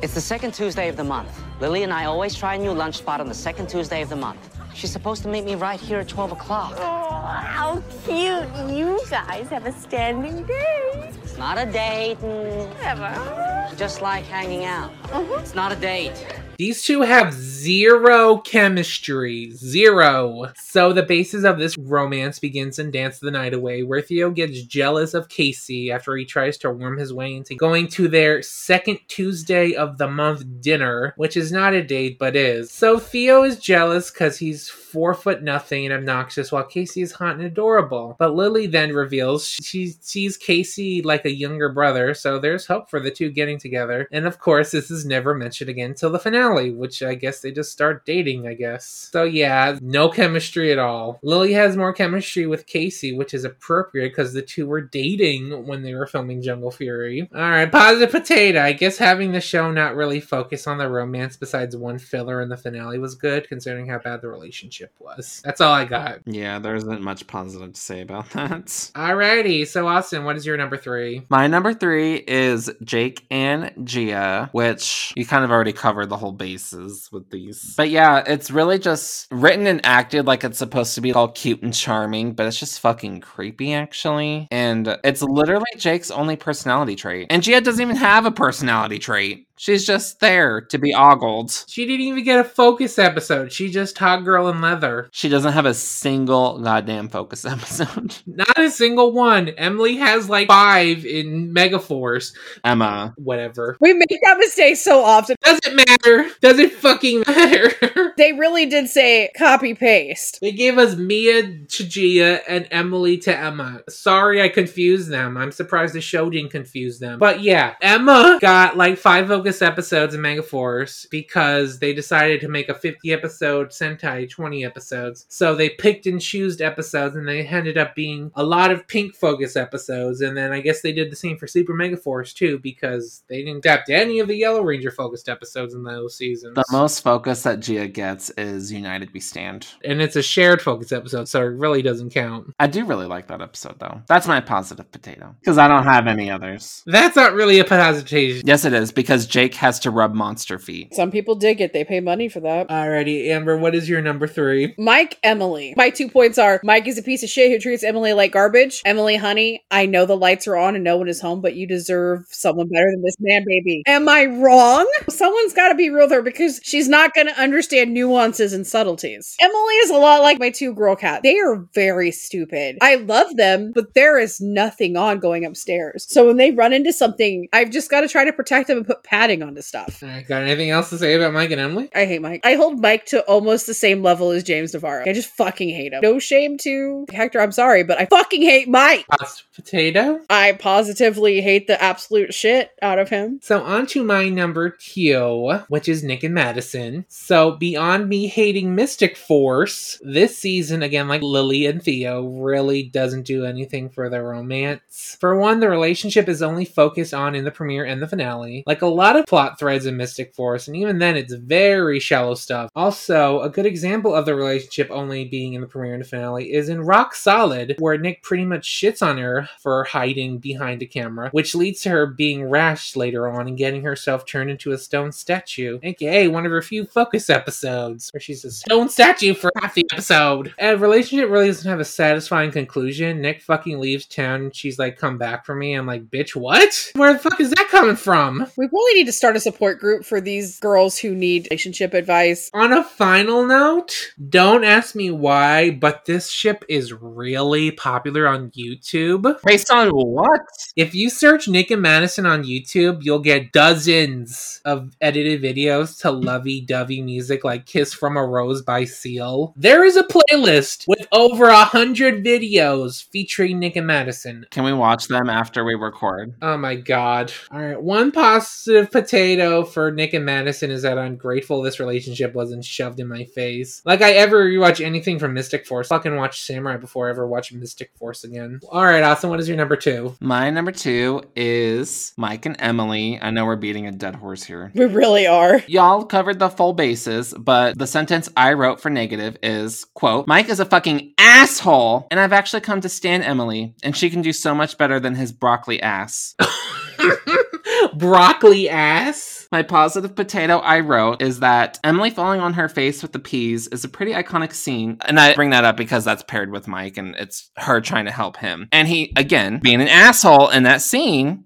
It's 0.00 0.14
the 0.14 0.20
second 0.20 0.54
Tuesday 0.54 0.88
of 0.88 0.96
the 0.96 1.04
month. 1.04 1.30
Lily 1.60 1.82
and 1.82 1.92
I 1.92 2.04
always 2.04 2.36
try 2.36 2.54
a 2.54 2.58
new 2.58 2.72
lunch 2.72 2.98
spot 2.98 3.20
on 3.20 3.28
the 3.28 3.34
second 3.34 3.68
Tuesday 3.68 4.00
of 4.00 4.08
the 4.08 4.16
month. 4.16 4.57
She's 4.78 4.92
supposed 4.92 5.24
to 5.24 5.28
meet 5.28 5.44
me 5.44 5.56
right 5.56 5.80
here 5.80 5.98
at 5.98 6.06
12 6.06 6.30
o'clock. 6.30 6.74
Oh, 6.76 6.84
how 6.84 7.82
cute. 8.04 8.46
You 8.72 9.00
guys 9.10 9.48
have 9.48 9.66
a 9.66 9.72
standing 9.72 10.44
date. 10.44 11.10
It's 11.24 11.36
not 11.36 11.58
a 11.58 11.66
date. 11.66 12.18
mm, 12.20 12.72
Ever. 12.84 13.74
Just 13.76 14.02
like 14.02 14.22
hanging 14.24 14.64
out. 14.64 14.92
It's 15.40 15.56
not 15.56 15.72
a 15.72 15.76
date. 15.76 16.24
These 16.58 16.82
two 16.82 17.02
have 17.02 17.32
zero 17.34 18.38
chemistry. 18.38 19.52
Zero. 19.52 20.50
So 20.56 20.92
the 20.92 21.04
basis 21.04 21.44
of 21.44 21.56
this 21.58 21.78
romance 21.78 22.40
begins 22.40 22.80
in 22.80 22.90
Dance 22.90 23.20
the 23.20 23.30
Night 23.30 23.54
Away, 23.54 23.84
where 23.84 24.00
Theo 24.02 24.30
gets 24.32 24.62
jealous 24.62 25.14
of 25.14 25.28
Casey 25.28 25.92
after 25.92 26.16
he 26.16 26.24
tries 26.24 26.58
to 26.58 26.70
worm 26.72 26.98
his 26.98 27.12
way 27.12 27.36
into 27.36 27.54
going 27.54 27.86
to 27.90 28.08
their 28.08 28.42
second 28.42 28.98
Tuesday 29.06 29.74
of 29.74 29.98
the 29.98 30.08
month 30.08 30.42
dinner, 30.60 31.14
which 31.16 31.36
is 31.36 31.52
not 31.52 31.74
a 31.74 31.82
date 31.84 32.18
but 32.18 32.34
is. 32.34 32.72
So 32.72 32.98
Theo 32.98 33.44
is 33.44 33.60
jealous 33.60 34.10
because 34.10 34.38
he's 34.38 34.67
Peace 34.68 34.87
four 34.92 35.14
foot 35.14 35.42
nothing 35.42 35.84
and 35.84 35.94
obnoxious, 35.94 36.50
while 36.50 36.64
Casey 36.64 37.02
is 37.02 37.12
hot 37.12 37.34
and 37.34 37.44
adorable. 37.44 38.16
But 38.18 38.34
Lily 38.34 38.66
then 38.66 38.92
reveals 38.92 39.46
she 39.46 39.88
sees 40.00 40.36
Casey 40.36 41.02
like 41.02 41.24
a 41.24 41.34
younger 41.34 41.68
brother, 41.68 42.14
so 42.14 42.38
there's 42.38 42.66
hope 42.66 42.88
for 42.90 43.00
the 43.00 43.10
two 43.10 43.30
getting 43.30 43.58
together. 43.58 44.08
And 44.12 44.26
of 44.26 44.38
course, 44.38 44.70
this 44.70 44.90
is 44.90 45.04
never 45.04 45.34
mentioned 45.34 45.70
again 45.70 45.94
till 45.94 46.10
the 46.10 46.18
finale, 46.18 46.70
which 46.70 47.02
I 47.02 47.14
guess 47.14 47.40
they 47.40 47.52
just 47.52 47.72
start 47.72 48.06
dating, 48.06 48.46
I 48.46 48.54
guess. 48.54 49.10
So 49.12 49.24
yeah, 49.24 49.78
no 49.82 50.08
chemistry 50.08 50.72
at 50.72 50.78
all. 50.78 51.18
Lily 51.22 51.52
has 51.52 51.76
more 51.76 51.92
chemistry 51.92 52.46
with 52.46 52.66
Casey, 52.66 53.12
which 53.12 53.34
is 53.34 53.44
appropriate 53.44 54.10
because 54.10 54.32
the 54.32 54.42
two 54.42 54.66
were 54.66 54.80
dating 54.80 55.66
when 55.66 55.82
they 55.82 55.94
were 55.94 56.06
filming 56.06 56.42
Jungle 56.42 56.70
Fury. 56.70 57.28
Alright, 57.34 57.70
positive 57.72 58.10
potato. 58.10 58.60
I 58.62 58.72
guess 58.72 58.98
having 58.98 59.32
the 59.32 59.40
show 59.40 59.70
not 59.70 59.96
really 59.96 60.20
focus 60.20 60.66
on 60.66 60.78
the 60.78 60.88
romance 60.88 61.36
besides 61.36 61.76
one 61.76 61.98
filler 61.98 62.40
in 62.40 62.48
the 62.48 62.56
finale 62.56 62.98
was 62.98 63.14
good, 63.14 63.48
considering 63.48 63.88
how 63.88 63.98
bad 63.98 64.22
the 64.22 64.28
relationship 64.28 64.77
was. 64.98 65.42
That's 65.44 65.60
all 65.60 65.72
I 65.72 65.84
got. 65.84 66.20
Yeah, 66.26 66.58
there 66.58 66.74
isn't 66.74 67.02
much 67.02 67.26
positive 67.26 67.72
to 67.72 67.80
say 67.80 68.00
about 68.00 68.30
that. 68.30 68.66
Alrighty, 68.66 69.66
so 69.66 69.86
Austin, 69.86 70.24
what 70.24 70.36
is 70.36 70.46
your 70.46 70.56
number 70.56 70.76
three? 70.76 71.22
My 71.28 71.46
number 71.46 71.74
three 71.74 72.16
is 72.16 72.70
Jake 72.84 73.26
and 73.30 73.72
Gia, 73.84 74.48
which 74.52 75.12
you 75.16 75.26
kind 75.26 75.44
of 75.44 75.50
already 75.50 75.72
covered 75.72 76.06
the 76.06 76.16
whole 76.16 76.32
bases 76.32 77.08
with 77.12 77.30
these. 77.30 77.74
But 77.76 77.90
yeah, 77.90 78.22
it's 78.26 78.50
really 78.50 78.78
just 78.78 79.28
written 79.30 79.66
and 79.66 79.84
acted 79.84 80.26
like 80.26 80.44
it's 80.44 80.58
supposed 80.58 80.94
to 80.94 81.00
be 81.00 81.12
all 81.12 81.28
cute 81.28 81.62
and 81.62 81.74
charming, 81.74 82.32
but 82.32 82.46
it's 82.46 82.58
just 82.58 82.80
fucking 82.80 83.20
creepy, 83.20 83.74
actually. 83.74 84.48
And 84.50 84.96
it's 85.04 85.22
literally 85.22 85.64
Jake's 85.76 86.10
only 86.10 86.36
personality 86.36 86.96
trait. 86.96 87.28
And 87.30 87.42
Gia 87.42 87.60
doesn't 87.60 87.82
even 87.82 87.96
have 87.96 88.26
a 88.26 88.30
personality 88.30 88.98
trait. 88.98 89.47
She's 89.58 89.86
just 89.86 90.20
there 90.20 90.60
to 90.62 90.78
be 90.78 90.94
ogled. 90.94 91.64
She 91.66 91.84
didn't 91.84 92.06
even 92.06 92.24
get 92.24 92.40
a 92.40 92.44
focus 92.44 92.98
episode. 92.98 93.52
She 93.52 93.70
just 93.70 93.98
hot 93.98 94.24
girl 94.24 94.48
in 94.48 94.60
leather. 94.60 95.08
She 95.12 95.28
doesn't 95.28 95.52
have 95.52 95.66
a 95.66 95.74
single 95.74 96.60
goddamn 96.60 97.08
focus 97.08 97.44
episode. 97.44 98.16
Not 98.26 98.58
a 98.58 98.70
single 98.70 99.12
one. 99.12 99.48
Emily 99.50 99.96
has 99.96 100.28
like 100.28 100.48
five 100.48 101.04
in 101.04 101.52
Megaforce. 101.52 102.32
Emma. 102.64 103.14
Whatever. 103.16 103.76
We 103.80 103.92
make 103.94 104.20
that 104.22 104.38
mistake 104.38 104.76
so 104.76 105.02
often. 105.02 105.36
Doesn't 105.42 105.76
matter. 105.76 106.30
Doesn't 106.40 106.72
fucking 106.72 107.24
matter. 107.26 107.72
They 108.18 108.32
really 108.32 108.66
did 108.66 108.88
say 108.88 109.30
copy 109.38 109.74
paste. 109.74 110.40
They 110.40 110.50
gave 110.50 110.76
us 110.76 110.96
Mia 110.96 111.56
to 111.66 111.86
Gia 111.86 112.40
and 112.50 112.66
Emily 112.72 113.16
to 113.18 113.36
Emma. 113.38 113.82
Sorry 113.88 114.42
I 114.42 114.48
confused 114.48 115.08
them. 115.08 115.36
I'm 115.36 115.52
surprised 115.52 115.94
the 115.94 116.00
show 116.00 116.28
didn't 116.28 116.50
confuse 116.50 116.98
them. 116.98 117.20
But 117.20 117.42
yeah, 117.42 117.76
Emma 117.80 118.38
got 118.40 118.76
like 118.76 118.98
five 118.98 119.28
focus 119.28 119.47
episodes 119.62 120.14
in 120.14 120.20
Megaforce 120.20 121.08
because 121.10 121.78
they 121.78 121.92
decided 121.92 122.40
to 122.40 122.48
make 122.48 122.68
a 122.68 122.74
50 122.74 123.12
episode 123.12 123.70
Sentai 123.70 124.28
20 124.28 124.64
episodes. 124.64 125.26
So 125.28 125.54
they 125.54 125.70
picked 125.70 126.06
and 126.06 126.20
choosed 126.20 126.60
episodes 126.60 127.16
and 127.16 127.26
they 127.26 127.46
ended 127.46 127.78
up 127.78 127.94
being 127.94 128.30
a 128.34 128.42
lot 128.42 128.70
of 128.70 128.86
pink 128.86 129.14
focus 129.14 129.56
episodes. 129.56 130.20
And 130.20 130.36
then 130.36 130.52
I 130.52 130.60
guess 130.60 130.80
they 130.82 130.92
did 130.92 131.10
the 131.10 131.16
same 131.16 131.36
for 131.36 131.46
Super 131.46 131.74
Megaforce 131.74 132.34
too 132.34 132.58
because 132.58 133.22
they 133.28 133.38
didn't 133.38 133.58
adapt 133.58 133.90
any 133.90 134.18
of 134.20 134.28
the 134.28 134.36
Yellow 134.36 134.62
Ranger 134.62 134.90
focused 134.90 135.28
episodes 135.28 135.74
in 135.74 135.82
those 135.82 136.16
seasons. 136.16 136.54
The 136.54 136.64
most 136.70 137.00
focus 137.00 137.42
that 137.42 137.60
Gia 137.60 137.88
gets 137.88 138.30
is 138.30 138.72
United 138.72 139.12
We 139.12 139.20
Stand. 139.20 139.66
and 139.84 140.00
it's 140.02 140.16
a 140.16 140.22
shared 140.22 140.60
focus 140.62 140.92
episode, 140.92 141.28
so 141.28 141.40
it 141.40 141.46
really 141.46 141.82
doesn't 141.82 142.10
count. 142.10 142.54
I 142.60 142.66
do 142.66 142.84
really 142.84 143.06
like 143.06 143.28
that 143.28 143.40
episode 143.40 143.78
though. 143.78 144.02
That's 144.06 144.26
my 144.26 144.40
positive 144.40 144.90
potato. 144.92 145.34
Because 145.40 145.58
I 145.58 145.68
don't 145.68 145.84
have 145.84 146.06
any 146.06 146.30
others. 146.30 146.82
That's 146.86 147.16
not 147.16 147.32
really 147.34 147.58
a 147.58 147.64
positive. 147.64 148.42
Yes, 148.44 148.64
it 148.64 148.72
is, 148.72 148.92
because 148.92 149.26
Jake 149.38 149.54
has 149.54 149.78
to 149.78 149.92
rub 149.92 150.14
monster 150.14 150.58
feet. 150.58 150.92
Some 150.92 151.12
people 151.12 151.36
dig 151.36 151.60
it. 151.60 151.72
They 151.72 151.84
pay 151.84 152.00
money 152.00 152.28
for 152.28 152.40
that. 152.40 152.68
Alrighty, 152.68 153.28
Amber, 153.28 153.56
what 153.56 153.72
is 153.72 153.88
your 153.88 154.02
number 154.02 154.26
three? 154.26 154.74
Mike, 154.76 155.16
Emily. 155.22 155.74
My 155.76 155.90
two 155.90 156.08
points 156.08 156.38
are 156.38 156.60
Mike 156.64 156.88
is 156.88 156.98
a 156.98 157.04
piece 157.04 157.22
of 157.22 157.28
shit 157.28 157.52
who 157.52 157.60
treats 157.60 157.84
Emily 157.84 158.14
like 158.14 158.32
garbage. 158.32 158.82
Emily, 158.84 159.14
honey, 159.14 159.64
I 159.70 159.86
know 159.86 160.06
the 160.06 160.16
lights 160.16 160.48
are 160.48 160.56
on 160.56 160.74
and 160.74 160.82
no 160.82 160.96
one 160.96 161.06
is 161.06 161.20
home, 161.20 161.40
but 161.40 161.54
you 161.54 161.68
deserve 161.68 162.26
someone 162.30 162.66
better 162.68 162.90
than 162.90 163.00
this 163.02 163.14
man, 163.20 163.44
baby. 163.46 163.84
Am 163.86 164.08
I 164.08 164.24
wrong? 164.24 164.90
Someone's 165.08 165.52
got 165.52 165.68
to 165.68 165.76
be 165.76 165.88
real 165.88 166.06
with 166.06 166.10
her 166.10 166.22
because 166.22 166.58
she's 166.64 166.88
not 166.88 167.14
going 167.14 167.28
to 167.28 167.40
understand 167.40 167.94
nuances 167.94 168.52
and 168.52 168.66
subtleties. 168.66 169.36
Emily 169.40 169.74
is 169.74 169.90
a 169.90 169.98
lot 169.98 170.20
like 170.20 170.40
my 170.40 170.50
two 170.50 170.74
girl 170.74 170.96
cats. 170.96 171.20
They 171.22 171.38
are 171.38 171.64
very 171.74 172.10
stupid. 172.10 172.78
I 172.82 172.96
love 172.96 173.36
them, 173.36 173.70
but 173.72 173.94
there 173.94 174.18
is 174.18 174.40
nothing 174.40 174.96
on 174.96 175.20
going 175.20 175.44
upstairs. 175.44 176.06
So 176.08 176.26
when 176.26 176.38
they 176.38 176.50
run 176.50 176.72
into 176.72 176.92
something, 176.92 177.46
I've 177.52 177.70
just 177.70 177.88
got 177.88 178.00
to 178.00 178.08
try 178.08 178.24
to 178.24 178.32
protect 178.32 178.66
them 178.66 178.78
and 178.78 178.86
put 178.86 179.04
padding 179.04 179.27
onto 179.36 179.62
stuff. 179.62 180.02
Alright, 180.02 180.26
got 180.26 180.42
anything 180.42 180.70
else 180.70 180.90
to 180.90 180.98
say 180.98 181.14
about 181.14 181.32
Mike 181.32 181.50
and 181.50 181.60
Emily? 181.60 181.90
I 181.94 182.06
hate 182.06 182.22
Mike. 182.22 182.40
I 182.44 182.54
hold 182.54 182.80
Mike 182.80 183.06
to 183.06 183.22
almost 183.22 183.66
the 183.66 183.74
same 183.74 184.02
level 184.02 184.30
as 184.30 184.42
James 184.42 184.74
Navarro. 184.74 185.04
I 185.06 185.12
just 185.12 185.30
fucking 185.30 185.68
hate 185.68 185.92
him. 185.92 186.00
No 186.02 186.18
shame 186.18 186.56
to 186.58 187.06
Hector, 187.10 187.40
I'm 187.40 187.52
sorry, 187.52 187.84
but 187.84 188.00
I 188.00 188.06
fucking 188.06 188.42
hate 188.42 188.68
Mike. 188.68 189.06
Potato? 189.54 190.20
I 190.30 190.52
positively 190.52 191.40
hate 191.40 191.66
the 191.66 191.82
absolute 191.82 192.32
shit 192.32 192.70
out 192.80 192.98
of 192.98 193.08
him. 193.08 193.40
So 193.42 193.60
on 193.62 193.86
to 193.88 194.04
my 194.04 194.28
number 194.28 194.70
two, 194.70 195.58
which 195.68 195.88
is 195.88 196.02
Nick 196.02 196.22
and 196.22 196.34
Madison. 196.34 197.04
So 197.08 197.52
beyond 197.52 198.08
me 198.08 198.28
hating 198.28 198.74
Mystic 198.74 199.16
Force, 199.16 200.00
this 200.02 200.38
season, 200.38 200.82
again, 200.82 201.08
like 201.08 201.22
Lily 201.22 201.66
and 201.66 201.82
Theo, 201.82 202.24
really 202.26 202.84
doesn't 202.84 203.26
do 203.26 203.44
anything 203.44 203.90
for 203.90 204.08
the 204.08 204.22
romance. 204.22 205.16
For 205.18 205.36
one, 205.38 205.60
the 205.60 205.68
relationship 205.68 206.28
is 206.28 206.42
only 206.42 206.64
focused 206.64 207.12
on 207.12 207.34
in 207.34 207.44
the 207.44 207.50
premiere 207.50 207.84
and 207.84 208.00
the 208.00 208.06
finale. 208.06 208.62
Like 208.66 208.82
a 208.82 208.86
lot 208.86 209.16
of 209.16 209.17
plot 209.24 209.58
threads 209.58 209.86
in 209.86 209.96
Mystic 209.96 210.34
Force, 210.34 210.68
and 210.68 210.76
even 210.76 210.98
then 210.98 211.16
it's 211.16 211.32
very 211.34 212.00
shallow 212.00 212.34
stuff. 212.34 212.70
Also, 212.74 213.40
a 213.40 213.50
good 213.50 213.66
example 213.66 214.14
of 214.14 214.26
the 214.26 214.34
relationship 214.34 214.90
only 214.90 215.24
being 215.24 215.54
in 215.54 215.60
the 215.60 215.66
premiere 215.66 215.94
and 215.94 216.04
the 216.04 216.08
finale 216.08 216.52
is 216.52 216.68
in 216.68 216.82
Rock 216.82 217.14
Solid, 217.14 217.76
where 217.78 217.98
Nick 217.98 218.22
pretty 218.22 218.44
much 218.44 218.68
shits 218.68 219.02
on 219.02 219.18
her 219.18 219.48
for 219.60 219.84
hiding 219.84 220.38
behind 220.38 220.82
a 220.82 220.86
camera, 220.86 221.30
which 221.30 221.54
leads 221.54 221.80
to 221.82 221.90
her 221.90 222.06
being 222.06 222.42
rashed 222.42 222.96
later 222.96 223.28
on 223.28 223.48
and 223.48 223.58
getting 223.58 223.82
herself 223.82 224.26
turned 224.26 224.50
into 224.50 224.72
a 224.72 224.78
stone 224.78 225.12
statue, 225.12 225.78
aka 225.82 226.28
one 226.28 226.44
of 226.44 226.52
her 226.52 226.62
few 226.62 226.84
focus 226.84 227.30
episodes, 227.30 228.10
where 228.12 228.20
she's 228.20 228.44
a 228.44 228.50
stone 228.50 228.88
statue 228.88 229.34
for 229.34 229.50
half 229.60 229.74
the 229.74 229.86
episode. 229.92 230.52
And 230.58 230.80
relationship 230.80 231.30
really 231.30 231.46
doesn't 231.46 231.70
have 231.70 231.80
a 231.80 231.84
satisfying 231.84 232.50
conclusion. 232.50 233.20
Nick 233.20 233.42
fucking 233.42 233.78
leaves 233.78 234.06
town 234.06 234.50
she's 234.52 234.78
like, 234.78 234.98
come 234.98 235.18
back 235.18 235.44
for 235.44 235.54
me. 235.54 235.74
I'm 235.74 235.86
like, 235.86 236.06
bitch, 236.10 236.34
what? 236.34 236.92
Where 236.94 237.12
the 237.12 237.18
fuck 237.18 237.40
is 237.40 237.50
that 237.50 237.68
coming 237.70 237.96
from? 237.96 238.46
We 238.56 238.68
really 238.70 238.97
need 238.98 239.06
to 239.06 239.12
start 239.12 239.36
a 239.36 239.40
support 239.40 239.78
group 239.78 240.04
for 240.04 240.20
these 240.20 240.58
girls 240.58 240.98
who 240.98 241.14
need 241.14 241.46
relationship 241.50 241.94
advice. 241.94 242.50
On 242.52 242.72
a 242.72 242.82
final 242.82 243.46
note, 243.46 244.12
don't 244.28 244.64
ask 244.64 244.96
me 244.96 245.10
why, 245.10 245.70
but 245.70 246.04
this 246.04 246.30
ship 246.30 246.64
is 246.68 246.92
really 246.92 247.70
popular 247.70 248.26
on 248.26 248.50
YouTube. 248.50 249.40
Based 249.44 249.70
on 249.70 249.90
what? 249.90 250.40
If 250.74 250.96
you 250.96 251.10
search 251.10 251.46
Nick 251.46 251.70
and 251.70 251.80
Madison 251.80 252.26
on 252.26 252.42
YouTube, 252.42 253.04
you'll 253.04 253.20
get 253.20 253.52
dozens 253.52 254.60
of 254.64 254.96
edited 255.00 255.42
videos 255.42 256.00
to 256.00 256.10
lovey 256.10 256.60
dovey 256.60 257.00
music 257.00 257.44
like 257.44 257.66
Kiss 257.66 257.94
from 257.94 258.16
a 258.16 258.26
Rose 258.26 258.62
by 258.62 258.84
Seal. 258.84 259.54
There 259.56 259.84
is 259.84 259.96
a 259.96 260.02
playlist 260.02 260.86
with 260.88 261.06
over 261.12 261.46
a 261.46 261.64
hundred 261.64 262.24
videos 262.24 263.04
featuring 263.04 263.60
Nick 263.60 263.76
and 263.76 263.86
Madison. 263.86 264.46
Can 264.50 264.64
we 264.64 264.72
watch 264.72 265.06
them 265.06 265.30
after 265.30 265.64
we 265.64 265.74
record? 265.74 266.34
Oh 266.42 266.56
my 266.56 266.74
god. 266.74 267.32
Alright, 267.52 267.80
one 267.80 268.10
positive 268.10 268.87
potato 268.90 269.64
for 269.64 269.90
Nick 269.90 270.14
and 270.14 270.24
Madison 270.24 270.70
is 270.70 270.82
that 270.82 270.98
I'm 270.98 271.16
grateful 271.16 271.62
this 271.62 271.80
relationship 271.80 272.34
wasn't 272.34 272.64
shoved 272.64 273.00
in 273.00 273.08
my 273.08 273.24
face. 273.24 273.82
Like 273.84 274.02
I 274.02 274.12
ever 274.12 274.44
rewatch 274.44 274.84
anything 274.84 275.18
from 275.18 275.34
Mystic 275.34 275.66
Force, 275.66 275.88
fucking 275.88 276.16
watch 276.16 276.42
Samurai 276.42 276.76
before 276.76 277.08
I 277.08 277.10
ever 277.10 277.26
watch 277.26 277.52
Mystic 277.52 277.90
Force 277.98 278.24
again. 278.24 278.60
Alright, 278.64 279.02
Austin, 279.02 279.30
what 279.30 279.40
is 279.40 279.48
your 279.48 279.56
number 279.56 279.76
two? 279.76 280.16
My 280.20 280.50
number 280.50 280.72
two 280.72 281.22
is 281.36 282.12
Mike 282.16 282.46
and 282.46 282.56
Emily. 282.58 283.18
I 283.20 283.30
know 283.30 283.44
we're 283.46 283.56
beating 283.56 283.86
a 283.86 283.92
dead 283.92 284.14
horse 284.14 284.42
here. 284.42 284.72
We 284.74 284.84
really 284.84 285.26
are. 285.26 285.62
Y'all 285.66 286.04
covered 286.04 286.38
the 286.38 286.48
full 286.48 286.72
bases, 286.72 287.34
but 287.38 287.78
the 287.78 287.86
sentence 287.86 288.28
I 288.36 288.52
wrote 288.52 288.80
for 288.80 288.90
negative 288.90 289.36
is, 289.42 289.84
quote, 289.94 290.26
Mike 290.26 290.48
is 290.48 290.60
a 290.60 290.64
fucking 290.64 291.14
asshole, 291.18 292.06
and 292.10 292.18
I've 292.18 292.32
actually 292.32 292.60
come 292.60 292.80
to 292.80 292.88
stand 292.88 293.24
Emily, 293.24 293.74
and 293.82 293.96
she 293.96 294.10
can 294.10 294.22
do 294.22 294.32
so 294.32 294.54
much 294.54 294.78
better 294.78 294.98
than 295.00 295.14
his 295.14 295.32
broccoli 295.32 295.80
ass. 295.82 296.34
broccoli 297.98 298.68
ass. 298.68 299.48
My 299.50 299.62
positive 299.62 300.14
potato 300.14 300.58
I 300.58 300.80
wrote 300.80 301.20
is 301.22 301.40
that 301.40 301.78
Emily 301.82 302.10
falling 302.10 302.40
on 302.40 302.54
her 302.54 302.68
face 302.68 303.02
with 303.02 303.12
the 303.12 303.18
peas 303.18 303.66
is 303.68 303.84
a 303.84 303.88
pretty 303.88 304.12
iconic 304.12 304.52
scene. 304.52 304.98
And 305.06 305.18
I 305.18 305.34
bring 305.34 305.50
that 305.50 305.64
up 305.64 305.76
because 305.76 306.04
that's 306.04 306.22
paired 306.22 306.50
with 306.50 306.68
Mike 306.68 306.96
and 306.96 307.14
it's 307.16 307.50
her 307.56 307.80
trying 307.80 308.04
to 308.04 308.10
help 308.10 308.36
him. 308.36 308.68
And 308.72 308.86
he, 308.86 309.12
again, 309.16 309.60
being 309.62 309.80
an 309.80 309.88
asshole 309.88 310.48
in 310.48 310.62
that 310.64 310.82
scene. 310.82 311.44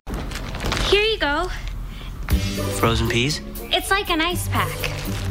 Here 0.86 1.02
you 1.02 1.18
go. 1.18 1.48
Frozen 2.78 3.08
peas? 3.08 3.40
It's 3.70 3.90
like 3.90 4.10
an 4.10 4.20
ice 4.20 4.48
pack. 4.48 4.78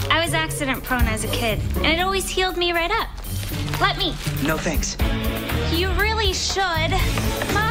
I 0.10 0.24
was 0.24 0.34
accident 0.34 0.84
prone 0.84 1.08
as 1.08 1.24
a 1.24 1.28
kid, 1.28 1.60
and 1.78 1.86
it 1.86 2.00
always 2.00 2.28
healed 2.28 2.58
me 2.58 2.74
right 2.74 2.92
up. 2.92 3.08
Let 3.80 3.98
me. 3.98 4.16
No 4.44 4.58
thanks. 4.58 4.98
You 5.74 5.90
really 5.92 6.34
should. 6.34 6.92
Mike! 7.54 7.71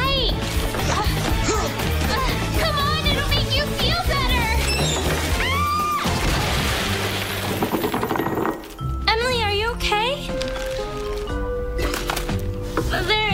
Okay? 9.81 10.29
Everywhere. 12.93 13.30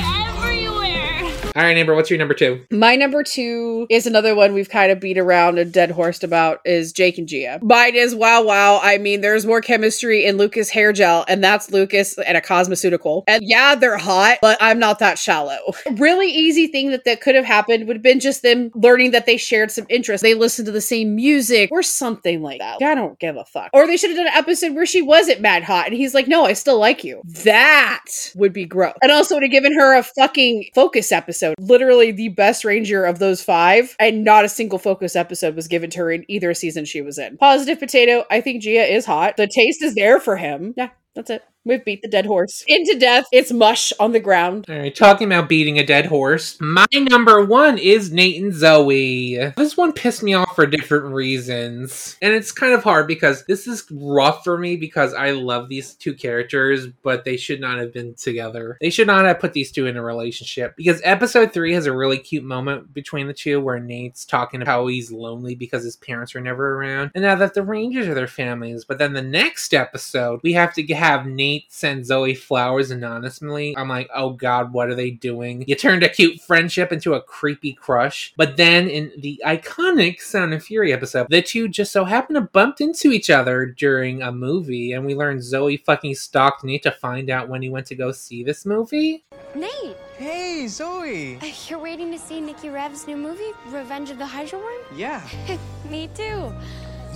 All 1.57 1.63
right, 1.63 1.75
Amber, 1.75 1.95
what's 1.95 2.11
your 2.11 2.19
number 2.19 2.35
two? 2.35 2.63
My 2.69 2.95
number 2.95 3.23
two 3.23 3.87
is 3.89 4.05
another 4.05 4.35
one 4.35 4.53
we've 4.53 4.69
kind 4.69 4.91
of 4.91 4.99
beat 4.99 5.17
around 5.17 5.57
and 5.57 5.73
dead 5.73 5.89
horsed 5.89 6.23
about 6.23 6.59
is 6.65 6.93
Jake 6.93 7.17
and 7.17 7.27
Gia. 7.27 7.57
Mine 7.63 7.95
is 7.95 8.13
wow 8.13 8.43
wow. 8.43 8.79
I 8.83 8.99
mean, 8.99 9.21
there's 9.21 9.43
more 9.43 9.59
chemistry 9.59 10.23
in 10.23 10.37
Lucas 10.37 10.69
hair 10.69 10.93
gel, 10.93 11.25
and 11.27 11.43
that's 11.43 11.71
Lucas 11.71 12.15
and 12.19 12.37
a 12.37 12.41
cosmeceutical. 12.41 13.23
And 13.27 13.41
yeah, 13.43 13.73
they're 13.73 13.97
hot, 13.97 14.37
but 14.39 14.59
I'm 14.61 14.77
not 14.77 14.99
that 14.99 15.17
shallow. 15.17 15.57
really 15.93 16.29
easy 16.29 16.67
thing 16.67 16.91
that 16.91 17.05
that 17.05 17.21
could 17.21 17.33
have 17.33 17.43
happened 17.43 17.87
would 17.87 17.95
have 17.95 18.03
been 18.03 18.19
just 18.19 18.43
them 18.43 18.69
learning 18.75 19.09
that 19.09 19.25
they 19.25 19.37
shared 19.37 19.71
some 19.71 19.87
interests. 19.89 20.21
They 20.21 20.35
listened 20.35 20.67
to 20.67 20.71
the 20.71 20.79
same 20.79 21.15
music 21.15 21.71
or 21.71 21.81
something 21.81 22.43
like 22.43 22.59
that. 22.59 22.83
I 22.83 22.93
don't 22.93 23.17
give 23.17 23.35
a 23.35 23.45
fuck. 23.45 23.71
Or 23.73 23.87
they 23.87 23.97
should 23.97 24.11
have 24.11 24.17
done 24.17 24.27
an 24.27 24.33
episode 24.35 24.75
where 24.75 24.85
she 24.85 25.01
wasn't 25.01 25.41
mad 25.41 25.63
hot 25.63 25.87
and 25.87 25.95
he's 25.95 26.13
like, 26.13 26.27
no, 26.27 26.45
I 26.45 26.53
still 26.53 26.77
like 26.77 27.03
you. 27.03 27.23
That 27.43 28.05
would 28.35 28.53
be 28.53 28.65
gross. 28.65 28.93
And 29.01 29.11
also 29.11 29.33
would 29.33 29.43
have 29.43 29.51
given 29.51 29.73
her 29.73 29.97
a 29.97 30.03
fucking 30.03 30.69
focus 30.75 31.11
episode. 31.11 31.46
Literally 31.59 32.11
the 32.11 32.29
best 32.29 32.65
ranger 32.65 33.05
of 33.05 33.19
those 33.19 33.41
five, 33.41 33.95
and 33.99 34.23
not 34.23 34.45
a 34.45 34.49
single 34.49 34.79
focus 34.79 35.15
episode 35.15 35.55
was 35.55 35.67
given 35.67 35.89
to 35.91 35.99
her 35.99 36.11
in 36.11 36.25
either 36.27 36.53
season 36.53 36.85
she 36.85 37.01
was 37.01 37.17
in. 37.17 37.37
Positive 37.37 37.79
potato. 37.79 38.25
I 38.29 38.41
think 38.41 38.61
Gia 38.61 38.83
is 38.83 39.05
hot. 39.05 39.37
The 39.37 39.47
taste 39.47 39.83
is 39.83 39.95
there 39.95 40.19
for 40.19 40.37
him. 40.37 40.73
Yeah, 40.77 40.89
that's 41.15 41.29
it. 41.29 41.43
We've 41.67 41.83
beat 41.83 42.01
the 42.01 42.07
dead 42.07 42.25
horse. 42.25 42.63
Into 42.65 42.97
death. 42.97 43.25
It's 43.33 43.51
mush 43.51 43.91
on 43.99 44.13
the 44.13 44.21
ground. 44.21 44.65
All 44.69 44.77
right, 44.77 44.95
talking 44.95 45.27
about 45.27 45.49
beating 45.49 45.77
a 45.77 45.85
dead 45.85 46.05
horse. 46.05 46.57
My 46.61 46.85
number 46.93 47.43
one 47.43 47.77
is 47.77 48.09
Nate 48.09 48.41
and 48.41 48.53
Zoe. 48.53 49.35
This 49.57 49.75
one 49.75 49.91
pissed 49.91 50.23
me 50.23 50.33
off 50.33 50.55
for 50.55 50.65
different 50.65 51.13
reasons. 51.13 52.15
And 52.21 52.33
it's 52.33 52.53
kind 52.53 52.73
of 52.73 52.83
hard 52.83 53.05
because 53.05 53.43
this 53.47 53.67
is 53.67 53.83
rough 53.91 54.45
for 54.45 54.57
me 54.57 54.77
because 54.77 55.13
I 55.13 55.31
love 55.31 55.67
these 55.67 55.93
two 55.95 56.13
characters, 56.13 56.87
but 57.03 57.25
they 57.25 57.35
should 57.35 57.59
not 57.59 57.79
have 57.79 57.91
been 57.91 58.13
together. 58.13 58.77
They 58.79 58.89
should 58.89 59.07
not 59.07 59.25
have 59.25 59.39
put 59.39 59.51
these 59.51 59.71
two 59.71 59.87
in 59.87 59.97
a 59.97 60.01
relationship 60.01 60.77
because 60.77 61.01
episode 61.03 61.51
three 61.51 61.73
has 61.73 61.85
a 61.85 61.91
really 61.91 62.17
cute 62.17 62.45
moment 62.45 62.93
between 62.93 63.27
the 63.27 63.33
two 63.33 63.59
where 63.59 63.79
Nate's 63.79 64.23
talking 64.23 64.61
about 64.61 64.71
how 64.71 64.87
he's 64.87 65.11
lonely 65.11 65.53
because 65.53 65.83
his 65.83 65.97
parents 65.97 66.33
are 66.33 66.41
never 66.41 66.75
around. 66.75 67.11
And 67.13 67.23
now 67.23 67.35
that 67.35 67.55
the 67.55 67.63
Rangers 67.63 68.07
are 68.07 68.13
their 68.13 68.27
families. 68.27 68.85
But 68.85 68.99
then 68.99 69.11
the 69.11 69.21
next 69.21 69.73
episode, 69.73 70.39
we 70.43 70.53
have 70.53 70.73
to 70.75 70.83
have 70.93 71.25
Nate 71.25 71.56
send 71.69 72.05
Zoe 72.05 72.35
flowers 72.35 72.91
anonymously. 72.91 73.75
I'm 73.77 73.89
like, 73.89 74.09
oh 74.13 74.31
god, 74.31 74.73
what 74.73 74.89
are 74.89 74.95
they 74.95 75.11
doing? 75.11 75.63
You 75.67 75.75
turned 75.75 76.03
a 76.03 76.09
cute 76.09 76.39
friendship 76.41 76.91
into 76.91 77.13
a 77.13 77.21
creepy 77.21 77.73
crush. 77.73 78.33
But 78.37 78.57
then 78.57 78.87
in 78.87 79.11
the 79.17 79.41
iconic 79.45 80.21
Sound 80.21 80.53
and 80.53 80.63
Fury 80.63 80.93
episode, 80.93 81.27
the 81.29 81.41
two 81.41 81.67
just 81.67 81.91
so 81.91 82.05
happen 82.05 82.35
to 82.35 82.41
bump 82.41 82.81
into 82.81 83.11
each 83.11 83.29
other 83.29 83.65
during 83.65 84.21
a 84.21 84.31
movie, 84.31 84.93
and 84.93 85.05
we 85.05 85.15
learn 85.15 85.41
Zoe 85.41 85.77
fucking 85.77 86.15
stalked 86.15 86.63
Nate 86.63 86.83
to 86.83 86.91
find 86.91 87.29
out 87.29 87.49
when 87.49 87.61
he 87.61 87.69
went 87.69 87.87
to 87.87 87.95
go 87.95 88.11
see 88.11 88.43
this 88.43 88.65
movie. 88.65 89.23
Nate! 89.55 89.95
Hey, 90.17 90.67
Zoe! 90.67 91.37
Uh, 91.37 91.51
You're 91.67 91.79
waiting 91.79 92.11
to 92.11 92.19
see 92.19 92.41
Nikki 92.41 92.69
Rev's 92.69 93.05
new 93.07 93.17
movie, 93.17 93.51
Revenge 93.67 94.09
of 94.09 94.17
the 94.17 94.25
Hydra 94.25 94.59
Worm? 94.59 94.81
Yeah. 94.95 95.21
Me 95.89 96.09
too. 96.15 96.51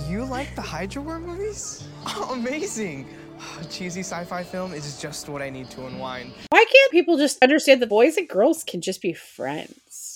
You 0.08 0.24
like 0.24 0.54
the 0.54 0.62
Hydra 0.62 1.02
Worm 1.02 1.26
movies? 1.26 1.84
Oh, 2.06 2.30
amazing! 2.34 3.08
Cheesy 3.70 4.00
sci-fi 4.00 4.42
film 4.42 4.72
is 4.72 5.00
just 5.00 5.28
what 5.28 5.42
I 5.42 5.50
need 5.50 5.70
to 5.70 5.86
unwind. 5.86 6.32
Why 6.50 6.64
can't 6.64 6.92
people 6.92 7.16
just 7.16 7.42
understand 7.42 7.82
that 7.82 7.88
boys 7.88 8.16
and 8.16 8.28
girls 8.28 8.64
can 8.64 8.80
just 8.80 9.02
be 9.02 9.12
friends? 9.12 9.72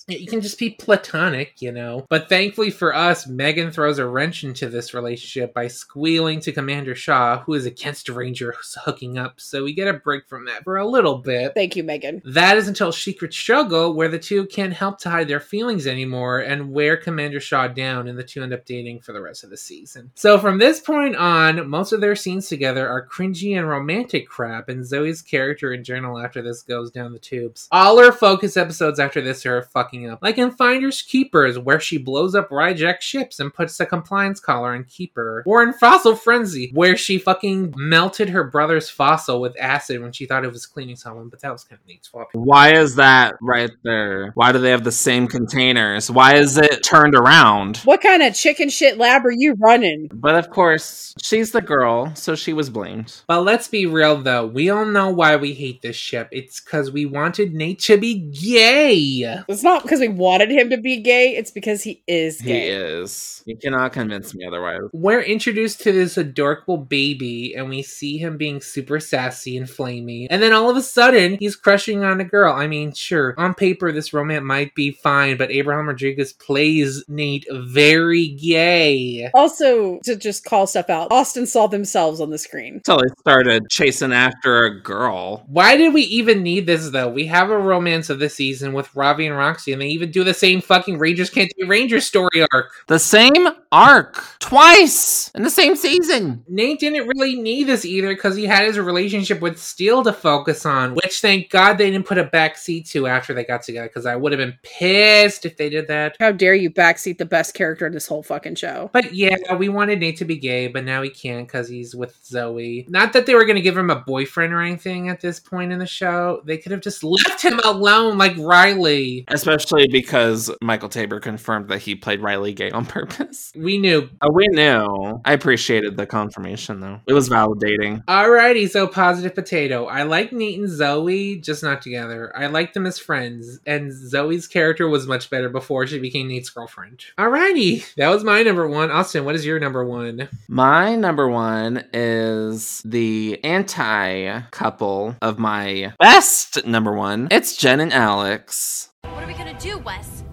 You 0.09 0.27
can 0.29 0.41
just 0.41 0.59
be 0.59 0.71
platonic, 0.71 1.61
you 1.61 1.73
know. 1.73 2.07
But 2.09 2.29
thankfully 2.29 2.71
for 2.71 2.95
us, 2.95 3.27
Megan 3.27 3.73
throws 3.73 3.99
a 3.99 4.07
wrench 4.07 4.45
into 4.45 4.69
this 4.69 4.95
relationship 4.95 5.53
by 5.53 5.67
squealing 5.67 6.39
to 6.41 6.53
Commander 6.53 6.95
Shaw, 6.95 7.41
who 7.41 7.55
is 7.55 7.67
against 7.67 8.09
Rangers 8.09 8.79
hooking 8.85 9.19
up. 9.19 9.41
So 9.41 9.65
we 9.65 9.75
get 9.75 9.89
a 9.89 9.95
break 9.95 10.29
from 10.29 10.45
that 10.47 10.63
for 10.63 10.77
a 10.77 10.87
little 10.87 11.19
bit. 11.19 11.55
Thank 11.55 11.75
you, 11.75 11.83
Megan. 11.83 12.23
That 12.25 12.57
is 12.57 12.69
until 12.69 12.93
Secret 12.93 13.35
Struggle, 13.35 13.95
where 13.95 14.09
the 14.09 14.19
two 14.19 14.47
can't 14.47 14.73
help 14.73 14.99
to 15.01 15.11
hide 15.11 15.27
their 15.27 15.41
feelings 15.41 15.89
anymore 15.89 16.39
and 16.39 16.71
wear 16.71 16.97
Commander 16.97 17.41
Shaw 17.41 17.67
down, 17.67 18.07
and 18.07 18.17
the 18.17 18.23
two 18.23 18.45
end 18.45 18.53
up 18.53 18.65
dating 18.65 19.01
for 19.01 19.13
the 19.13 19.21
rest 19.21 19.43
of 19.43 19.51
the 19.51 19.57
season. 19.57 20.13
So 20.15 20.39
from 20.39 20.59
this 20.59 20.79
point 20.79 21.17
on, 21.17 21.69
most 21.69 21.93
of 21.93 22.01
their 22.01 22.15
scenes 22.15 22.49
together 22.49 22.89
are 22.89 23.09
cringy 23.09 23.59
and 23.59 23.69
romantic 23.69 24.29
crap, 24.29 24.69
and 24.69 24.87
Zoe's 24.87 25.21
character 25.21 25.73
in 25.73 25.83
general 25.83 26.21
after 26.21 26.43
this 26.43 26.63
goes 26.63 26.93
down 26.93 27.13
the 27.13 27.19
tubes. 27.19 27.67
All 27.73 27.99
her 27.99 28.13
focus 28.13 28.57
episodes 28.57 29.01
after 29.01 29.21
this 29.21 29.45
are 29.45 29.63
fucking 29.63 29.96
up. 30.05 30.19
Like 30.21 30.37
in 30.37 30.51
Finders 30.51 31.01
Keepers, 31.01 31.59
where 31.59 31.81
she 31.81 31.97
blows 31.97 32.35
up 32.35 32.51
Ryjack 32.51 33.01
ships 33.01 33.41
and 33.41 33.55
puts 33.55 33.81
a 33.81 33.87
compliance 33.87 34.41
collar 34.41 34.75
on 34.75 34.85
Keeper. 34.85 35.43
Or 35.47 35.63
in 35.63 35.73
Fossil 35.73 36.17
Frenzy, 36.17 36.71
where 36.75 36.97
she 36.97 37.19
fucking 37.19 37.75
melted 37.77 38.29
her 38.31 38.45
brother's 38.45 38.91
fossil 38.91 39.41
with 39.41 39.57
acid 39.59 40.03
when 40.03 40.13
she 40.13 40.27
thought 40.27 40.45
it 40.45 40.53
was 40.53 40.67
cleaning 40.67 40.97
someone, 40.97 41.29
but 41.29 41.41
that 41.41 41.53
was 41.53 41.65
kind 41.65 41.81
of 41.81 41.87
neat 41.87 42.05
swap. 42.05 42.29
Why 42.33 42.75
is 42.75 42.97
that 42.97 43.37
right 43.41 43.71
there? 43.85 44.33
Why 44.35 44.53
do 44.53 44.59
they 44.59 44.71
have 44.71 44.85
the 44.85 44.93
same 44.93 45.29
containers? 45.29 46.11
Why 46.11 46.35
is 46.35 46.59
it 46.59 46.83
turned 46.83 47.15
around? 47.15 47.79
What 47.79 48.03
kind 48.03 48.23
of 48.23 48.35
chicken 48.35 48.69
shit 48.69 48.99
lab 48.99 49.25
are 49.25 49.31
you 49.31 49.55
running? 49.55 50.11
But 50.13 50.35
of 50.35 50.51
course, 50.51 51.15
she's 51.23 51.53
the 51.53 51.63
girl, 51.63 52.15
so 52.17 52.35
she 52.35 52.53
was 52.53 52.69
blamed. 52.69 53.23
But 53.27 53.43
let's 53.43 53.69
be 53.69 53.87
real 53.87 54.17
though, 54.17 54.47
we 54.47 54.69
all 54.71 54.85
know 54.85 55.11
why 55.11 55.37
we 55.37 55.55
hate 55.55 55.83
this 55.83 55.97
ship. 55.97 56.29
It's 56.33 56.61
because 56.61 56.91
we 56.91 57.07
wanted 57.07 57.55
Nate 57.55 57.79
to 57.81 57.97
be 57.97 58.15
gay. 58.15 59.43
It's 59.49 59.63
not 59.63 59.86
because 59.87 60.01
we 60.01 60.09
wanted 60.09 60.51
him 60.51 60.71
to 60.71 60.77
be 60.77 61.01
gay, 61.01 61.37
it's 61.37 61.51
because 61.51 61.83
he 61.83 62.03
is 62.07 62.41
gay. 62.41 62.61
He 62.61 62.67
is. 62.67 63.43
You 63.47 63.57
cannot 63.57 63.93
convince 63.93 64.35
me 64.35 64.45
otherwise. 64.45 64.81
We're 64.93 65.23
introduced 65.23 65.81
to 65.83 65.93
this 65.93 66.17
adorable 66.17 66.79
baby, 66.79 67.55
and 67.55 67.69
we 67.69 67.83
see 67.83 68.19
him 68.19 68.37
being 68.37 68.61
super 68.61 68.99
sassy 68.99 69.57
and 69.57 69.67
flamey. 69.67 70.27
And 70.29 70.43
then 70.43 70.53
all 70.53 70.69
of 70.69 70.77
a 70.77 70.83
sudden, 70.83 71.37
he's 71.39 71.55
crushing 71.55 72.03
on 72.03 72.21
a 72.21 72.25
girl. 72.25 72.53
I 72.53 72.67
mean, 72.67 72.93
sure, 72.93 73.35
on 73.39 73.55
paper, 73.55 73.93
this 73.93 74.13
romance 74.13 74.43
might 74.43 74.75
be 74.75 74.91
fine, 74.91 75.37
but 75.37 75.53
Abraham 75.53 75.87
Rodriguez 75.87 76.33
plays 76.33 77.05
Nate 77.07 77.47
very 77.53 78.29
gay. 78.29 79.31
Also, 79.33 80.01
to 80.05 80.17
just 80.17 80.45
call 80.45 80.67
stuff 80.67 80.91
out, 80.91 81.13
Austin 81.13 81.47
saw 81.47 81.69
themselves 81.69 82.21
on 82.21 82.31
the 82.31 82.39
screen. 82.39 82.75
Until 82.77 82.99
they 82.99 83.15
started 83.21 83.71
chasing 83.71 84.13
after 84.13 84.65
a 84.65 84.81
girl. 84.81 85.45
Why 85.47 85.77
did 85.77 85.95
we 85.95 86.03
even 86.03 86.43
need 86.43 86.67
this, 86.67 86.91
though? 86.91 87.09
We 87.09 87.27
have 87.27 87.51
a 87.51 87.59
romance 87.59 88.11
of 88.11 88.19
the 88.19 88.29
season 88.29 88.73
with 88.73 88.95
Ravi 88.97 89.27
and 89.27 89.37
Roxy, 89.37 89.73
and 89.77 89.83
they 89.83 89.89
even 89.89 90.11
do 90.11 90.25
the 90.25 90.33
same 90.33 90.63
fucking 90.63 90.99
Rangers 90.99 91.29
Can't 91.29 91.53
Be 91.59 91.67
Rangers 91.67 92.07
story 92.07 92.47
arc. 92.51 92.73
The 92.87 92.99
same 92.99 93.47
arc 93.71 94.25
twice 94.39 95.31
in 95.35 95.43
the 95.43 95.51
same 95.51 95.77
season. 95.77 96.43
Nate 96.49 96.81
didn't 96.81 97.09
really 97.09 97.37
need 97.37 97.65
this 97.65 97.85
either 97.85 98.09
because 98.09 98.37
he 98.37 98.47
had 98.47 98.65
his 98.65 98.79
relationship 98.79 99.43
with 99.43 99.61
Steel 99.61 100.03
to 100.05 100.15
focus 100.15 100.65
on, 100.65 100.95
which 100.95 101.21
thank 101.21 101.51
God 101.51 101.75
they 101.75 101.91
didn't 101.91 102.07
put 102.07 102.17
a 102.17 102.25
backseat 102.25 102.89
to 102.91 103.07
after 103.07 103.35
they 103.35 103.45
got 103.45 103.63
together 103.63 103.89
because 103.89 104.07
I 104.07 104.17
would 104.17 104.33
have 104.33 104.39
been 104.39 104.59
pissed 104.63 105.45
if 105.45 105.59
they 105.59 105.69
did 105.69 105.89
that. 105.89 106.17
How 106.19 106.33
dare 106.33 106.55
you 106.55 106.71
backseat 106.71 107.19
the 107.19 107.27
best 107.27 107.53
character 107.53 107.87
in 107.87 107.93
this 107.93 108.07
whole 108.07 108.23
fucking 108.23 108.55
show? 108.55 108.89
But 108.95 109.15
yeah, 109.15 109.37
we 109.57 109.69
wanted 109.69 110.01
Nate 110.01 110.17
to 110.19 110.25
be 110.25 110.37
gay, 110.37 110.69
but 110.69 110.85
now 110.85 111.03
he 111.03 111.11
can't 111.11 111.47
because 111.47 111.69
he's 111.69 111.95
with 111.95 112.17
Zoe. 112.25 112.87
Not 112.89 113.13
that 113.13 113.27
they 113.27 113.35
were 113.35 113.45
going 113.45 113.57
to 113.57 113.63
give 113.63 113.77
him 113.77 113.91
a 113.91 113.97
boyfriend 113.97 114.55
or 114.55 114.63
anything 114.63 115.11
at 115.11 115.21
this 115.21 115.39
point 115.39 115.71
in 115.71 115.79
the 115.79 115.87
show. 115.87 116.41
They 116.47 116.57
could 116.57 116.73
have 116.73 116.81
just 116.81 117.05
left 117.05 117.43
him 117.43 117.59
alone 117.61 118.17
like 118.17 118.37
Riley. 118.39 119.25
Especially 119.29 119.66
because 119.91 120.51
Michael 120.63 120.89
Taber 120.89 121.21
confirmed 121.21 121.69
that 121.69 121.79
he 121.81 121.95
played 121.95 122.21
Riley 122.21 122.53
gay 122.53 122.71
on 122.71 122.87
purpose. 122.87 123.53
We 123.57 123.79
knew. 123.79 124.09
Oh, 124.23 124.33
we 124.33 124.47
knew. 124.49 125.21
I 125.25 125.33
appreciated 125.33 125.97
the 125.97 126.07
confirmation 126.07 126.81
though. 126.81 127.01
It 127.07 127.13
was 127.13 127.29
validating. 127.29 128.05
Alrighty, 128.07 128.69
so 128.69 128.87
positive 128.87 129.35
potato. 129.35 129.87
I 129.87 130.03
like 130.03 130.33
Nate 130.33 130.59
and 130.59 130.69
Zoe, 130.69 131.37
just 131.37 131.63
not 131.63 131.83
together. 131.83 132.33
I 132.37 132.47
like 132.47 132.73
them 132.73 132.87
as 132.87 132.99
friends, 132.99 133.61
and 133.67 133.93
Zoe's 133.93 134.47
character 134.47 134.89
was 134.89 135.07
much 135.07 135.31
better 135.31 135.49
before 135.49 135.87
she 135.87 135.99
became 135.99 136.29
Nate's 136.29 136.51
girlfriend. 136.51 137.05
Alrighty, 137.19 137.95
that 137.97 138.09
was 138.09 138.25
my 138.25 138.43
number 138.43 138.69
one. 138.69 138.91
Austin, 138.91 139.25
what 139.25 139.35
is 139.35 139.47
your 139.47 139.59
number 139.59 139.85
one? 139.85 140.29
My 140.49 140.97
number 140.97 141.29
one 141.29 141.85
is 141.93 142.83
the 142.85 143.41
anti 143.45 144.41
couple 144.51 145.17
of 145.23 145.39
my 145.39 145.93
best 145.99 146.67
number 146.67 146.93
one. 146.93 147.29
It's 147.31 147.57
Jen 147.57 147.81
and 147.81 147.93
Alex. 147.93 148.91
What 149.13 149.25
are 149.25 149.27
we 149.27 149.35
gonna 149.35 149.59
do, 149.59 149.79
Wes? 149.79 150.25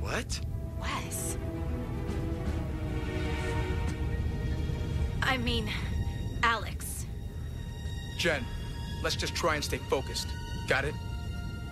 What? 0.00 0.40
Wes? 0.80 1.38
I 5.22 5.36
mean, 5.38 5.68
Alex. 6.42 7.06
Jen, 8.18 8.44
let's 9.02 9.16
just 9.16 9.34
try 9.34 9.54
and 9.56 9.64
stay 9.64 9.78
focused. 9.90 10.28
Got 10.68 10.84
it? 10.84 10.94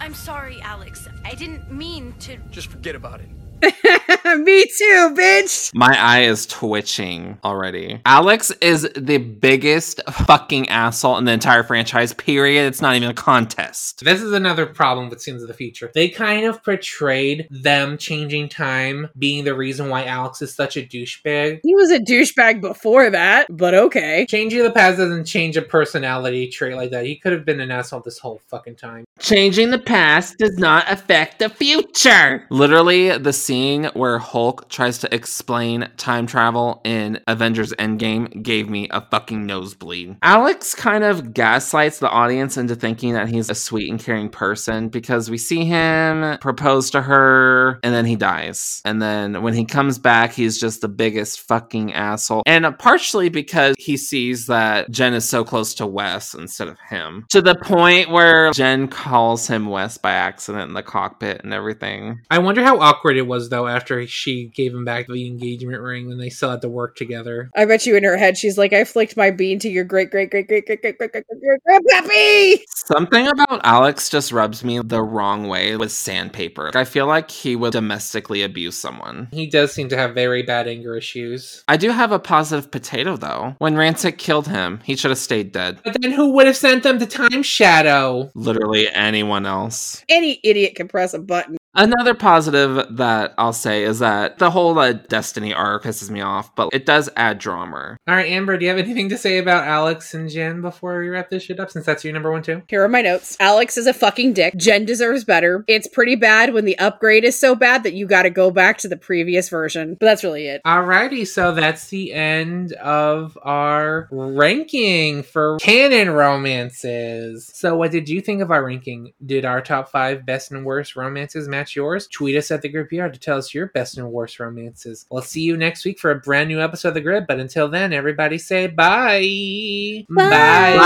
I'm 0.00 0.14
sorry, 0.14 0.60
Alex. 0.60 1.08
I 1.24 1.34
didn't 1.34 1.70
mean 1.72 2.12
to... 2.20 2.36
Just 2.50 2.68
forget 2.68 2.94
about 2.94 3.20
it. 3.20 3.28
Me 4.38 4.64
too, 4.64 5.14
bitch. 5.16 5.74
My 5.74 5.96
eye 5.98 6.22
is 6.22 6.46
twitching 6.46 7.38
already. 7.44 8.00
Alex 8.04 8.50
is 8.60 8.88
the 8.96 9.18
biggest 9.18 10.00
fucking 10.10 10.68
asshole 10.68 11.18
in 11.18 11.24
the 11.24 11.32
entire 11.32 11.62
franchise, 11.62 12.12
period. 12.12 12.66
It's 12.66 12.82
not 12.82 12.96
even 12.96 13.10
a 13.10 13.14
contest. 13.14 14.04
This 14.04 14.20
is 14.20 14.32
another 14.32 14.66
problem 14.66 15.08
with 15.08 15.22
Sins 15.22 15.42
of 15.42 15.48
the 15.48 15.54
Future. 15.54 15.90
They 15.94 16.08
kind 16.08 16.46
of 16.46 16.62
portrayed 16.62 17.46
them 17.50 17.96
changing 17.96 18.48
time 18.48 19.08
being 19.18 19.44
the 19.44 19.54
reason 19.54 19.88
why 19.88 20.04
Alex 20.04 20.42
is 20.42 20.54
such 20.54 20.76
a 20.76 20.82
douchebag. 20.82 21.60
He 21.62 21.74
was 21.74 21.90
a 21.90 22.00
douchebag 22.00 22.60
before 22.60 23.10
that, 23.10 23.46
but 23.50 23.74
okay. 23.74 24.26
Changing 24.28 24.62
the 24.62 24.70
past 24.70 24.98
doesn't 24.98 25.24
change 25.24 25.56
a 25.56 25.62
personality 25.62 26.48
trait 26.48 26.76
like 26.76 26.90
that. 26.90 27.06
He 27.06 27.16
could 27.16 27.32
have 27.32 27.44
been 27.44 27.60
an 27.60 27.70
asshole 27.70 28.00
this 28.00 28.18
whole 28.18 28.40
fucking 28.48 28.76
time. 28.76 29.04
Changing 29.18 29.70
the 29.70 29.78
past 29.78 30.38
does 30.38 30.58
not 30.58 30.90
affect 30.90 31.38
the 31.38 31.48
future. 31.48 32.46
Literally, 32.50 33.16
the 33.16 33.32
scene 33.32 33.53
where 33.54 34.18
Hulk 34.18 34.68
tries 34.68 34.98
to 34.98 35.14
explain 35.14 35.88
time 35.96 36.26
travel 36.26 36.80
in 36.84 37.20
Avengers 37.28 37.72
Endgame 37.74 38.42
gave 38.42 38.68
me 38.68 38.88
a 38.90 39.00
fucking 39.00 39.46
nosebleed. 39.46 40.16
Alex 40.22 40.74
kind 40.74 41.04
of 41.04 41.32
gaslights 41.32 42.00
the 42.00 42.08
audience 42.10 42.56
into 42.56 42.74
thinking 42.74 43.14
that 43.14 43.28
he's 43.28 43.50
a 43.50 43.54
sweet 43.54 43.90
and 43.90 44.00
caring 44.00 44.28
person 44.28 44.88
because 44.88 45.30
we 45.30 45.38
see 45.38 45.64
him 45.64 46.38
propose 46.38 46.90
to 46.90 47.02
her 47.02 47.78
and 47.84 47.94
then 47.94 48.06
he 48.06 48.16
dies. 48.16 48.82
And 48.84 49.00
then 49.00 49.42
when 49.42 49.54
he 49.54 49.64
comes 49.64 49.98
back, 49.98 50.32
he's 50.32 50.58
just 50.58 50.80
the 50.80 50.88
biggest 50.88 51.40
fucking 51.42 51.92
asshole. 51.92 52.42
And 52.46 52.66
partially 52.78 53.28
because 53.28 53.76
he 53.78 53.96
sees 53.96 54.46
that 54.46 54.90
Jen 54.90 55.14
is 55.14 55.28
so 55.28 55.44
close 55.44 55.74
to 55.74 55.86
Wes 55.86 56.34
instead 56.34 56.66
of 56.66 56.78
him. 56.88 57.26
To 57.30 57.40
the 57.40 57.54
point 57.54 58.10
where 58.10 58.50
Jen 58.50 58.88
calls 58.88 59.46
him 59.46 59.66
Wes 59.66 59.96
by 59.96 60.12
accident 60.12 60.68
in 60.68 60.74
the 60.74 60.82
cockpit 60.82 61.42
and 61.44 61.52
everything. 61.52 62.20
I 62.30 62.38
wonder 62.38 62.62
how 62.64 62.78
awkward 62.80 63.16
it 63.16 63.26
was 63.26 63.33
though 63.48 63.66
after 63.66 64.06
she 64.06 64.46
gave 64.46 64.74
him 64.74 64.84
back 64.84 65.06
the 65.06 65.26
engagement 65.26 65.80
ring 65.80 66.08
when 66.08 66.18
they 66.18 66.30
still 66.30 66.50
had 66.50 66.62
to 66.62 66.68
work 66.68 66.96
together. 66.96 67.50
I 67.54 67.64
bet 67.64 67.86
you 67.86 67.96
in 67.96 68.04
her 68.04 68.16
head 68.16 68.36
she's 68.36 68.58
like, 68.58 68.72
I 68.72 68.84
flicked 68.84 69.16
my 69.16 69.30
bean 69.30 69.58
to 69.60 69.68
your 69.68 69.84
great 69.84 70.10
great 70.10 70.30
great 70.30 70.48
great 70.48 70.66
great 70.66 70.82
great 70.82 70.98
great 70.98 71.12
great 71.12 71.26
great 71.26 71.60
great 71.66 71.84
grandpappy. 71.84 72.62
Something 72.68 73.26
about 73.28 73.60
Alex 73.64 74.08
just 74.08 74.32
rubs 74.32 74.64
me 74.64 74.80
the 74.80 75.02
wrong 75.02 75.48
way 75.48 75.76
with 75.76 75.92
sandpaper. 75.92 76.70
I 76.74 76.84
feel 76.84 77.06
like 77.06 77.30
he 77.30 77.56
would 77.56 77.72
domestically 77.72 78.42
abuse 78.42 78.76
someone. 78.76 79.28
He 79.32 79.46
does 79.46 79.72
seem 79.72 79.88
to 79.88 79.96
have 79.96 80.14
very 80.14 80.42
bad 80.42 80.68
anger 80.68 80.96
issues. 80.96 81.64
I 81.68 81.76
do 81.76 81.90
have 81.90 82.12
a 82.12 82.18
positive 82.18 82.70
potato 82.70 83.16
though. 83.16 83.56
When 83.58 83.74
Ransik 83.74 84.18
killed 84.18 84.48
him, 84.48 84.80
he 84.84 84.96
should 84.96 85.10
have 85.10 85.18
stayed 85.18 85.52
dead. 85.52 85.78
But 85.84 86.00
then 86.00 86.12
who 86.12 86.32
would 86.32 86.46
have 86.46 86.56
sent 86.56 86.82
them 86.82 86.98
to 86.98 87.06
Time 87.06 87.42
Shadow? 87.42 88.30
Literally 88.34 88.88
anyone 88.90 89.46
else. 89.46 90.04
Any 90.08 90.40
idiot 90.42 90.74
can 90.74 90.88
press 90.88 91.14
a 91.14 91.18
button. 91.18 91.56
Another 91.76 92.14
positive 92.14 92.96
that 92.96 93.34
I'll 93.36 93.52
say 93.52 93.82
is 93.82 93.98
that 93.98 94.38
the 94.38 94.50
whole 94.50 94.78
uh, 94.78 94.92
Destiny 94.92 95.52
arc 95.52 95.82
pisses 95.82 96.08
me 96.08 96.20
off, 96.20 96.54
but 96.54 96.70
it 96.72 96.86
does 96.86 97.10
add 97.16 97.38
drama. 97.38 97.96
All 98.06 98.14
right, 98.14 98.30
Amber, 98.30 98.56
do 98.56 98.64
you 98.64 98.70
have 98.70 98.78
anything 98.78 99.08
to 99.08 99.18
say 99.18 99.38
about 99.38 99.66
Alex 99.66 100.14
and 100.14 100.30
Jen 100.30 100.60
before 100.60 101.00
we 101.00 101.08
wrap 101.08 101.30
this 101.30 101.42
shit 101.42 101.58
up? 101.58 101.70
Since 101.70 101.84
that's 101.84 102.04
your 102.04 102.12
number 102.12 102.30
one 102.30 102.42
too. 102.42 102.62
Here 102.68 102.84
are 102.84 102.88
my 102.88 103.02
notes. 103.02 103.36
Alex 103.40 103.76
is 103.76 103.88
a 103.88 103.92
fucking 103.92 104.34
dick. 104.34 104.54
Jen 104.56 104.84
deserves 104.84 105.24
better. 105.24 105.64
It's 105.66 105.88
pretty 105.88 106.14
bad 106.14 106.54
when 106.54 106.64
the 106.64 106.78
upgrade 106.78 107.24
is 107.24 107.36
so 107.36 107.56
bad 107.56 107.82
that 107.82 107.94
you 107.94 108.06
got 108.06 108.22
to 108.22 108.30
go 108.30 108.52
back 108.52 108.78
to 108.78 108.88
the 108.88 108.96
previous 108.96 109.48
version. 109.48 109.96
But 109.98 110.06
that's 110.06 110.22
really 110.22 110.46
it. 110.46 110.62
Alrighty, 110.64 111.26
so 111.26 111.52
that's 111.52 111.88
the 111.88 112.12
end 112.12 112.72
of 112.74 113.36
our 113.42 114.08
ranking 114.12 115.24
for 115.24 115.58
canon 115.58 116.10
romances. 116.10 117.50
So, 117.52 117.74
what 117.74 117.90
did 117.90 118.08
you 118.08 118.20
think 118.20 118.42
of 118.42 118.52
our 118.52 118.64
ranking? 118.64 119.12
Did 119.24 119.44
our 119.44 119.60
top 119.60 119.88
five 119.88 120.24
best 120.24 120.52
and 120.52 120.64
worst 120.64 120.94
romances 120.94 121.48
match 121.48 121.63
yours? 121.74 122.06
Tweet 122.08 122.36
us 122.36 122.50
at 122.50 122.62
the 122.62 122.68
Grid 122.68 122.88
PR 122.88 123.08
to 123.08 123.18
tell 123.18 123.38
us 123.38 123.54
your 123.54 123.68
best 123.68 123.96
and 123.98 124.10
worst 124.10 124.40
romances. 124.40 125.06
We'll 125.10 125.22
see 125.22 125.42
you 125.42 125.56
next 125.56 125.84
week 125.84 125.98
for 125.98 126.10
a 126.10 126.16
brand 126.18 126.48
new 126.48 126.60
episode 126.60 126.88
of 126.88 126.94
the 126.94 127.00
Grid. 127.00 127.26
But 127.26 127.40
until 127.40 127.68
then, 127.68 127.92
everybody 127.92 128.38
say 128.38 128.66
bye. 128.66 130.04
bye. 130.08 130.76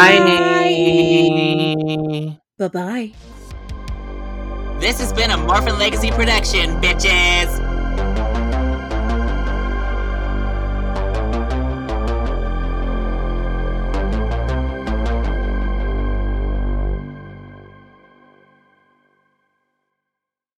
Bye. 0.59 2.39
Bye 2.59 2.69
bye. 2.69 3.13
This 4.81 5.01
has 5.01 5.13
been 5.13 5.31
a 5.31 5.37
Morphin 5.37 5.79
Legacy 5.79 6.11
production, 6.11 6.81
bitches! 6.81 7.68